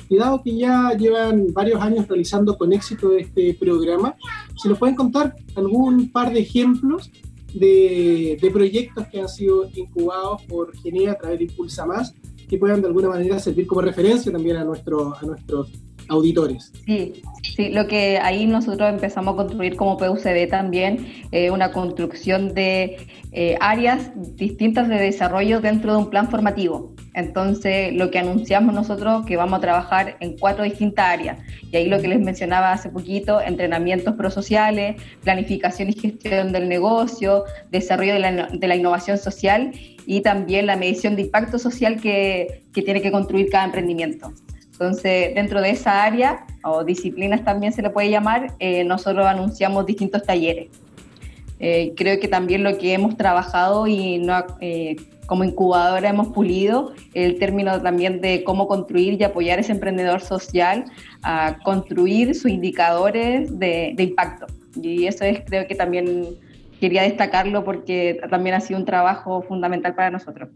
Y 0.09 0.17
dado 0.17 0.43
que 0.43 0.55
ya 0.55 0.93
llevan 0.95 1.47
varios 1.51 1.81
años 1.81 2.07
realizando 2.07 2.57
con 2.57 2.71
éxito 2.71 3.13
este 3.13 3.55
programa, 3.55 4.15
si 4.61 4.69
nos 4.69 4.77
pueden 4.77 4.95
contar 4.95 5.35
algún 5.55 6.11
par 6.11 6.31
de 6.31 6.41
ejemplos 6.41 7.09
de, 7.53 8.49
proyectos 8.53 9.07
que 9.07 9.21
han 9.21 9.29
sido 9.29 9.69
incubados 9.73 10.43
por 10.43 10.75
Genea 10.77 11.13
a 11.13 11.17
través 11.17 11.39
de 11.39 11.45
Impulsa 11.45 11.85
Más, 11.85 12.13
que 12.47 12.57
puedan 12.57 12.81
de 12.81 12.87
alguna 12.87 13.09
manera 13.09 13.39
servir 13.39 13.65
como 13.65 13.81
referencia 13.81 14.31
también 14.31 14.57
a, 14.57 14.65
nuestro, 14.65 15.15
a 15.15 15.25
nuestros 15.25 15.71
auditores. 16.11 16.71
Sí, 16.85 17.21
sí, 17.55 17.69
lo 17.69 17.87
que 17.87 18.19
ahí 18.19 18.45
nosotros 18.45 18.89
empezamos 18.89 19.33
a 19.33 19.37
construir 19.37 19.75
como 19.75 19.97
PUCD 19.97 20.47
también, 20.49 21.07
eh, 21.31 21.49
una 21.49 21.71
construcción 21.71 22.53
de 22.53 23.07
eh, 23.31 23.57
áreas 23.61 24.11
distintas 24.35 24.89
de 24.89 24.95
desarrollo 24.95 25.61
dentro 25.61 25.93
de 25.93 25.97
un 25.99 26.09
plan 26.09 26.29
formativo. 26.29 26.93
Entonces, 27.13 27.93
lo 27.93 28.11
que 28.11 28.19
anunciamos 28.19 28.73
nosotros 28.73 29.25
que 29.25 29.37
vamos 29.37 29.57
a 29.57 29.61
trabajar 29.61 30.17
en 30.19 30.37
cuatro 30.37 30.63
distintas 30.63 31.05
áreas. 31.05 31.39
Y 31.71 31.77
ahí 31.77 31.87
lo 31.87 32.01
que 32.01 32.07
les 32.07 32.19
mencionaba 32.19 32.71
hace 32.71 32.89
poquito, 32.89 33.41
entrenamientos 33.41 34.15
prosociales, 34.15 35.01
planificación 35.23 35.89
y 35.89 35.93
gestión 35.93 36.51
del 36.51 36.67
negocio, 36.69 37.45
desarrollo 37.69 38.13
de 38.13 38.19
la, 38.19 38.47
de 38.47 38.67
la 38.67 38.75
innovación 38.75 39.17
social 39.17 39.71
y 40.05 40.21
también 40.21 40.65
la 40.65 40.75
medición 40.75 41.15
de 41.15 41.23
impacto 41.23 41.59
social 41.59 42.01
que, 42.01 42.63
que 42.73 42.81
tiene 42.81 43.01
que 43.01 43.11
construir 43.11 43.49
cada 43.49 43.65
emprendimiento. 43.65 44.33
Entonces, 44.81 45.35
dentro 45.35 45.61
de 45.61 45.69
esa 45.69 46.03
área, 46.03 46.43
o 46.63 46.83
disciplinas 46.83 47.43
también 47.43 47.71
se 47.71 47.83
le 47.83 47.91
puede 47.91 48.09
llamar, 48.09 48.55
eh, 48.57 48.83
nosotros 48.83 49.27
anunciamos 49.27 49.85
distintos 49.85 50.23
talleres. 50.23 50.69
Eh, 51.59 51.93
creo 51.95 52.19
que 52.19 52.27
también 52.27 52.63
lo 52.63 52.75
que 52.79 52.93
hemos 52.93 53.15
trabajado 53.15 53.85
y 53.85 54.17
no, 54.17 54.43
eh, 54.59 54.95
como 55.27 55.43
incubadora 55.43 56.09
hemos 56.09 56.29
pulido 56.29 56.93
el 57.13 57.37
término 57.37 57.79
también 57.79 58.21
de 58.21 58.43
cómo 58.43 58.67
construir 58.67 59.21
y 59.21 59.23
apoyar 59.23 59.59
ese 59.59 59.71
emprendedor 59.71 60.21
social 60.21 60.85
a 61.21 61.59
construir 61.63 62.33
sus 62.33 62.49
indicadores 62.49 63.59
de, 63.59 63.93
de 63.95 64.03
impacto. 64.03 64.47
Y 64.81 65.05
eso 65.05 65.25
es, 65.25 65.41
creo 65.45 65.67
que 65.67 65.75
también 65.75 66.25
quería 66.79 67.03
destacarlo 67.03 67.63
porque 67.63 68.19
también 68.31 68.55
ha 68.55 68.59
sido 68.59 68.79
un 68.79 68.85
trabajo 68.87 69.43
fundamental 69.43 69.93
para 69.93 70.09
nosotros. 70.09 70.49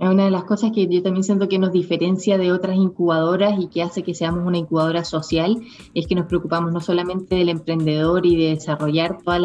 Una 0.00 0.24
de 0.24 0.30
las 0.30 0.44
cosas 0.44 0.72
que 0.72 0.88
yo 0.88 1.02
también 1.02 1.22
siento 1.22 1.48
que 1.48 1.58
nos 1.58 1.72
diferencia 1.72 2.36
de 2.36 2.52
otras 2.52 2.76
incubadoras 2.76 3.60
y 3.60 3.68
que 3.68 3.82
hace 3.82 4.02
que 4.02 4.14
seamos 4.14 4.44
una 4.44 4.58
incubadora 4.58 5.04
social 5.04 5.60
es 5.94 6.06
que 6.06 6.16
nos 6.16 6.26
preocupamos 6.26 6.72
no 6.72 6.80
solamente 6.80 7.36
del 7.36 7.48
emprendedor 7.48 8.26
y 8.26 8.36
de 8.36 8.50
desarrollar 8.50 9.18
todas 9.22 9.40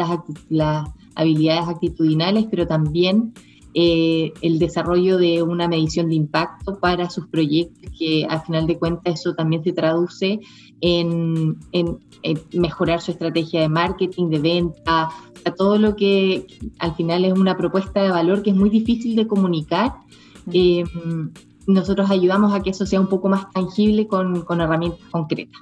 las, 0.48 0.88
habilidades 1.14 1.68
actitudinales, 1.68 2.46
pero 2.50 2.66
también 2.66 3.34
eh, 3.74 4.32
el 4.42 4.58
desarrollo 4.58 5.18
de 5.18 5.42
una 5.42 5.68
medición 5.68 6.08
de 6.08 6.14
impacto 6.14 6.78
para 6.78 7.10
sus 7.10 7.26
proyectos, 7.28 7.90
que 7.98 8.26
al 8.28 8.40
final 8.42 8.66
de 8.66 8.78
cuentas 8.78 9.20
eso 9.20 9.34
también 9.34 9.62
se 9.62 9.72
traduce 9.72 10.40
en, 10.80 11.58
mejorar 12.52 13.00
su 13.00 13.10
estrategia 13.10 13.60
de 13.60 13.68
marketing, 13.68 14.30
de 14.30 14.38
venta, 14.38 15.08
todo 15.56 15.78
lo 15.78 15.96
que 15.96 16.46
al 16.78 16.94
final 16.94 17.24
es 17.24 17.32
una 17.32 17.56
propuesta 17.56 18.02
de 18.02 18.10
valor 18.10 18.42
que 18.42 18.50
es 18.50 18.56
muy 18.56 18.70
difícil 18.70 19.16
de 19.16 19.26
comunicar 19.26 19.94
eh, 20.52 20.84
nosotros 21.66 22.10
ayudamos 22.10 22.52
a 22.52 22.62
que 22.62 22.70
eso 22.70 22.86
sea 22.86 23.00
un 23.00 23.08
poco 23.08 23.28
más 23.28 23.50
tangible 23.52 24.06
con, 24.06 24.42
con 24.42 24.60
herramientas 24.60 25.06
concretas. 25.10 25.60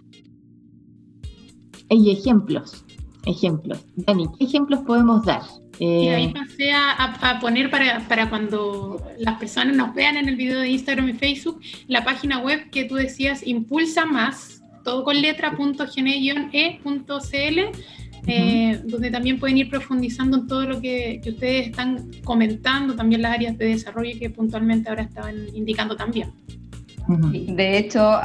Hay 1.91 2.11
ejemplos, 2.11 2.85
ejemplos. 3.27 3.85
Dani, 3.97 4.27
¿qué 4.39 4.45
ejemplos 4.45 4.81
podemos 4.81 5.25
dar? 5.25 5.43
Eh, 5.81 6.15
ahí 6.15 6.33
pasé 6.33 6.73
a, 6.73 6.93
a 6.93 7.41
poner 7.41 7.71
para, 7.71 8.01
para, 8.09 8.29
cuando 8.29 9.01
las 9.19 9.39
personas 9.39 9.77
nos 9.77 9.95
vean 9.95 10.17
en 10.17 10.29
el 10.29 10.35
video 10.35 10.61
de 10.61 10.71
Instagram 10.71 11.09
y 11.11 11.13
Facebook 11.13 11.61
la 11.87 12.05
página 12.05 12.41
web 12.41 12.69
que 12.71 12.85
tú 12.85 12.97
decías 12.97 13.47
impulsa 13.47 14.05
más, 14.05 14.61
todo 14.85 15.05
con 15.05 15.21
letra, 15.21 15.57
punto, 15.57 15.85
e, 15.95 16.81
punto, 16.83 17.21
cl, 17.21 17.71
eh, 18.27 18.81
donde 18.85 19.11
también 19.11 19.39
pueden 19.39 19.59
ir 19.59 19.71
profundizando 19.71 20.39
en 20.39 20.47
todo 20.47 20.65
lo 20.65 20.81
que, 20.81 21.21
ustedes 21.27 21.69
están 21.69 22.11
comentando, 22.25 22.95
también 22.95 23.23
las 23.23 23.35
áreas 23.35 23.57
de 23.59 23.67
desarrollo 23.67 24.19
que 24.19 24.31
puntualmente 24.31 24.89
ahora 24.89 25.03
estaban 25.03 25.35
indicando 25.55 25.97
también. 25.97 26.31
De 27.09 27.79
hecho, 27.79 28.21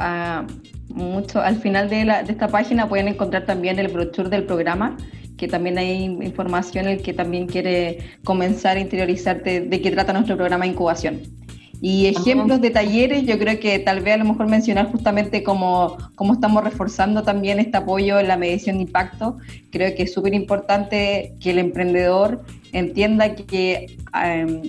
mucho, 0.88 1.40
al 1.40 1.56
final 1.56 1.88
de, 1.88 2.04
de, 2.04 2.24
esta 2.28 2.48
página 2.48 2.88
pueden 2.88 3.08
encontrar 3.08 3.46
también 3.46 3.78
el 3.78 3.88
brochure 3.88 4.28
del 4.28 4.44
programa, 4.44 4.96
que 5.36 5.48
también 5.48 5.78
hay 5.78 6.04
información 6.04 6.86
el 6.86 7.02
que 7.02 7.12
también 7.12 7.46
quiere 7.46 7.98
comenzar 8.24 8.76
a 8.76 8.80
interiorizarte 8.80 9.62
de 9.62 9.80
qué 9.80 9.90
trata 9.90 10.12
nuestro 10.12 10.36
programa 10.36 10.64
de 10.64 10.72
incubación. 10.72 11.43
Y 11.86 12.06
ejemplos 12.06 12.62
de 12.62 12.70
talleres, 12.70 13.26
yo 13.26 13.38
creo 13.38 13.60
que 13.60 13.78
tal 13.78 14.00
vez 14.00 14.14
a 14.14 14.16
lo 14.16 14.24
mejor 14.24 14.48
mencionar 14.48 14.90
justamente 14.90 15.42
cómo, 15.42 15.98
cómo 16.14 16.32
estamos 16.32 16.64
reforzando 16.64 17.22
también 17.22 17.58
este 17.58 17.76
apoyo 17.76 18.18
en 18.18 18.26
la 18.26 18.38
medición 18.38 18.76
de 18.78 18.84
impacto. 18.84 19.36
Creo 19.70 19.94
que 19.94 20.04
es 20.04 20.14
súper 20.14 20.32
importante 20.32 21.34
que 21.40 21.50
el 21.50 21.58
emprendedor 21.58 22.42
entienda 22.72 23.34
que 23.34 23.98
em, 24.14 24.62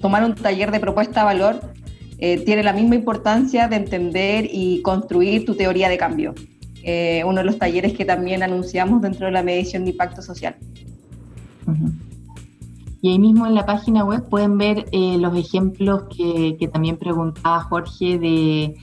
tomar 0.00 0.24
un 0.24 0.34
taller 0.34 0.70
de 0.70 0.80
propuesta 0.80 1.20
de 1.20 1.26
valor 1.26 1.60
eh, 2.16 2.38
tiene 2.38 2.62
la 2.62 2.72
misma 2.72 2.94
importancia 2.94 3.68
de 3.68 3.76
entender 3.76 4.48
y 4.50 4.80
construir 4.80 5.44
tu 5.44 5.54
teoría 5.54 5.90
de 5.90 5.98
cambio. 5.98 6.34
eh, 6.84 7.22
uno 7.26 7.40
de 7.40 7.44
los 7.44 7.58
talleres 7.58 7.92
que 7.92 8.06
también 8.06 8.42
anunciamos 8.42 9.02
dentro 9.02 9.26
de 9.26 9.32
la 9.32 9.42
medición 9.42 9.84
de 9.84 9.90
impacto 9.90 10.22
social. 10.22 10.56
Y 13.02 13.10
ahí 13.10 13.18
mismo 13.18 13.46
en 13.48 13.56
la 13.56 13.66
página 13.66 14.04
web 14.04 14.28
pueden 14.28 14.56
ver 14.58 14.86
eh, 14.92 15.18
los 15.18 15.36
ejemplos 15.36 16.04
que, 16.04 16.70
también 16.72 16.96
preguntaba 16.96 17.64
Jorge 17.64 18.16
de, 18.16 18.76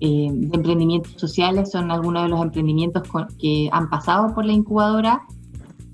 eh, 0.00 0.28
de, 0.32 0.56
emprendimientos 0.56 1.12
sociales. 1.16 1.70
Son 1.70 1.92
algunos 1.92 2.24
de 2.24 2.30
los 2.30 2.42
emprendimientos 2.42 3.04
que 3.38 3.70
han 3.70 3.88
pasado 3.88 4.34
por 4.34 4.44
la 4.44 4.52
incubadora, 4.52 5.22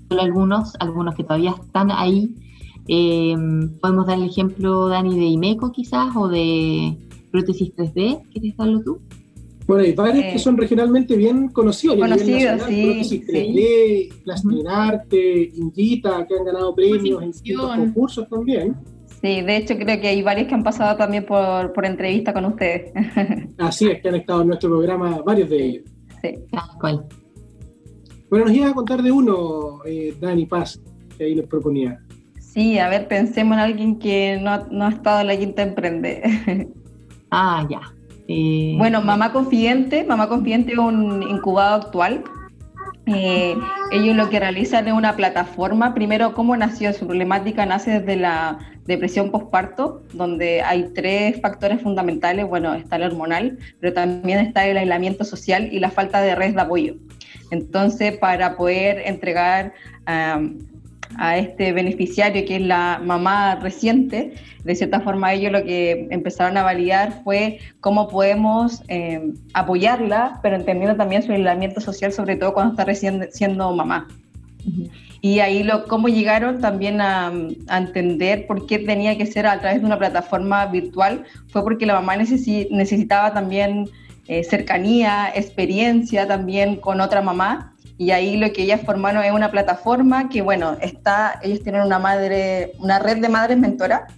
solo 0.09 0.23
algunos, 0.23 0.73
algunos 0.79 1.13
que 1.13 1.23
todavía 1.23 1.51
están 1.51 1.91
ahí. 1.91 2.33
Eh, 2.87 3.35
podemos 3.79 4.07
dar 4.07 4.17
el 4.17 4.23
ejemplo, 4.23 4.87
Dani, 4.87 5.15
de 5.15 5.25
Imeco 5.25 5.71
quizás 5.71 6.15
o 6.15 6.27
de 6.27 6.97
prótesis 7.31 7.75
3D. 7.75 8.23
¿Quieres 8.31 8.57
darlo 8.57 8.81
tú? 8.81 9.01
Bueno, 9.67 9.83
hay 9.83 9.91
varios 9.91 10.25
que 10.31 10.39
son 10.39 10.55
regionalmente 10.55 11.15
bien 11.17 11.49
conocidos. 11.49 11.97
Conocidos, 11.97 12.61
sí. 12.67 12.83
Prótesis 12.85 13.27
3D, 13.27 14.23
Plastinarte, 14.23 15.51
Invita, 15.55 16.25
que 16.25 16.37
han 16.37 16.45
ganado 16.45 16.73
premios 16.73 17.21
en 17.21 17.31
distintos 17.31 17.75
concursos 17.75 18.29
también. 18.29 18.77
Sí, 19.21 19.41
de 19.41 19.57
hecho 19.57 19.75
creo 19.77 19.99
que 19.99 20.07
hay 20.07 20.21
varios 20.21 20.47
que 20.47 20.55
han 20.55 20.63
pasado 20.63 20.95
también 20.95 21.25
por, 21.25 21.73
por 21.73 21.85
entrevista 21.85 22.33
con 22.33 22.45
ustedes. 22.45 22.93
Así 23.57 23.89
es, 23.89 24.01
que 24.01 24.07
han 24.07 24.15
estado 24.15 24.41
en 24.43 24.47
nuestro 24.47 24.69
programa 24.69 25.21
varios 25.25 25.49
de 25.49 25.65
ellos. 25.65 25.83
Sí, 26.21 26.35
¿cuál? 26.79 27.05
Bueno, 28.29 28.45
nos 28.45 28.55
iba 28.55 28.69
a 28.69 28.73
contar 28.73 29.01
de 29.01 29.11
uno, 29.11 29.79
eh, 29.85 30.15
Dani 30.19 30.45
Paz, 30.45 30.81
que 31.17 31.25
ahí 31.25 31.35
les 31.35 31.47
proponía. 31.47 31.99
Sí, 32.39 32.79
a 32.79 32.87
ver, 32.87 33.07
pensemos 33.09 33.53
en 33.55 33.59
alguien 33.59 33.99
que 33.99 34.39
no, 34.41 34.65
no 34.71 34.85
ha 34.85 34.89
estado 34.89 35.21
en 35.21 35.27
la 35.27 35.37
quinta 35.37 35.61
emprende. 35.63 36.69
ah, 37.31 37.67
ya. 37.69 37.81
Bueno, 38.27 39.01
Mamá 39.01 39.31
Confidente, 39.31 40.03
Mamá 40.03 40.27
Confidente 40.27 40.73
es 40.73 40.77
un 40.77 41.23
incubado 41.23 41.75
actual. 41.75 42.23
Eh, 43.05 43.55
ellos 43.91 44.17
lo 44.17 44.29
que 44.29 44.39
realizan 44.39 44.87
es 44.87 44.93
una 44.93 45.15
plataforma. 45.15 45.93
Primero, 45.93 46.33
¿cómo 46.33 46.57
nació? 46.57 46.91
Su 46.91 47.07
problemática 47.07 47.65
nace 47.65 48.01
desde 48.01 48.17
la 48.17 48.59
depresión 48.85 49.31
postparto, 49.31 50.03
donde 50.13 50.61
hay 50.61 50.89
tres 50.93 51.39
factores 51.39 51.81
fundamentales. 51.81 52.45
Bueno, 52.47 52.73
está 52.73 52.97
el 52.97 53.03
hormonal, 53.03 53.57
pero 53.79 53.93
también 53.93 54.39
está 54.39 54.65
el 54.67 54.77
aislamiento 54.77 55.23
social 55.23 55.69
y 55.71 55.79
la 55.79 55.89
falta 55.89 56.21
de 56.21 56.35
red 56.35 56.53
de 56.53 56.61
apoyo. 56.61 56.95
Entonces, 57.51 58.17
para 58.17 58.57
poder 58.57 59.01
entregar 59.05 59.73
a 61.17 61.37
este 61.37 61.73
beneficiario, 61.73 62.45
que 62.45 62.57
es 62.57 62.61
la 62.61 63.01
mamá 63.03 63.55
reciente, 63.55 64.33
de 64.63 64.75
cierta 64.75 64.99
forma 64.99 65.33
ellos 65.33 65.51
lo 65.51 65.63
que 65.63 66.07
empezaron 66.11 66.57
a 66.57 66.63
validar 66.63 67.21
fue 67.23 67.59
cómo 67.79 68.07
podemos 68.07 68.83
eh, 68.87 69.33
apoyarla, 69.53 70.39
pero 70.43 70.55
entendiendo 70.55 70.95
también 70.95 71.23
su 71.23 71.31
aislamiento 71.31 71.81
social, 71.81 72.11
sobre 72.11 72.35
todo 72.35 72.53
cuando 72.53 72.73
está 72.73 72.85
recién 72.85 73.27
siendo 73.31 73.73
mamá. 73.73 74.07
Y 75.21 75.39
ahí 75.39 75.63
lo, 75.63 75.85
cómo 75.85 76.09
llegaron 76.09 76.61
también 76.61 77.01
a, 77.01 77.31
entender 77.69 78.45
por 78.45 78.67
qué 78.67 78.79
tenía 78.79 79.17
que 79.17 79.25
ser 79.25 79.47
a 79.47 79.59
través 79.59 79.79
de 79.79 79.85
una 79.85 79.97
plataforma 79.97 80.65
virtual, 80.67 81.23
fue 81.47 81.63
porque 81.63 81.85
la 81.85 81.93
mamá 81.93 82.17
necesitaba 82.17 83.33
también 83.33 83.89
eh, 84.27 84.43
cercanía, 84.43 85.31
experiencia 85.33 86.27
también 86.27 86.75
con 86.75 86.99
otra 86.99 87.21
mamá 87.21 87.73
y 87.97 88.11
ahí 88.11 88.37
lo 88.37 88.51
que 88.53 88.63
ellas 88.63 88.81
formaron 88.81 89.23
es 89.23 89.31
una 89.31 89.49
plataforma 89.49 90.29
que, 90.29 90.41
bueno, 90.41 90.77
está, 90.81 91.39
ellos 91.41 91.63
tienen 91.63 91.81
una 91.81 91.97
madre, 91.97 92.73
una 92.79 92.99
red 92.99 93.17
de 93.17 93.29
madres 93.29 93.57
mentoras, 93.57 94.13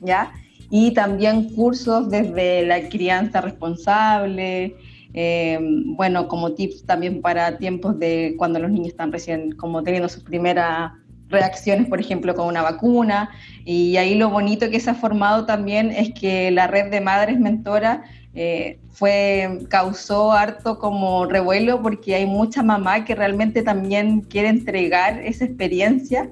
¿ya? 0.00 0.32
Y 0.70 0.92
también 0.92 1.50
cursos 1.54 2.08
desde 2.08 2.64
la 2.64 2.88
crianza 2.88 3.42
responsable, 3.42 4.74
eh, 5.12 5.58
bueno, 5.96 6.28
como 6.28 6.52
tips 6.52 6.86
también 6.86 7.20
para 7.20 7.58
tiempos 7.58 7.98
de 7.98 8.34
cuando 8.38 8.58
los 8.58 8.70
niños 8.70 8.88
están 8.88 9.12
recién 9.12 9.52
como 9.52 9.82
teniendo 9.82 10.08
sus 10.08 10.22
primeras 10.22 10.92
reacciones, 11.28 11.88
por 11.88 12.00
ejemplo, 12.00 12.34
con 12.34 12.46
una 12.46 12.62
vacuna. 12.62 13.28
Y 13.66 13.98
ahí 13.98 14.14
lo 14.14 14.30
bonito 14.30 14.70
que 14.70 14.80
se 14.80 14.90
ha 14.90 14.94
formado 14.94 15.44
también 15.44 15.90
es 15.90 16.14
que 16.14 16.50
la 16.50 16.68
red 16.68 16.90
de 16.90 17.02
madres 17.02 17.38
mentoras 17.38 18.00
eh, 18.34 18.78
fue, 18.90 19.60
causó 19.68 20.32
harto 20.32 20.78
como 20.78 21.26
revuelo 21.26 21.82
porque 21.82 22.14
hay 22.14 22.26
mucha 22.26 22.62
mamá 22.62 23.04
que 23.04 23.14
realmente 23.14 23.62
también 23.62 24.22
quiere 24.22 24.48
entregar 24.48 25.20
esa 25.20 25.44
experiencia 25.44 26.30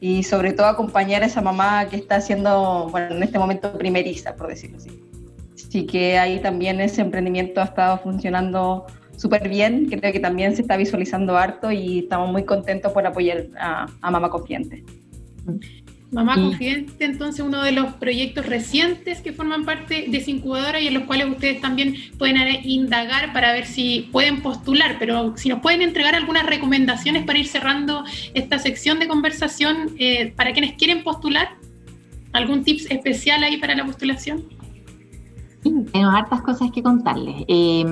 y 0.00 0.22
sobre 0.22 0.52
todo 0.52 0.66
acompañar 0.66 1.22
a 1.22 1.26
esa 1.26 1.42
mamá 1.42 1.86
que 1.88 1.96
está 1.96 2.16
haciendo, 2.16 2.88
bueno, 2.90 3.16
en 3.16 3.22
este 3.22 3.38
momento 3.38 3.76
primeriza, 3.76 4.34
por 4.34 4.48
decirlo 4.48 4.78
así. 4.78 4.90
Así 5.54 5.86
que 5.86 6.18
ahí 6.18 6.40
también 6.40 6.80
ese 6.80 7.02
emprendimiento 7.02 7.60
ha 7.60 7.64
estado 7.64 7.98
funcionando 7.98 8.86
súper 9.16 9.48
bien, 9.48 9.86
creo 9.86 10.12
que 10.12 10.20
también 10.20 10.54
se 10.54 10.62
está 10.62 10.76
visualizando 10.76 11.36
harto 11.36 11.70
y 11.70 12.00
estamos 12.00 12.30
muy 12.30 12.44
contentos 12.44 12.92
por 12.92 13.06
apoyar 13.06 13.46
a, 13.58 13.86
a 14.00 14.10
Mamá 14.10 14.30
Confiante. 14.30 14.84
Mamá 16.12 16.36
Confidente, 16.36 17.04
entonces, 17.04 17.44
uno 17.44 17.62
de 17.62 17.72
los 17.72 17.94
proyectos 17.94 18.46
recientes 18.46 19.20
que 19.20 19.32
forman 19.32 19.64
parte 19.64 20.06
de 20.08 20.22
incubadora 20.26 20.80
y 20.80 20.86
en 20.86 20.94
los 20.94 21.02
cuales 21.02 21.28
ustedes 21.28 21.60
también 21.60 21.96
pueden 22.16 22.36
indagar 22.64 23.32
para 23.32 23.52
ver 23.52 23.66
si 23.66 24.08
pueden 24.12 24.40
postular, 24.40 24.96
pero 25.00 25.36
si 25.36 25.48
nos 25.48 25.60
pueden 25.60 25.82
entregar 25.82 26.14
algunas 26.14 26.46
recomendaciones 26.46 27.24
para 27.24 27.40
ir 27.40 27.48
cerrando 27.48 28.04
esta 28.34 28.58
sección 28.58 29.00
de 29.00 29.08
conversación 29.08 29.90
eh, 29.98 30.32
para 30.36 30.52
quienes 30.52 30.74
quieren 30.74 31.02
postular, 31.02 31.48
algún 32.32 32.62
tips 32.62 32.88
especial 32.90 33.42
ahí 33.42 33.56
para 33.56 33.74
la 33.74 33.84
postulación. 33.84 34.44
Sí, 35.62 35.72
tenemos 35.92 36.14
hartas 36.14 36.42
cosas 36.42 36.70
que 36.70 36.82
contarles. 36.84 37.44
Eh, 37.48 37.84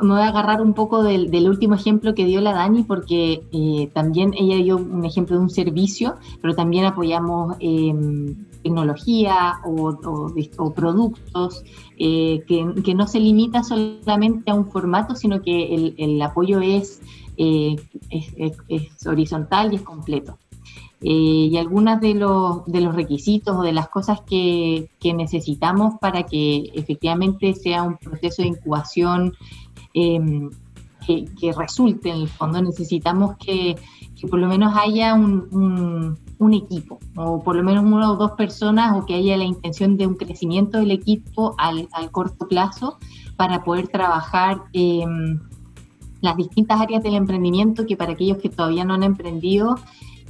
me 0.00 0.14
voy 0.14 0.22
a 0.22 0.28
agarrar 0.28 0.60
un 0.60 0.74
poco 0.74 1.02
del, 1.02 1.48
último 1.48 1.74
ejemplo 1.74 2.14
que 2.14 2.24
dio 2.24 2.40
la 2.40 2.52
Dani, 2.52 2.82
porque 2.82 3.42
eh, 3.52 3.90
también 3.92 4.32
ella 4.34 4.56
dio 4.56 4.76
un 4.76 5.04
ejemplo 5.04 5.36
de 5.36 5.42
un 5.42 5.50
servicio, 5.50 6.16
pero 6.40 6.54
también 6.54 6.84
apoyamos 6.84 7.56
em, 7.60 8.36
tecnología 8.62 9.60
o, 9.64 10.72
productos 10.74 11.62
eh, 11.98 12.42
que, 12.46 12.94
no 12.94 13.06
se 13.06 13.20
limita 13.20 13.62
solamente 13.62 14.50
a 14.50 14.54
un 14.54 14.66
formato, 14.70 15.14
sino 15.14 15.42
que 15.42 15.94
el, 15.96 16.22
apoyo 16.22 16.60
es, 16.60 17.00
eh, 17.36 17.76
es, 18.10 19.06
horizontal 19.06 19.72
y 19.72 19.76
es 19.76 19.82
completo. 19.82 20.38
y 21.00 21.56
algunos 21.58 22.00
de 22.00 22.14
los, 22.14 22.64
de 22.66 22.80
los 22.80 22.94
requisitos 22.94 23.56
o 23.56 23.62
de 23.62 23.72
las 23.72 23.88
cosas 23.88 24.20
que 24.22 24.88
necesitamos 25.02 25.94
para 26.00 26.24
que 26.24 26.70
efectivamente 26.74 27.54
sea 27.54 27.82
un 27.82 27.96
proceso 27.96 28.42
de 28.42 28.48
incubación 28.48 29.34
Em, 29.96 30.50
que, 31.06 31.52
resulte 31.56 32.10
en 32.10 32.16
el 32.16 32.28
fondo. 32.28 32.60
Necesitamos 32.60 33.36
que, 33.38 33.76
por 34.28 34.38
lo 34.38 34.48
menos 34.48 34.74
haya 34.76 35.14
un, 35.14 36.18
equipo, 36.52 36.98
o 37.16 37.42
por 37.42 37.56
lo 37.56 37.62
menos 37.62 37.84
una 37.84 38.12
o 38.12 38.16
dos 38.16 38.32
personas, 38.32 38.94
o 38.96 39.06
que 39.06 39.14
haya 39.14 39.36
la 39.36 39.44
intención 39.44 39.96
de 39.96 40.06
un 40.06 40.16
crecimiento 40.16 40.78
del 40.78 40.90
equipo 40.90 41.54
al, 41.58 41.88
corto 42.10 42.46
plazo 42.46 42.98
para 43.36 43.64
poder 43.64 43.88
trabajar 43.88 44.64
em, 44.74 45.40
las 46.20 46.36
distintas 46.36 46.80
áreas 46.80 47.02
del 47.02 47.14
emprendimiento 47.14 47.86
que 47.86 47.96
para 47.96 48.12
aquellos 48.12 48.38
que 48.38 48.50
todavía 48.50 48.84
no 48.84 48.94
han 48.94 49.02
emprendido 49.02 49.76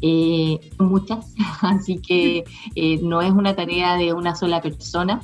eh, 0.02 0.60
son 0.76 0.88
muchas, 0.88 1.34
así 1.62 1.98
que 1.98 2.44
eh, 2.74 3.00
no 3.02 3.22
es 3.22 3.32
una 3.32 3.56
tarea 3.56 3.96
de 3.96 4.12
una 4.12 4.34
sola 4.34 4.60
persona. 4.60 5.20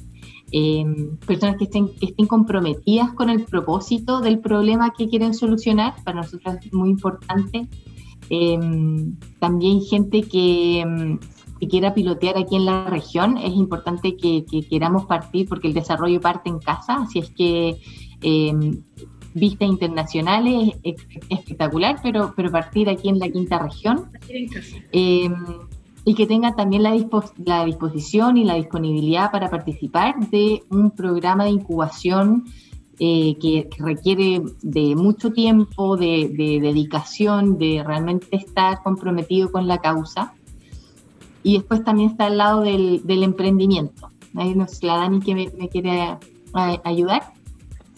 Em, 0.55 1.17
personas 1.27 1.57
que 1.57 1.65
estén, 1.65 1.89
que 1.95 2.07
estén 2.07 2.27
comprometidas 2.27 3.13
con 3.13 3.31
el 3.31 3.45
propósito 3.45 4.21
del 4.21 4.39
problema 4.39 4.93
que 4.97 5.09
quieren 5.09 5.33
solucionar, 5.33 5.95
para 6.05 6.19
nosotros 6.19 6.57
es 6.63 6.73
muy 6.75 6.91
importante. 6.91 7.69
Em, 8.29 9.17
también 9.39 9.81
gente 9.81 10.19
em, 10.19 11.19
que, 11.59 11.69
quiera 11.69 11.95
pilotear 11.95 12.37
aquí 12.37 12.57
en 12.57 12.67
la 12.67 12.85
región, 12.85 13.39
es 13.39 13.55
importante 13.55 14.17
que, 14.17 14.45
queramos 14.69 15.07
partir 15.07 15.49
porque 15.49 15.69
el 15.69 15.75
desarrollo 15.75 16.21
parte 16.21 16.51
en 16.51 16.59
casa, 16.59 16.97
así 16.97 17.21
es 17.21 17.31
que 17.31 17.79
vista 19.35 19.65
internacional 19.65 20.47
es, 20.83 20.97
espectacular, 21.31 21.99
pero, 22.03 22.35
pero 22.37 22.51
partir 22.51 22.91
aquí 22.91 23.09
en 23.09 23.19
la 23.19 23.31
quinta 23.31 23.59
región 23.59 24.11
y 26.05 26.15
que 26.15 26.27
tenga 26.27 26.55
también 26.55 26.83
la, 26.83 26.97
la, 27.45 27.65
disposición 27.65 28.37
y 28.37 28.45
la 28.45 28.55
disponibilidad 28.55 29.31
para 29.31 29.51
participar 29.51 30.15
de 30.31 30.63
un 30.71 30.91
programa 30.91 31.45
de 31.45 31.51
incubación 31.51 32.45
eh, 32.99 33.37
que, 33.41 33.69
requiere 33.79 34.43
de 34.63 34.95
mucho 34.95 35.33
tiempo, 35.33 35.97
de, 35.97 36.31
dedicación, 36.63 37.59
de 37.59 37.83
realmente 37.85 38.37
estar 38.37 38.83
comprometido 38.83 39.51
con 39.51 39.67
la 39.67 39.79
causa. 39.79 40.35
Y 41.43 41.55
después 41.55 41.83
también 41.85 42.11
está 42.11 42.27
al 42.27 42.39
lado 42.39 42.61
del, 42.61 43.03
emprendimiento. 43.23 44.11
Ahí 44.35 44.55
nos 44.55 44.83
la 44.83 44.97
Dani 44.99 45.21
que 45.21 45.35
me, 45.35 45.69
quiere 45.69 46.17
ayudar. 46.85 47.33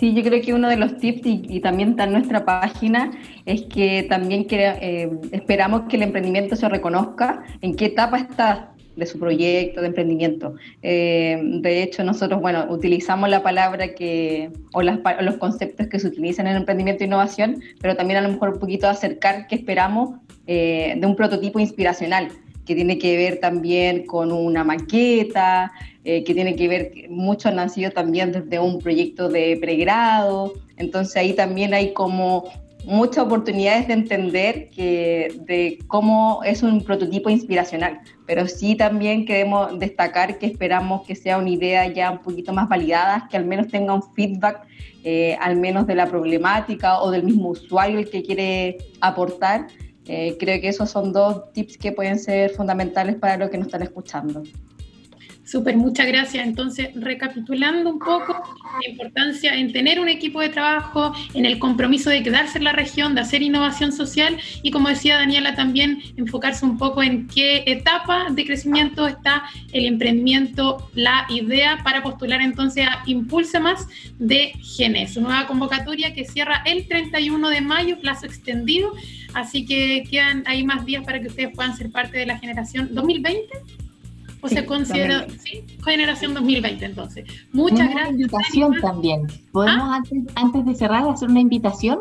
Sí, 0.05 0.12
yo 0.12 0.22
creo 0.22 0.42
que 0.42 0.52
uno 0.52 0.68
de 0.68 0.76
los 0.76 0.98
tips, 0.98 1.22
y, 1.24 1.61
también 1.61 1.92
está 1.92 2.05
en 2.05 2.12
nuestra 2.12 2.44
página, 2.44 3.11
es 3.46 3.62
que 3.62 4.02
también 4.02 4.46
eh, 4.50 5.11
esperamos 5.32 5.88
que 5.88 5.96
el 5.96 6.02
emprendimiento 6.02 6.57
se 6.57 6.68
reconozca, 6.68 7.42
en 7.62 7.74
qué 7.74 7.86
etapa 7.86 8.18
está, 8.18 8.74
de 8.96 9.07
su 9.07 9.18
proyecto 9.18 9.80
de 9.80 9.86
emprendimiento. 9.86 10.57
Eh, 10.82 11.40
de 11.42 11.82
hecho, 11.82 12.05
nosotros, 12.05 12.42
bueno, 12.42 12.66
utilizamos 12.68 13.30
la 13.30 13.42
palabra 13.42 13.94
que, 13.94 14.50
o, 14.74 14.82
las, 14.82 14.98
los 15.22 15.38
conceptos 15.38 15.86
que 15.86 15.98
se 15.98 16.09
utilizan 16.09 16.48
en 16.48 16.59
emprendimiento 16.59 17.02
e 17.02 17.07
innovación, 17.07 17.62
pero 17.80 17.96
también 17.96 18.18
a 18.18 18.20
lo 18.20 18.28
mejor 18.28 18.50
un 18.50 18.59
poquito 18.59 18.86
acercar 18.86 19.46
qué 19.46 19.55
esperamos 19.55 20.20
eh, 20.46 20.96
de 20.98 21.07
un 21.07 21.16
prototipo 21.16 21.61
inspiracional, 21.61 22.28
que 22.66 22.74
tiene 22.74 22.98
que 22.98 23.16
ver 23.16 23.40
también 23.40 24.05
con 24.05 24.32
una 24.32 24.64
maqueta, 24.64 25.72
eh, 26.05 26.22
que 26.24 26.34
tiene 26.34 26.55
que 26.55 26.68
ver, 26.68 26.92
mucho 27.09 27.48
han 27.48 27.57
nacido 27.57 27.90
también 27.90 28.32
desde 28.32 28.59
un 28.59 28.78
proyecto 28.78 29.28
de 29.28 29.57
pregrado, 29.61 30.52
entonces 30.76 31.16
ahí 31.16 31.32
también 31.32 31.72
hay 31.74 31.92
como 31.92 32.44
muchas 32.84 33.24
oportunidades 33.24 33.88
de 33.88 33.94
entender 33.94 34.68
que, 34.70 35.34
de 35.46 35.78
cómo 35.86 36.42
es 36.44 36.62
un 36.62 36.82
prototipo 36.82 37.30
inspiracional, 37.30 38.00
pero 38.26 38.46
sí 38.46 38.74
también 38.74 39.24
queremos 39.24 39.78
destacar 39.78 40.38
que 40.38 40.46
esperamos 40.46 41.07
que 41.07 41.14
sea 41.14 41.38
una 41.38 41.50
idea 41.50 41.86
ya 41.86 42.11
un 42.11 42.18
poquito 42.18 42.52
más 42.52 42.68
validada, 42.68 43.26
que 43.30 43.36
al 43.36 43.46
menos 43.46 43.68
tenga 43.68 43.94
un 43.94 44.02
feedback, 44.14 44.66
eh, 45.05 45.36
al 45.40 45.57
menos 45.57 45.86
de 45.86 45.94
la 45.94 46.07
problemática 46.07 47.00
o 47.00 47.11
del 47.11 47.24
mismo 47.24 47.50
usuario 47.50 47.98
el 47.98 48.11
que 48.11 48.22
quiere 48.22 48.78
aportar. 49.00 49.66
Eh, 50.07 50.36
creo 50.38 50.61
que 50.61 50.68
esos 50.68 50.90
son 50.90 51.12
dos 51.12 51.50
tips 51.52 51.78
que 51.78 51.92
pueden 51.92 52.18
ser 52.18 52.50
fundamentales 52.50 53.16
para 53.16 53.38
los 53.38 53.48
que 53.48 53.57
nos 53.57 53.68
están 53.68 53.82
escuchando. 53.82 54.42
Súper, 55.45 55.76
muchas 55.76 56.07
gracias. 56.07 56.47
Entonces, 56.47 56.88
recapitulando 56.95 57.90
un 57.90 57.99
poco 57.99 58.32
la 58.32 58.90
importancia 58.90 59.55
en 59.55 59.72
tener 59.72 60.01
un 60.01 60.09
equipo 60.09 60.40
de 60.40 60.49
trabajo, 60.49 61.12
en 61.34 61.45
el 61.45 61.59
compromiso 61.59 62.09
de 62.09 62.22
quedarse 62.22 62.57
en 62.57 62.64
la 62.64 62.72
región, 62.72 63.14
de 63.14 63.20
hacer 63.20 63.42
innovación 63.42 63.92
social 63.92 64.38
y, 64.62 64.70
como 64.70 64.88
decía 64.88 65.16
Daniela, 65.16 65.55
también 65.55 66.01
enfocarse 66.16 66.64
un 66.64 66.78
poco 66.78 67.03
en 67.03 67.28
qué 67.28 67.62
etapa 67.66 68.28
de 68.30 68.47
crecimiento 68.47 69.07
está 69.07 69.45
el 69.72 69.84
emprendimiento, 69.84 70.88
la 70.95 71.26
idea 71.28 71.78
para 71.84 72.03
postular 72.03 72.40
entonces 72.40 72.86
a 72.86 73.03
Impulsa 73.07 73.61
Más 73.61 73.86
de 74.18 74.53
Genes, 74.62 75.12
su 75.12 75.20
nueva 75.20 75.47
convocatoria 75.47 76.14
que 76.14 76.24
cierra 76.24 76.62
el 76.64 76.88
31 76.88 77.51
de 77.51 77.61
mayo, 77.61 78.01
plazo 78.01 78.24
extendido. 78.24 78.92
Así 79.34 79.66
que 79.66 80.05
quedan 80.11 80.45
ahí 80.47 80.64
más 80.64 80.86
días 80.86 81.05
para 81.05 81.20
que 81.20 81.26
ustedes 81.26 81.55
puedan 81.55 81.76
ser 81.76 81.90
parte 81.90 82.16
de 82.16 82.24
la 82.24 82.38
generación 82.38 82.95
2020. 82.95 83.84
O 84.45 84.49
se 84.49 84.66
considera, 84.66 85.26
sí, 85.42 85.64
generación 85.82 86.34
2020 86.34 86.84
entonces. 86.84 87.24
Muchas 87.53 87.90
gracias. 87.90 87.95
Una 87.95 88.11
invitación 88.11 88.74
también. 88.82 89.26
¿Podemos 89.53 89.88
¿Ah? 89.88 90.03
antes, 90.34 90.66
de 90.66 90.74
cerrar 90.74 91.09
hacer 91.09 91.30
una 91.30 91.40
invitación? 91.40 92.01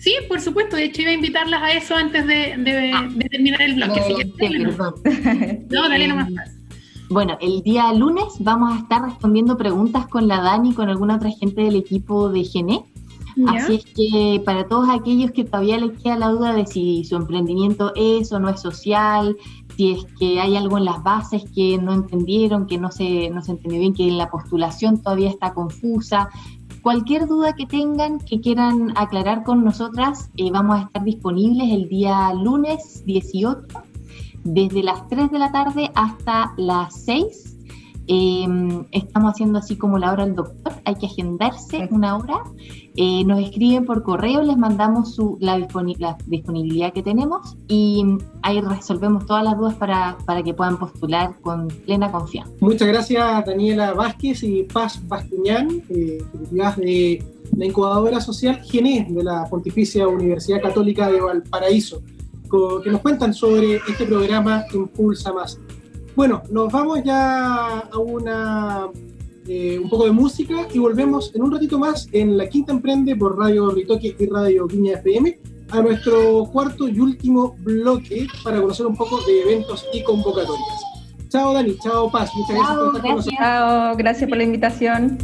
Sí, 0.00 0.12
por 0.28 0.40
supuesto. 0.40 0.74
De 0.74 0.86
hecho, 0.86 1.02
iba 1.02 1.12
a 1.12 1.14
invitarlas 1.14 1.62
a 1.62 1.72
eso 1.72 1.94
antes 1.94 2.26
de, 2.26 2.92
ah. 2.92 3.08
terminar 3.30 3.62
el 3.62 3.74
bloque. 3.74 4.00
No, 5.70 5.88
dale 5.88 6.08
nomás. 6.08 6.28
Bueno, 7.08 7.38
el 7.40 7.62
día 7.62 7.92
lunes 7.92 8.24
vamos 8.40 8.72
a 8.72 8.78
estar 8.80 9.02
respondiendo 9.02 9.56
preguntas 9.56 10.08
con 10.08 10.26
la 10.26 10.40
Dani 10.40 10.70
y 10.70 10.74
con 10.74 10.88
alguna 10.88 11.16
otra 11.16 11.30
gente 11.30 11.62
del 11.62 11.76
equipo 11.76 12.30
de 12.30 12.42
GENE. 12.42 12.84
Así 13.48 13.74
es 13.74 13.84
que 13.84 14.42
para 14.44 14.66
todos 14.66 14.88
aquellos 14.88 15.30
que 15.30 15.44
todavía 15.44 15.78
les 15.78 15.98
queda 16.02 16.16
la 16.16 16.28
duda 16.30 16.54
de 16.54 16.66
si 16.66 17.04
su 17.04 17.16
emprendimiento 17.16 17.92
es 17.94 18.32
o 18.32 18.40
no 18.40 18.48
es 18.48 18.60
social, 18.60 19.36
si 19.76 19.92
es 19.92 20.06
que 20.18 20.40
hay 20.40 20.56
algo 20.56 20.78
en 20.78 20.86
las 20.86 21.02
bases 21.02 21.44
que 21.54 21.78
no 21.78 21.92
entendieron, 21.92 22.66
que 22.66 22.78
no 22.78 22.90
se, 22.90 23.30
no 23.30 23.42
se 23.42 23.52
entendió 23.52 23.80
bien, 23.80 23.94
que 23.94 24.10
la 24.10 24.30
postulación 24.30 25.02
todavía 25.02 25.28
está 25.28 25.52
confusa. 25.52 26.30
Cualquier 26.82 27.26
duda 27.26 27.54
que 27.54 27.66
tengan, 27.66 28.18
que 28.18 28.40
quieran 28.40 28.92
aclarar 28.96 29.42
con 29.42 29.64
nosotras, 29.64 30.30
eh, 30.36 30.50
vamos 30.50 30.78
a 30.78 30.82
estar 30.82 31.04
disponibles 31.04 31.70
el 31.70 31.88
día 31.88 32.32
lunes 32.32 33.04
18, 33.04 33.66
desde 34.44 34.82
las 34.82 35.06
3 35.08 35.30
de 35.30 35.38
la 35.38 35.52
tarde 35.52 35.90
hasta 35.94 36.54
las 36.56 36.94
6 37.04 37.55
Em, 38.08 38.84
estamos 38.92 39.32
haciendo 39.32 39.58
así 39.58 39.76
como 39.76 39.98
la 39.98 40.12
hora 40.12 40.24
del 40.24 40.36
doctor, 40.36 40.72
hay 40.84 40.94
que 40.94 41.06
agendarse 41.06 41.88
una 41.90 42.16
hora. 42.16 42.44
Eh, 42.94 43.24
nos 43.24 43.40
escriben 43.40 43.84
por 43.84 44.02
correo, 44.02 44.42
les 44.42 44.56
mandamos 44.56 45.14
su, 45.14 45.36
la, 45.40 45.58
disponibilidad 46.26 46.92
que 46.92 47.02
tenemos 47.02 47.56
y 47.68 48.04
ahí 48.42 48.60
resolvemos 48.60 49.26
todas 49.26 49.44
las 49.44 49.58
dudas 49.58 49.74
para, 49.74 50.16
para, 50.24 50.42
que 50.42 50.54
puedan 50.54 50.78
postular 50.78 51.34
con 51.42 51.68
plena 51.68 52.10
confianza. 52.10 52.52
Muchas 52.60 52.88
gracias 52.88 53.44
Daniela 53.44 53.92
Vázquez 53.92 54.42
y 54.44 54.62
Paz 54.62 55.00
Bastiñán, 55.08 55.82
eh, 55.90 56.22
de 56.50 57.24
la 57.56 57.66
incubadora 57.66 58.20
social 58.20 58.60
GENES 58.62 59.14
de 59.14 59.24
la 59.24 59.44
Pontificia 59.44 60.06
Universidad 60.06 60.62
Católica 60.62 61.10
de 61.10 61.20
Valparaíso, 61.20 62.02
que 62.82 62.90
nos 62.90 63.00
cuentan 63.00 63.34
sobre 63.34 63.76
este 63.88 64.06
programa 64.06 64.64
Impulsa 64.72 65.32
Más. 65.32 65.58
Bueno, 66.16 66.42
nos 66.50 66.72
vamos 66.72 67.04
ya 67.04 67.80
a 67.80 67.98
una 67.98 68.88
eh, 69.46 69.78
un 69.78 69.90
poco 69.90 70.06
de 70.06 70.12
música 70.12 70.66
y 70.72 70.78
volvemos 70.78 71.30
en 71.34 71.42
un 71.42 71.52
ratito 71.52 71.78
más 71.78 72.08
en 72.10 72.38
La 72.38 72.48
Quinta 72.48 72.72
Emprende 72.72 73.14
por 73.14 73.38
Radio 73.38 73.70
Ritoque 73.70 74.16
y 74.18 74.26
Radio 74.26 74.66
Viña 74.66 74.94
FM 74.94 75.38
a 75.70 75.82
nuestro 75.82 76.46
cuarto 76.46 76.88
y 76.88 76.98
último 76.98 77.54
bloque 77.58 78.26
para 78.42 78.62
conocer 78.62 78.86
un 78.86 78.96
poco 78.96 79.20
de 79.26 79.42
eventos 79.42 79.86
y 79.92 80.02
convocatorias. 80.04 80.82
Chao 81.28 81.52
Dani, 81.52 81.76
chao 81.80 82.10
Paz, 82.10 82.30
muchas 82.34 82.56
gracias 82.56 82.76
por 82.76 82.86
estar 82.86 83.02
con 83.02 83.10
nosotros. 83.16 83.36
Chao, 83.38 83.96
gracias 83.96 84.28
por 84.28 84.38
la 84.38 84.44
invitación. 84.44 85.18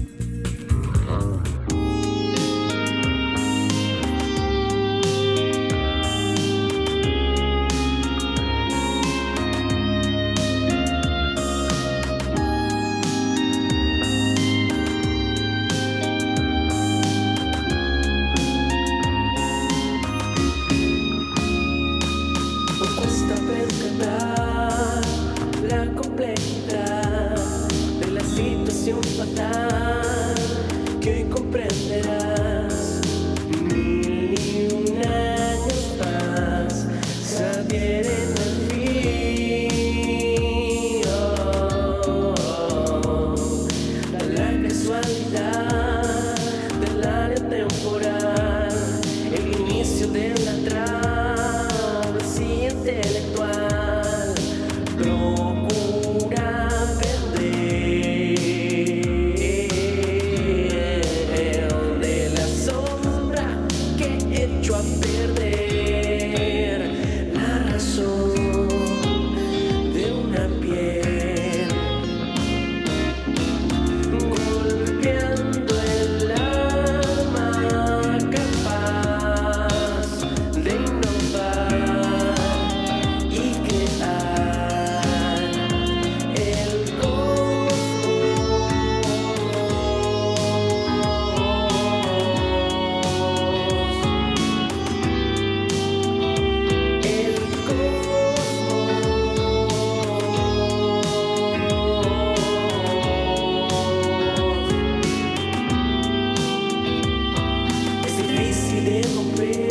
interromper. 108.82 109.61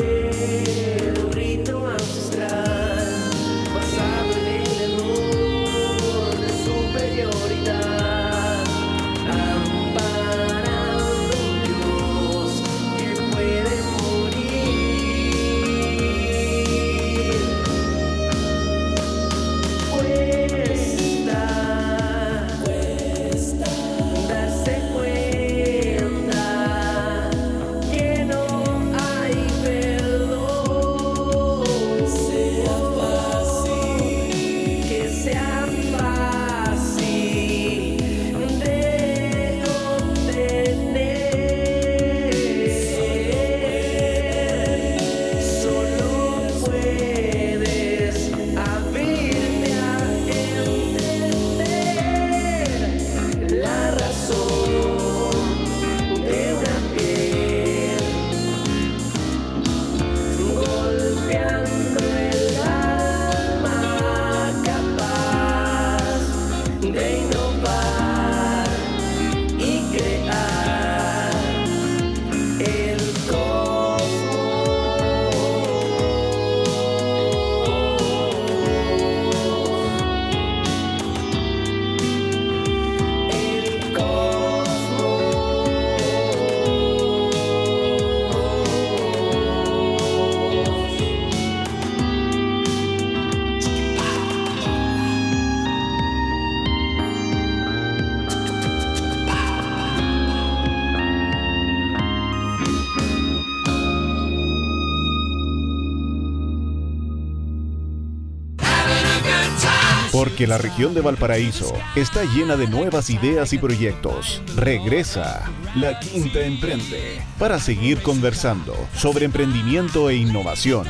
Porque 110.32 110.48
la 110.48 110.58
región 110.58 110.94
de 110.94 111.02
Valparaíso 111.02 111.74
está 111.94 112.24
llena 112.24 112.56
de 112.56 112.66
nuevas 112.66 113.10
ideas 113.10 113.52
y 113.52 113.58
proyectos. 113.58 114.42
Regresa 114.56 115.52
La 115.76 116.00
Quinta 116.00 116.40
Emprende 116.40 117.22
para 117.38 117.60
seguir 117.60 118.02
conversando 118.02 118.74
sobre 118.96 119.26
emprendimiento 119.26 120.10
e 120.10 120.16
innovación. 120.16 120.88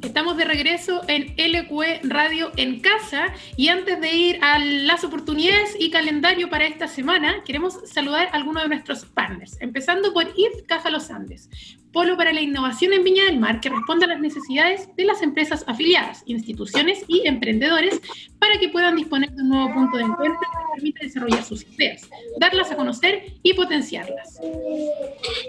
Estamos 0.00 0.38
de 0.38 0.44
regreso 0.46 1.02
en 1.08 1.34
LQE 1.36 2.00
Radio 2.04 2.52
en 2.56 2.80
casa 2.80 3.34
y 3.58 3.68
antes 3.68 4.00
de 4.00 4.12
ir 4.12 4.38
a 4.42 4.58
las 4.58 5.04
oportunidades 5.04 5.76
y 5.78 5.90
calendario 5.90 6.48
para 6.48 6.64
esta 6.64 6.88
semana, 6.88 7.42
queremos 7.44 7.80
saludar 7.84 8.28
a 8.28 8.36
algunos 8.36 8.62
de 8.62 8.70
nuestros 8.70 9.04
partners, 9.04 9.58
empezando 9.60 10.14
por 10.14 10.26
IF 10.28 10.62
Caja 10.66 10.88
Los 10.88 11.10
Andes, 11.10 11.50
polo 11.92 12.16
para 12.16 12.32
la 12.32 12.40
innovación 12.40 12.92
en 12.92 13.04
Viña 13.04 13.24
del 13.26 13.38
Mar 13.38 13.60
que 13.60 13.68
responde 13.68 14.06
a 14.06 14.08
las 14.08 14.20
necesidades 14.20 14.88
de 14.96 15.04
las 15.04 15.22
empresas 15.22 15.64
afiliadas, 15.66 16.22
instituciones 16.26 17.04
y 17.06 17.26
emprendedores 17.26 18.00
para 18.38 18.58
que 18.58 18.68
puedan 18.70 18.96
disponer 18.96 19.30
de 19.32 19.42
un 19.42 19.50
nuevo 19.50 19.74
punto 19.74 19.98
de 19.98 20.04
encuentro 20.04 20.40
que 20.40 20.74
permita 20.74 21.00
desarrollar 21.04 21.44
sus 21.44 21.66
ideas, 21.74 22.08
darlas 22.40 22.72
a 22.72 22.76
conocer 22.76 23.34
y 23.42 23.54
potenciarlas. 23.54 24.40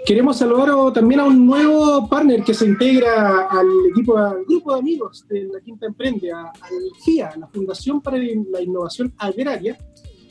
Queremos 0.06 0.38
saludar 0.38 0.92
también 0.92 1.20
a 1.20 1.24
un 1.24 1.46
nuevo 1.46 2.08
partner 2.08 2.42
que 2.44 2.54
se 2.54 2.66
integra 2.66 3.48
al 3.48 3.66
equipo, 3.90 4.16
al 4.16 4.44
grupo 4.44 4.74
de 4.74 4.78
amigos 4.80 5.26
de 5.28 5.44
la 5.44 5.60
Quinta 5.60 5.86
Emprende, 5.86 6.30
al 6.32 6.52
GIA, 7.04 7.34
la 7.38 7.48
Fundación 7.48 8.00
para 8.00 8.18
la 8.18 8.60
Innovación 8.60 9.14
Agraria, 9.18 9.76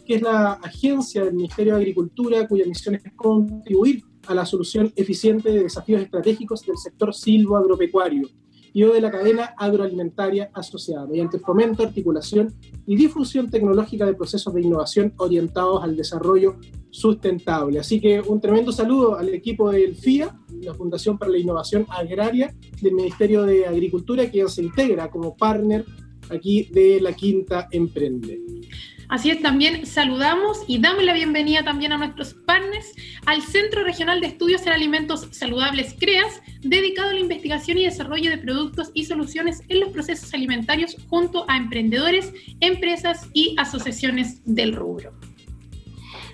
que 0.06 0.16
es 0.16 0.22
la 0.22 0.54
agencia 0.54 1.24
del 1.24 1.34
Ministerio 1.34 1.76
de 1.76 1.82
Agricultura 1.82 2.48
cuya 2.48 2.66
misión 2.66 2.96
es 2.96 3.04
contribuir 3.16 4.04
a 4.28 4.34
la 4.34 4.46
solución 4.46 4.92
eficiente 4.96 5.52
de 5.52 5.64
desafíos 5.64 6.02
estratégicos 6.02 6.66
del 6.66 6.78
sector 6.78 7.14
silvoagropecuario 7.14 8.30
y 8.74 8.84
o 8.84 8.92
de 8.92 9.02
la 9.02 9.12
cadena 9.12 9.54
agroalimentaria 9.58 10.50
asociada, 10.54 11.06
mediante 11.06 11.38
fomento, 11.38 11.84
articulación 11.84 12.54
y 12.88 12.96
difusión 12.96 13.50
tecnológica 13.50 14.06
de 14.06 14.16
procesos 14.16 14.54
de 14.54 14.62
innovación 14.62 15.14
orientados 15.18 15.84
al 15.84 15.96
desarrollo 15.96 16.58
sustentable. 16.90 17.80
Así 17.80 18.02
que 18.02 18.20
un 18.22 18.42
tremendo 18.42 18.72
saludo 18.72 19.16
al 19.16 19.30
equipo 19.30 19.72
del 19.72 19.96
FIA, 19.96 20.40
la 20.62 20.74
Fundación 20.74 21.18
para 21.18 21.32
la 21.32 21.38
Innovación 21.38 21.86
Agraria 21.90 22.56
del 22.82 22.94
Ministerio 22.94 23.44
de 23.44 23.68
Agricultura, 23.68 24.30
quien 24.30 24.50
se 24.50 24.64
integra 24.64 25.10
como 25.12 25.36
partner 25.38 25.86
aquí 26.30 26.70
de 26.72 27.00
la 27.00 27.14
Quinta 27.14 27.68
Emprende. 27.72 28.42
Así 29.14 29.30
es, 29.30 29.44
también 29.44 29.86
saludamos 29.86 30.64
y 30.66 30.80
damos 30.80 31.04
la 31.04 31.14
bienvenida 31.14 31.64
también 31.64 31.92
a 31.92 32.00
nuestros 32.00 32.34
partners 32.34 32.96
al 33.28 33.44
Centro 33.44 33.84
Regional 33.84 34.20
de 34.20 34.26
Estudios 34.26 34.66
en 34.66 34.74
Alimentos 34.74 35.28
Saludables 35.30 35.94
CREAS, 36.00 36.42
dedicado 36.64 37.12
a 37.12 37.14
la 37.14 37.20
investigación 37.20 37.78
y 37.78 37.84
desarrollo 37.84 38.32
de 38.32 38.40
productos 38.40 38.90
y 38.96 39.06
soluciones 39.06 39.62
en 39.68 39.82
los 39.82 39.90
procesos 39.90 40.34
alimentarios 40.34 40.98
junto 41.10 41.46
a 41.48 41.58
emprendedores, 41.58 42.34
empresas 42.60 43.30
y 43.34 43.56
asociaciones 43.60 44.42
del 44.46 44.74
rubro 44.74 45.14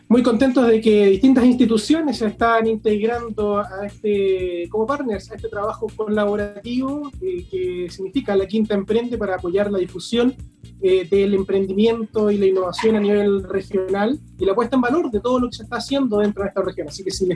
muy 0.09 0.23
contentos 0.23 0.67
de 0.67 0.81
que 0.81 1.05
distintas 1.05 1.45
instituciones 1.45 2.17
se 2.17 2.25
están 2.25 2.65
integrando 2.65 3.59
a 3.59 3.85
este, 3.85 4.67
como 4.69 4.87
partners 4.87 5.29
a 5.29 5.35
este 5.35 5.49
trabajo 5.49 5.85
colaborativo 5.95 7.11
eh, 7.21 7.45
que 7.49 7.87
significa 7.91 8.35
la 8.35 8.47
Quinta 8.47 8.73
Emprende 8.73 9.19
para 9.19 9.35
apoyar 9.35 9.71
la 9.71 9.77
difusión 9.77 10.35
eh, 10.81 11.07
del 11.07 11.35
emprendimiento 11.35 12.31
y 12.31 12.39
la 12.39 12.47
innovación 12.47 12.95
a 12.95 12.99
nivel 12.99 13.43
regional 13.43 14.19
y 14.39 14.45
la 14.45 14.55
puesta 14.55 14.77
en 14.77 14.81
valor 14.81 15.11
de 15.11 15.19
todo 15.19 15.39
lo 15.41 15.47
que 15.47 15.57
se 15.57 15.63
está 15.63 15.77
haciendo 15.77 16.17
dentro 16.17 16.41
de 16.41 16.49
esta 16.49 16.63
región. 16.63 16.87
Así 16.87 17.03
que 17.03 17.11
si, 17.11 17.29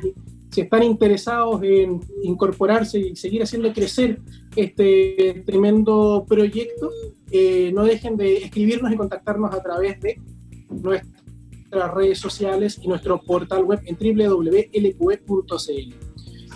si 0.50 0.62
están 0.62 0.82
interesados 0.82 1.62
en 1.62 2.00
incorporarse 2.24 2.98
y 2.98 3.16
seguir 3.16 3.44
haciendo 3.44 3.72
crecer 3.72 4.20
este 4.56 5.44
tremendo 5.46 6.26
proyecto, 6.28 6.90
eh, 7.30 7.72
no 7.72 7.84
dejen 7.84 8.18
de 8.18 8.38
escribirnos 8.38 8.92
y 8.92 8.96
contactarnos 8.96 9.54
a 9.54 9.62
través 9.62 10.00
de 10.00 10.20
nuestra 11.74 11.94
redes 11.94 12.20
sociales 12.20 12.80
y 12.82 12.88
nuestro 12.88 13.20
portal 13.22 13.64
web 13.64 13.82
en 13.86 13.98
www.lqe.cl. 13.98 14.74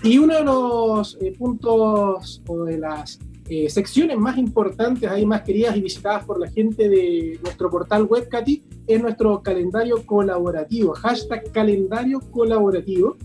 Y 0.04 0.18
uno 0.20 0.36
de 0.36 0.44
los 0.44 1.18
eh, 1.22 1.34
puntos 1.38 2.44
o 2.48 2.64
de 2.66 2.78
las 2.78 3.20
eh, 3.50 3.70
secciones 3.70 4.18
más 4.18 4.38
importantes, 4.38 5.10
ahí 5.10 5.26
más 5.26 5.42
queridas 5.42 5.76
y 5.76 5.82
visitadas 5.82 6.26
por 6.26 6.40
la 6.40 6.50
gente 6.52 6.88
de 6.88 7.40
nuestro 7.42 7.70
portal 7.70 8.04
web, 8.04 8.28
Katy, 8.30 8.64
es 8.86 9.02
nuestro 9.02 9.42
calendario 9.42 10.06
colaborativo, 10.06 10.94
hashtag 10.94 11.52
calendario 11.52 12.20
colaborativo, 12.32 13.18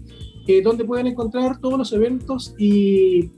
eh, 0.47 0.63
donde 0.63 0.85
pueden 0.85 1.09
encontrar 1.09 1.61
todos 1.61 1.79
los 1.79 1.93
eventos 1.93 2.55
y 2.57 3.31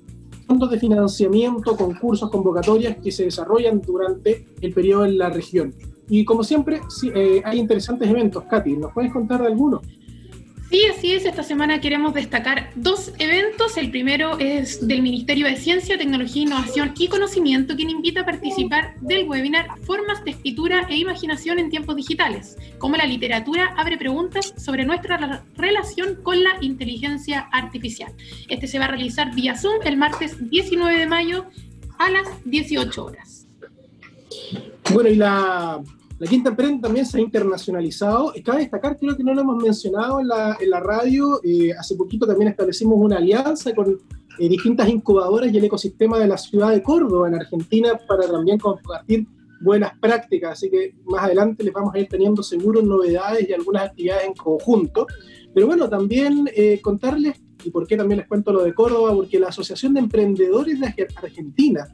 fondos 0.47 0.71
de 0.71 0.79
financiamiento, 0.79 1.77
concursos, 1.77 2.31
convocatorias 2.31 2.99
que 3.03 3.11
se 3.11 3.25
desarrollan 3.25 3.81
durante 3.81 4.47
el 4.61 4.73
periodo 4.73 5.07
en 5.07 5.19
la 5.19 5.31
región. 5.31 5.75
Y 6.09 6.25
como 6.25 6.45
siempre, 6.45 6.81
eh, 7.15 7.43
hay 7.45 7.59
interesantes 7.59 8.09
eventos. 8.09 8.45
Katy, 8.45 8.77
¿nos 8.77 8.93
puedes 8.93 9.13
contar 9.13 9.41
de 9.41 9.49
alguno? 9.49 9.81
Sí, 10.75 10.83
así 10.87 11.13
es. 11.13 11.25
Esta 11.25 11.45
semana 11.45 11.81
queremos 11.81 12.15
destacar 12.15 12.71
dos 12.75 13.13
eventos. 13.21 13.77
El 13.77 13.93
primero 13.93 14.39
es 14.41 14.85
del 14.85 15.03
Ministerio 15.03 15.47
de 15.47 15.55
Ciencia, 15.55 15.97
Tecnología, 15.97 16.43
Innovación 16.43 16.95
y 16.99 17.07
Conocimiento, 17.07 17.77
quien 17.77 17.91
invita 17.91 18.23
a 18.23 18.25
participar 18.25 18.97
del 19.01 19.29
webinar 19.29 19.69
Formas 19.83 20.25
de 20.25 20.33
Escritura 20.33 20.87
e 20.91 20.97
Imaginación 20.97 21.61
en 21.61 21.71
Tiempos 21.71 21.95
Digitales, 21.95 22.57
cómo 22.79 22.97
la 22.97 23.07
literatura 23.07 23.73
abre 23.77 23.99
preguntas 23.99 24.53
sobre 24.57 24.85
nuestra 24.85 25.45
relación 25.55 26.17
con 26.25 26.43
la 26.43 26.57
inteligencia 26.61 27.49
artificial. 27.53 28.13
Este 28.49 28.67
se 28.67 28.81
va 28.81 28.87
a 28.87 28.89
realizar 28.89 29.33
vía 29.33 29.57
Zoom 29.57 29.77
el 29.85 29.97
martes 29.97 30.51
19 30.51 30.99
de 30.99 31.07
mayo 31.07 31.47
a 31.99 32.11
las 32.11 32.27
18 32.47 33.05
horas. 33.05 33.44
Bueno, 34.93 35.09
y 35.09 35.17
la, 35.17 35.83
Quinta 36.29 36.51
Emprende 36.51 36.83
también 36.83 37.05
se 37.05 37.19
ha 37.19 37.21
internacionalizado. 37.21 38.33
Cabe 38.45 38.61
destacar, 38.61 38.97
creo 38.99 39.17
que 39.17 39.25
no 39.25 39.35
lo 39.35 39.41
hemos 39.43 39.63
mencionado 39.63 40.21
en 40.21 40.29
la, 40.29 40.57
en 40.61 40.71
la 40.71 40.81
radio, 40.81 41.41
eh, 41.43 41.73
hace 41.79 41.97
poquito 41.97 42.27
también 42.27 42.49
establecimos 42.49 42.97
una 42.99 43.17
alianza 43.17 43.75
con 43.75 43.99
eh, 44.39 44.49
distintas 44.49 44.89
incubadoras 44.89 45.53
y 45.53 45.59
el 45.59 45.65
ecosistema 45.65 46.19
de 46.19 46.29
la 46.29 46.39
ciudad 46.39 46.71
de 46.71 46.83
Córdoba, 46.83 47.29
en 47.29 47.35
Argentina, 47.35 47.99
para 48.09 48.27
también 48.27 48.59
compartir 48.59 49.27
buenas 49.61 49.99
prácticas. 49.99 50.53
Así 50.53 50.71
que 50.71 50.95
más 51.05 51.25
adelante 51.25 51.65
les 51.65 51.73
vamos 51.73 51.95
a 51.95 51.99
ir 51.99 52.09
teniendo 52.09 52.43
seguros 52.43 52.85
novedades 52.85 53.49
y 53.49 53.53
algunas 53.53 53.85
actividades 53.91 54.27
en 54.27 54.35
conjunto. 54.35 55.07
Pero 55.53 55.67
bueno, 55.67 55.89
también 55.89 56.49
eh, 56.55 56.81
contarles, 56.81 57.41
y 57.65 57.71
por 57.71 57.87
qué 57.87 57.97
también 57.97 58.19
les 58.19 58.29
cuento 58.29 58.53
lo 58.53 58.63
de 58.63 58.75
Córdoba, 58.75 59.15
porque 59.15 59.39
la 59.39 59.49
Asociación 59.49 59.95
de 59.95 60.01
Emprendedores 60.01 60.81
de 60.81 61.09
Argentina, 61.17 61.87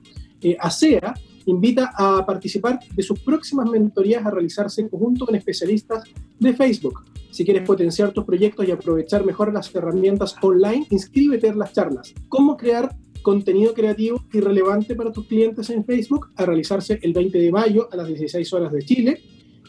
ASEA, 0.59 1.15
invita 1.51 1.93
a 1.97 2.25
participar 2.25 2.79
de 2.95 3.03
sus 3.03 3.21
próximas 3.21 3.69
mentorías 3.69 4.25
a 4.25 4.31
realizarse 4.31 4.81
en 4.81 4.89
conjunto 4.89 5.27
con 5.27 5.35
especialistas 5.35 6.05
de 6.39 6.55
Facebook. 6.55 7.05
Si 7.31 7.45
quieres 7.45 7.67
potenciar 7.67 8.13
tus 8.13 8.25
proyectos 8.25 8.67
y 8.67 8.71
aprovechar 8.71 9.25
mejor 9.25 9.53
las 9.53 9.73
herramientas 9.75 10.35
online, 10.43 10.87
inscríbete 10.91 11.49
en 11.49 11.59
las 11.59 11.73
charlas. 11.73 12.15
¿Cómo 12.29 12.57
crear 12.57 12.97
contenido 13.23 13.75
creativo 13.75 14.25
y 14.33 14.41
relevante 14.41 14.95
para 14.95 15.13
tus 15.13 15.27
clientes 15.27 15.71
en 15.71 15.85
Facebook? 15.85 16.31
A 16.37 16.47
realizarse 16.47 16.99
el 17.03 17.13
20 17.13 17.39
de 17.39 17.53
mayo 17.53 17.89
a 17.93 17.97
las 17.97 18.09
16 18.09 18.53
horas 18.53 18.73
de 18.73 18.83
Chile 18.83 19.23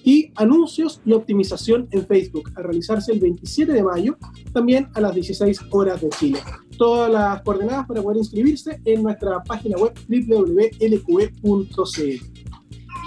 y 0.03 0.31
anuncios 0.35 1.01
y 1.05 1.13
optimización 1.13 1.87
en 1.91 2.05
Facebook 2.05 2.51
a 2.55 2.61
realizarse 2.61 3.11
el 3.11 3.19
27 3.19 3.71
de 3.71 3.83
mayo, 3.83 4.17
también 4.53 4.87
a 4.95 5.01
las 5.01 5.13
16 5.15 5.59
horas 5.71 6.01
de 6.01 6.09
Chile. 6.09 6.39
Todas 6.77 7.11
las 7.11 7.41
coordenadas 7.43 7.87
para 7.87 8.01
poder 8.01 8.17
inscribirse 8.17 8.79
en 8.85 9.03
nuestra 9.03 9.43
página 9.43 9.77
web 9.77 9.93
www.lqe.cl 10.07 11.41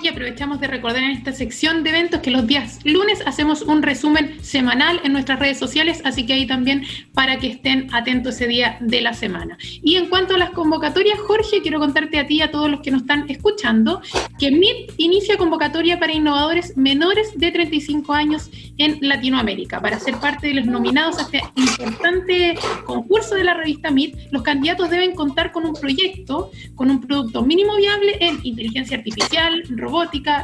y 0.05 0.09
aprovechamos 0.09 0.61
de 0.61 0.67
recordar 0.67 1.03
en 1.03 1.13
esta 1.13 1.33
sección 1.33 1.83
de 1.83 1.91
eventos 1.91 2.21
que 2.21 2.31
los 2.31 2.47
días 2.47 2.79
lunes 2.85 3.23
hacemos 3.25 3.63
un 3.63 3.83
resumen 3.83 4.37
semanal 4.43 5.01
en 5.03 5.15
nuestras 5.15 5.39
redes 5.39 5.59
sociales, 5.59 6.03
así 6.05 6.27
que 6.27 6.35
ahí 6.35 6.47
también 6.47 6.85
para 7.15 7.39
que 7.39 7.47
estén 7.47 7.89
atentos 7.95 8.35
ese 8.35 8.47
día 8.47 8.77
de 8.81 9.01
la 9.01 9.15
semana. 9.15 9.57
Y 9.83 9.97
en 9.97 10.11
cuanto 10.11 10.35
a 10.35 10.39
las 10.39 10.51
convocatorias, 10.51 11.19
Jorge, 11.21 11.63
quiero 11.63 11.79
contarte 11.79 12.19
a 12.19 12.27
ti 12.27 12.37
y 12.37 12.43
a 12.43 12.51
todos 12.51 12.71
los 12.71 12.81
que 12.81 12.91
nos 12.91 13.03
están 13.03 13.25
escuchando 13.31 14.03
que 14.39 14.51
MIT 14.51 14.93
inicia 14.99 15.39
convocatoria 15.39 15.99
para 15.99 16.13
innovadores 16.13 16.77
menores 16.77 17.33
de 17.37 17.51
35 17.51 18.13
años 18.13 18.51
en 18.77 18.99
Latinoamérica. 19.01 19.81
Para 19.81 19.99
ser 19.99 20.17
parte 20.17 20.49
de 20.49 20.55
los 20.55 20.67
nominados 20.67 21.19
a 21.19 21.23
este 21.23 21.41
importante 21.57 22.59
concurso 22.85 23.37
de 23.37 23.45
la 23.45 23.55
revista 23.55 23.91
MIT, 23.91 24.33
los 24.33 24.43
candidatos 24.43 24.91
deben 24.91 25.15
contar 25.15 25.51
con 25.51 25.65
un 25.65 25.75
proyecto, 25.75 26.51
con 26.75 26.91
un 26.91 27.01
producto 27.01 27.43
mínimo 27.43 27.77
viable 27.77 28.19
en 28.21 28.41
inteligencia 28.43 28.99
artificial, 28.99 29.63
robótica, 29.71 29.94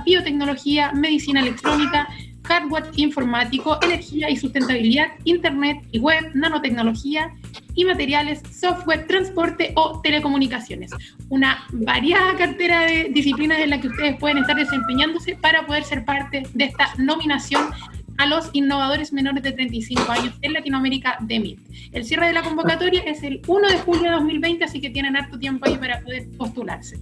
biotecnología, 0.04 0.92
medicina 0.92 1.40
electrónica, 1.40 2.08
hardware 2.44 2.90
informático, 2.96 3.78
energía 3.82 4.30
y 4.30 4.36
sustentabilidad, 4.36 5.08
internet 5.24 5.78
y 5.92 5.98
web, 5.98 6.30
nanotecnología 6.34 7.34
y 7.74 7.84
materiales, 7.84 8.42
software, 8.50 9.06
transporte 9.06 9.72
o 9.76 10.00
telecomunicaciones. 10.00 10.90
Una 11.28 11.64
variada 11.72 12.36
cartera 12.36 12.82
de 12.82 13.10
disciplinas 13.12 13.58
en 13.58 13.70
la 13.70 13.80
que 13.80 13.88
ustedes 13.88 14.16
pueden 14.18 14.38
estar 14.38 14.56
desempeñándose 14.56 15.36
para 15.36 15.66
poder 15.66 15.84
ser 15.84 16.04
parte 16.04 16.42
de 16.52 16.64
esta 16.64 16.92
nominación 16.98 17.70
a 18.18 18.26
los 18.26 18.50
innovadores 18.52 19.12
menores 19.12 19.42
de 19.42 19.52
35 19.52 20.12
años 20.12 20.34
en 20.42 20.52
Latinoamérica 20.52 21.16
de 21.20 21.40
MIT. 21.40 21.60
El 21.92 22.04
cierre 22.04 22.26
de 22.26 22.34
la 22.34 22.42
convocatoria 22.42 23.00
es 23.02 23.22
el 23.22 23.40
1 23.46 23.68
de 23.68 23.78
julio 23.78 24.02
de 24.02 24.10
2020, 24.10 24.64
así 24.64 24.80
que 24.80 24.90
tienen 24.90 25.16
harto 25.16 25.38
tiempo 25.38 25.66
ahí 25.66 25.76
para 25.78 26.00
poder 26.00 26.28
postularse 26.36 26.98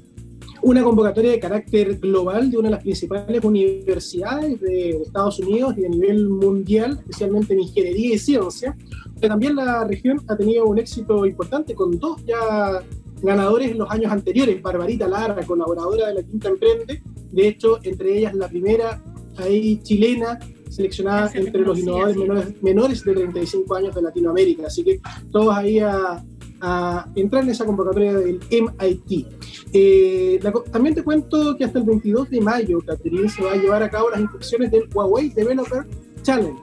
una 0.62 0.82
convocatoria 0.82 1.30
de 1.30 1.40
carácter 1.40 1.98
global 1.98 2.50
de 2.50 2.58
una 2.58 2.68
de 2.68 2.74
las 2.74 2.82
principales 2.82 3.44
universidades 3.44 4.60
de 4.60 4.90
Estados 5.02 5.38
Unidos 5.40 5.74
y 5.78 5.84
a 5.84 5.88
nivel 5.88 6.28
mundial, 6.28 6.98
especialmente 7.00 7.54
en 7.54 7.60
ingeniería 7.60 8.14
y 8.14 8.18
ciencia. 8.18 8.76
Pero 9.20 9.34
también 9.34 9.56
la 9.56 9.84
región 9.84 10.20
ha 10.28 10.36
tenido 10.36 10.66
un 10.66 10.78
éxito 10.78 11.26
importante 11.26 11.74
con 11.74 11.98
dos 11.98 12.24
ya 12.24 12.82
ganadores 13.22 13.70
en 13.70 13.78
los 13.78 13.90
años 13.90 14.12
anteriores. 14.12 14.60
Barbarita 14.62 15.08
Lara, 15.08 15.44
colaboradora 15.44 16.08
de 16.08 16.14
la 16.14 16.22
Quinta 16.22 16.48
Emprende, 16.48 17.02
de 17.32 17.48
hecho, 17.48 17.78
entre 17.82 18.18
ellas 18.18 18.34
la 18.34 18.48
primera 18.48 19.02
ahí 19.36 19.80
chilena 19.82 20.38
seleccionada 20.68 21.30
entre 21.34 21.62
los 21.62 21.78
innovadores 21.78 22.16
menores, 22.16 22.62
menores 22.62 23.04
de 23.04 23.14
35 23.14 23.74
años 23.74 23.94
de 23.94 24.02
Latinoamérica. 24.02 24.66
Así 24.66 24.84
que 24.84 25.00
todos 25.32 25.56
ahí 25.56 25.78
a, 25.78 26.22
a 26.60 27.06
entrar 27.14 27.44
en 27.44 27.50
esa 27.50 27.64
convocatoria 27.64 28.14
del 28.14 28.40
MIT. 28.50 29.26
Eh, 29.72 30.40
también 30.72 30.94
te 30.94 31.02
cuento 31.02 31.56
que 31.56 31.64
hasta 31.64 31.78
el 31.78 31.84
22 31.84 32.30
de 32.30 32.40
mayo, 32.40 32.80
Catherine, 32.80 33.28
se 33.28 33.42
va 33.42 33.52
a 33.52 33.56
llevar 33.56 33.82
a 33.82 33.90
cabo 33.90 34.10
las 34.10 34.20
inscripciones 34.20 34.70
del 34.70 34.88
Huawei 34.92 35.30
Developer 35.30 35.86
Challenge, 36.22 36.62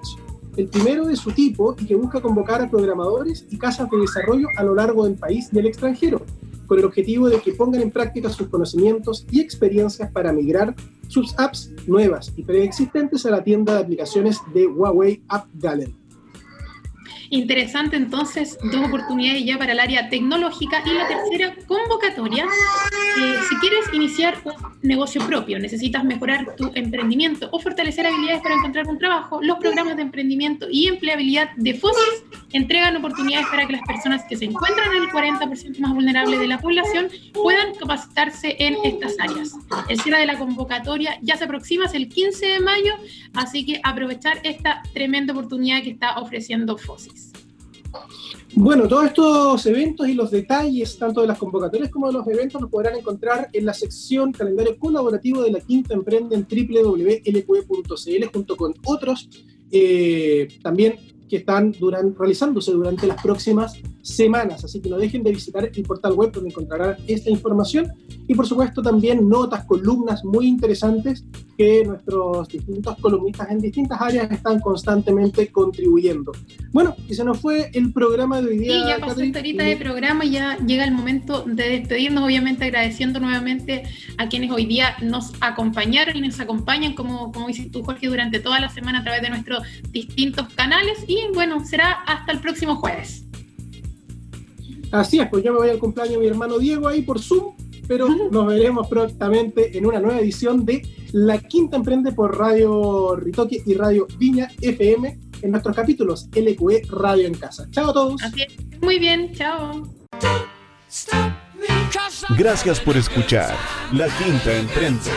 el 0.57 0.67
primero 0.67 1.05
de 1.05 1.15
su 1.15 1.31
tipo 1.31 1.75
y 1.79 1.85
que 1.85 1.95
busca 1.95 2.21
convocar 2.21 2.61
a 2.61 2.69
programadores 2.69 3.45
y 3.49 3.57
casas 3.57 3.89
de 3.89 3.97
desarrollo 3.97 4.47
a 4.57 4.63
lo 4.63 4.75
largo 4.75 5.05
del 5.05 5.15
país 5.15 5.49
y 5.51 5.55
del 5.55 5.67
extranjero, 5.67 6.21
con 6.67 6.79
el 6.79 6.85
objetivo 6.85 7.29
de 7.29 7.39
que 7.39 7.53
pongan 7.53 7.81
en 7.81 7.91
práctica 7.91 8.29
sus 8.29 8.47
conocimientos 8.47 9.25
y 9.31 9.39
experiencias 9.41 10.11
para 10.11 10.33
migrar 10.33 10.75
sus 11.07 11.37
apps 11.37 11.71
nuevas 11.87 12.33
y 12.35 12.43
preexistentes 12.43 13.25
a 13.25 13.31
la 13.31 13.43
tienda 13.43 13.73
de 13.73 13.79
aplicaciones 13.79 14.39
de 14.53 14.67
Huawei 14.67 15.23
App 15.27 15.47
Gallery. 15.53 16.04
Interesante 17.29 17.95
entonces, 17.95 18.57
dos 18.63 18.87
oportunidades 18.87 19.45
ya 19.45 19.57
para 19.57 19.73
el 19.73 19.79
área 19.79 20.09
tecnológica 20.09 20.83
y 20.85 20.93
la 20.93 21.07
tercera 21.07 21.55
convocatoria. 21.67 22.45
Si 23.49 23.55
quieres 23.57 23.85
iniciar 23.93 24.37
un 24.43 24.53
negocio 24.81 25.25
propio, 25.25 25.57
necesitas 25.57 26.03
mejorar 26.03 26.55
tu 26.57 26.71
emprendimiento 26.75 27.47
o 27.51 27.59
fortalecer 27.59 28.05
habilidades 28.05 28.41
para 28.41 28.55
encontrar 28.55 28.87
un 28.87 28.97
trabajo, 28.97 29.39
los 29.41 29.57
programas 29.57 29.95
de 29.95 30.01
emprendimiento 30.01 30.67
y 30.69 30.87
empleabilidad 30.87 31.51
de 31.55 31.73
FOSIS 31.75 32.23
entregan 32.51 32.95
oportunidades 32.97 33.47
para 33.47 33.65
que 33.65 33.73
las 33.73 33.81
personas 33.83 34.23
que 34.27 34.35
se 34.35 34.45
encuentran 34.45 34.91
en 34.95 35.03
el 35.03 35.09
40% 35.09 35.79
más 35.79 35.93
vulnerable 35.93 36.37
de 36.37 36.47
la 36.47 36.59
población 36.59 37.07
puedan 37.33 37.73
capacitarse 37.75 38.55
en 38.59 38.75
estas 38.83 39.15
áreas. 39.19 39.53
El 39.89 39.99
cierre 39.99 40.19
de 40.19 40.25
la 40.25 40.37
convocatoria 40.37 41.17
ya 41.21 41.37
se 41.37 41.45
aproxima, 41.45 41.85
es 41.85 41.93
el 41.93 42.09
15 42.09 42.45
de 42.45 42.59
mayo, 42.59 42.93
así 43.33 43.65
que 43.65 43.79
aprovechar 43.83 44.39
esta 44.43 44.83
tremenda 44.93 45.33
oportunidad 45.33 45.81
que 45.83 45.91
está 45.91 46.17
ofreciendo 46.19 46.77
FOSIS. 46.77 47.24
Bueno, 48.55 48.87
todos 48.87 49.05
estos 49.05 49.65
eventos 49.65 50.07
y 50.07 50.13
los 50.13 50.31
detalles, 50.31 50.97
tanto 50.97 51.21
de 51.21 51.27
las 51.27 51.37
convocatorias 51.37 51.89
como 51.89 52.07
de 52.07 52.13
los 52.13 52.27
eventos, 52.27 52.61
los 52.61 52.71
podrán 52.71 52.95
encontrar 52.95 53.49
en 53.51 53.65
la 53.65 53.73
sección 53.73 54.31
calendario 54.31 54.77
colaborativo 54.79 55.41
de 55.43 55.51
la 55.51 55.59
Quinta 55.59 55.93
Emprende 55.93 56.35
en 56.35 56.47
www.lqe.cl 56.49 58.25
junto 58.33 58.55
con 58.55 58.73
otros 58.85 59.29
eh, 59.71 60.47
también 60.63 60.95
que 61.27 61.37
están 61.37 61.73
realizándose 62.17 62.71
durante 62.71 63.07
las 63.07 63.21
próximas 63.21 63.73
semanas. 64.01 64.63
Así 64.63 64.79
que 64.79 64.89
no 64.89 64.97
dejen 64.97 65.23
de 65.23 65.31
visitar 65.31 65.69
el 65.73 65.83
portal 65.83 66.13
web 66.13 66.31
donde 66.31 66.49
encontrarán 66.49 66.97
esta 67.07 67.29
información 67.29 67.91
y 68.27 68.35
por 68.35 68.45
supuesto 68.45 68.81
también 68.81 69.27
notas, 69.27 69.65
columnas 69.65 70.23
muy 70.23 70.47
interesantes 70.47 71.25
que 71.57 71.83
nuestros 71.85 72.47
distintos 72.47 72.97
columnistas 72.99 73.49
en 73.49 73.59
distintas 73.59 74.01
áreas 74.01 74.29
están 74.31 74.59
constantemente 74.59 75.47
contribuyendo. 75.51 76.31
Bueno, 76.71 76.95
y 77.07 77.13
se 77.13 77.23
nos 77.23 77.39
fue 77.39 77.69
el 77.73 77.93
programa 77.93 78.41
de 78.41 78.49
hoy 78.49 78.59
día. 78.59 78.73
Sí, 78.73 78.87
ya 78.87 78.99
pasó 78.99 79.21
esta 79.21 79.39
horita 79.39 79.63
de 79.63 79.77
programa 79.77 80.25
y 80.25 80.31
ya 80.31 80.57
llega 80.57 80.83
el 80.83 80.91
momento 80.91 81.43
de 81.45 81.69
despedirnos, 81.69 82.23
obviamente 82.23 82.65
agradeciendo 82.65 83.19
nuevamente 83.19 83.83
a 84.17 84.27
quienes 84.27 84.51
hoy 84.51 84.65
día 84.65 84.95
nos 85.01 85.33
acompañaron 85.41 86.17
y 86.17 86.21
nos 86.21 86.39
acompañan, 86.39 86.93
como, 86.93 87.31
como 87.31 87.47
dices 87.47 87.71
tú, 87.71 87.83
Jorge, 87.83 88.07
durante 88.07 88.39
toda 88.39 88.59
la 88.59 88.69
semana 88.69 88.99
a 88.99 89.03
través 89.03 89.21
de 89.21 89.29
nuestros 89.29 89.63
distintos 89.91 90.47
canales. 90.53 91.05
Y 91.07 91.19
bueno, 91.33 91.63
será 91.65 91.91
hasta 91.91 92.31
el 92.31 92.39
próximo 92.39 92.75
jueves. 92.75 93.25
Así 94.91 95.19
es, 95.19 95.27
pues 95.29 95.43
yo 95.43 95.51
me 95.51 95.59
voy 95.59 95.69
al 95.69 95.79
cumpleaños 95.79 96.15
de 96.15 96.19
mi 96.19 96.27
hermano 96.27 96.59
Diego 96.59 96.87
ahí 96.87 97.01
por 97.01 97.19
Zoom, 97.19 97.55
pero 97.87 98.07
nos 98.31 98.47
veremos 98.47 98.87
prontamente 98.87 99.77
en 99.77 99.85
una 99.85 99.99
nueva 99.99 100.19
edición 100.19 100.65
de 100.65 100.81
La 101.11 101.39
Quinta 101.39 101.77
Emprende 101.77 102.11
por 102.11 102.37
Radio 102.37 103.15
Ritoque 103.15 103.61
y 103.65 103.73
Radio 103.73 104.07
Viña 104.17 104.49
FM 104.61 105.19
en 105.41 105.51
nuestros 105.51 105.75
capítulos 105.75 106.27
LQE 106.33 106.83
Radio 106.89 107.27
en 107.27 107.35
Casa. 107.35 107.67
Chao 107.71 107.89
a 107.89 107.93
todos. 107.93 108.21
Muy 108.81 108.99
bien, 108.99 109.31
chao. 109.33 109.83
Gracias 112.37 112.79
por 112.79 112.97
escuchar 112.97 113.55
La 113.91 114.07
Quinta 114.17 114.55
Emprende, 114.57 115.11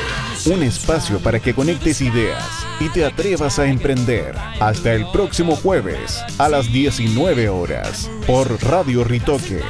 un 0.47 0.63
espacio 0.63 1.19
para 1.19 1.41
que 1.41 1.55
conectes 1.55 2.01
ideas 2.01 2.45
y 2.81 2.89
te 2.89 3.05
atrevas 3.05 3.59
a 3.59 3.67
emprender. 3.67 4.35
Hasta 4.61 4.95
el 4.95 5.07
próximo 5.13 5.57
jueves 5.57 6.23
a 6.39 6.49
las 6.49 6.73
19 6.73 7.49
horas 7.49 8.11
por 8.27 8.63
Radio 8.63 9.05
Ritoque. 9.05 9.61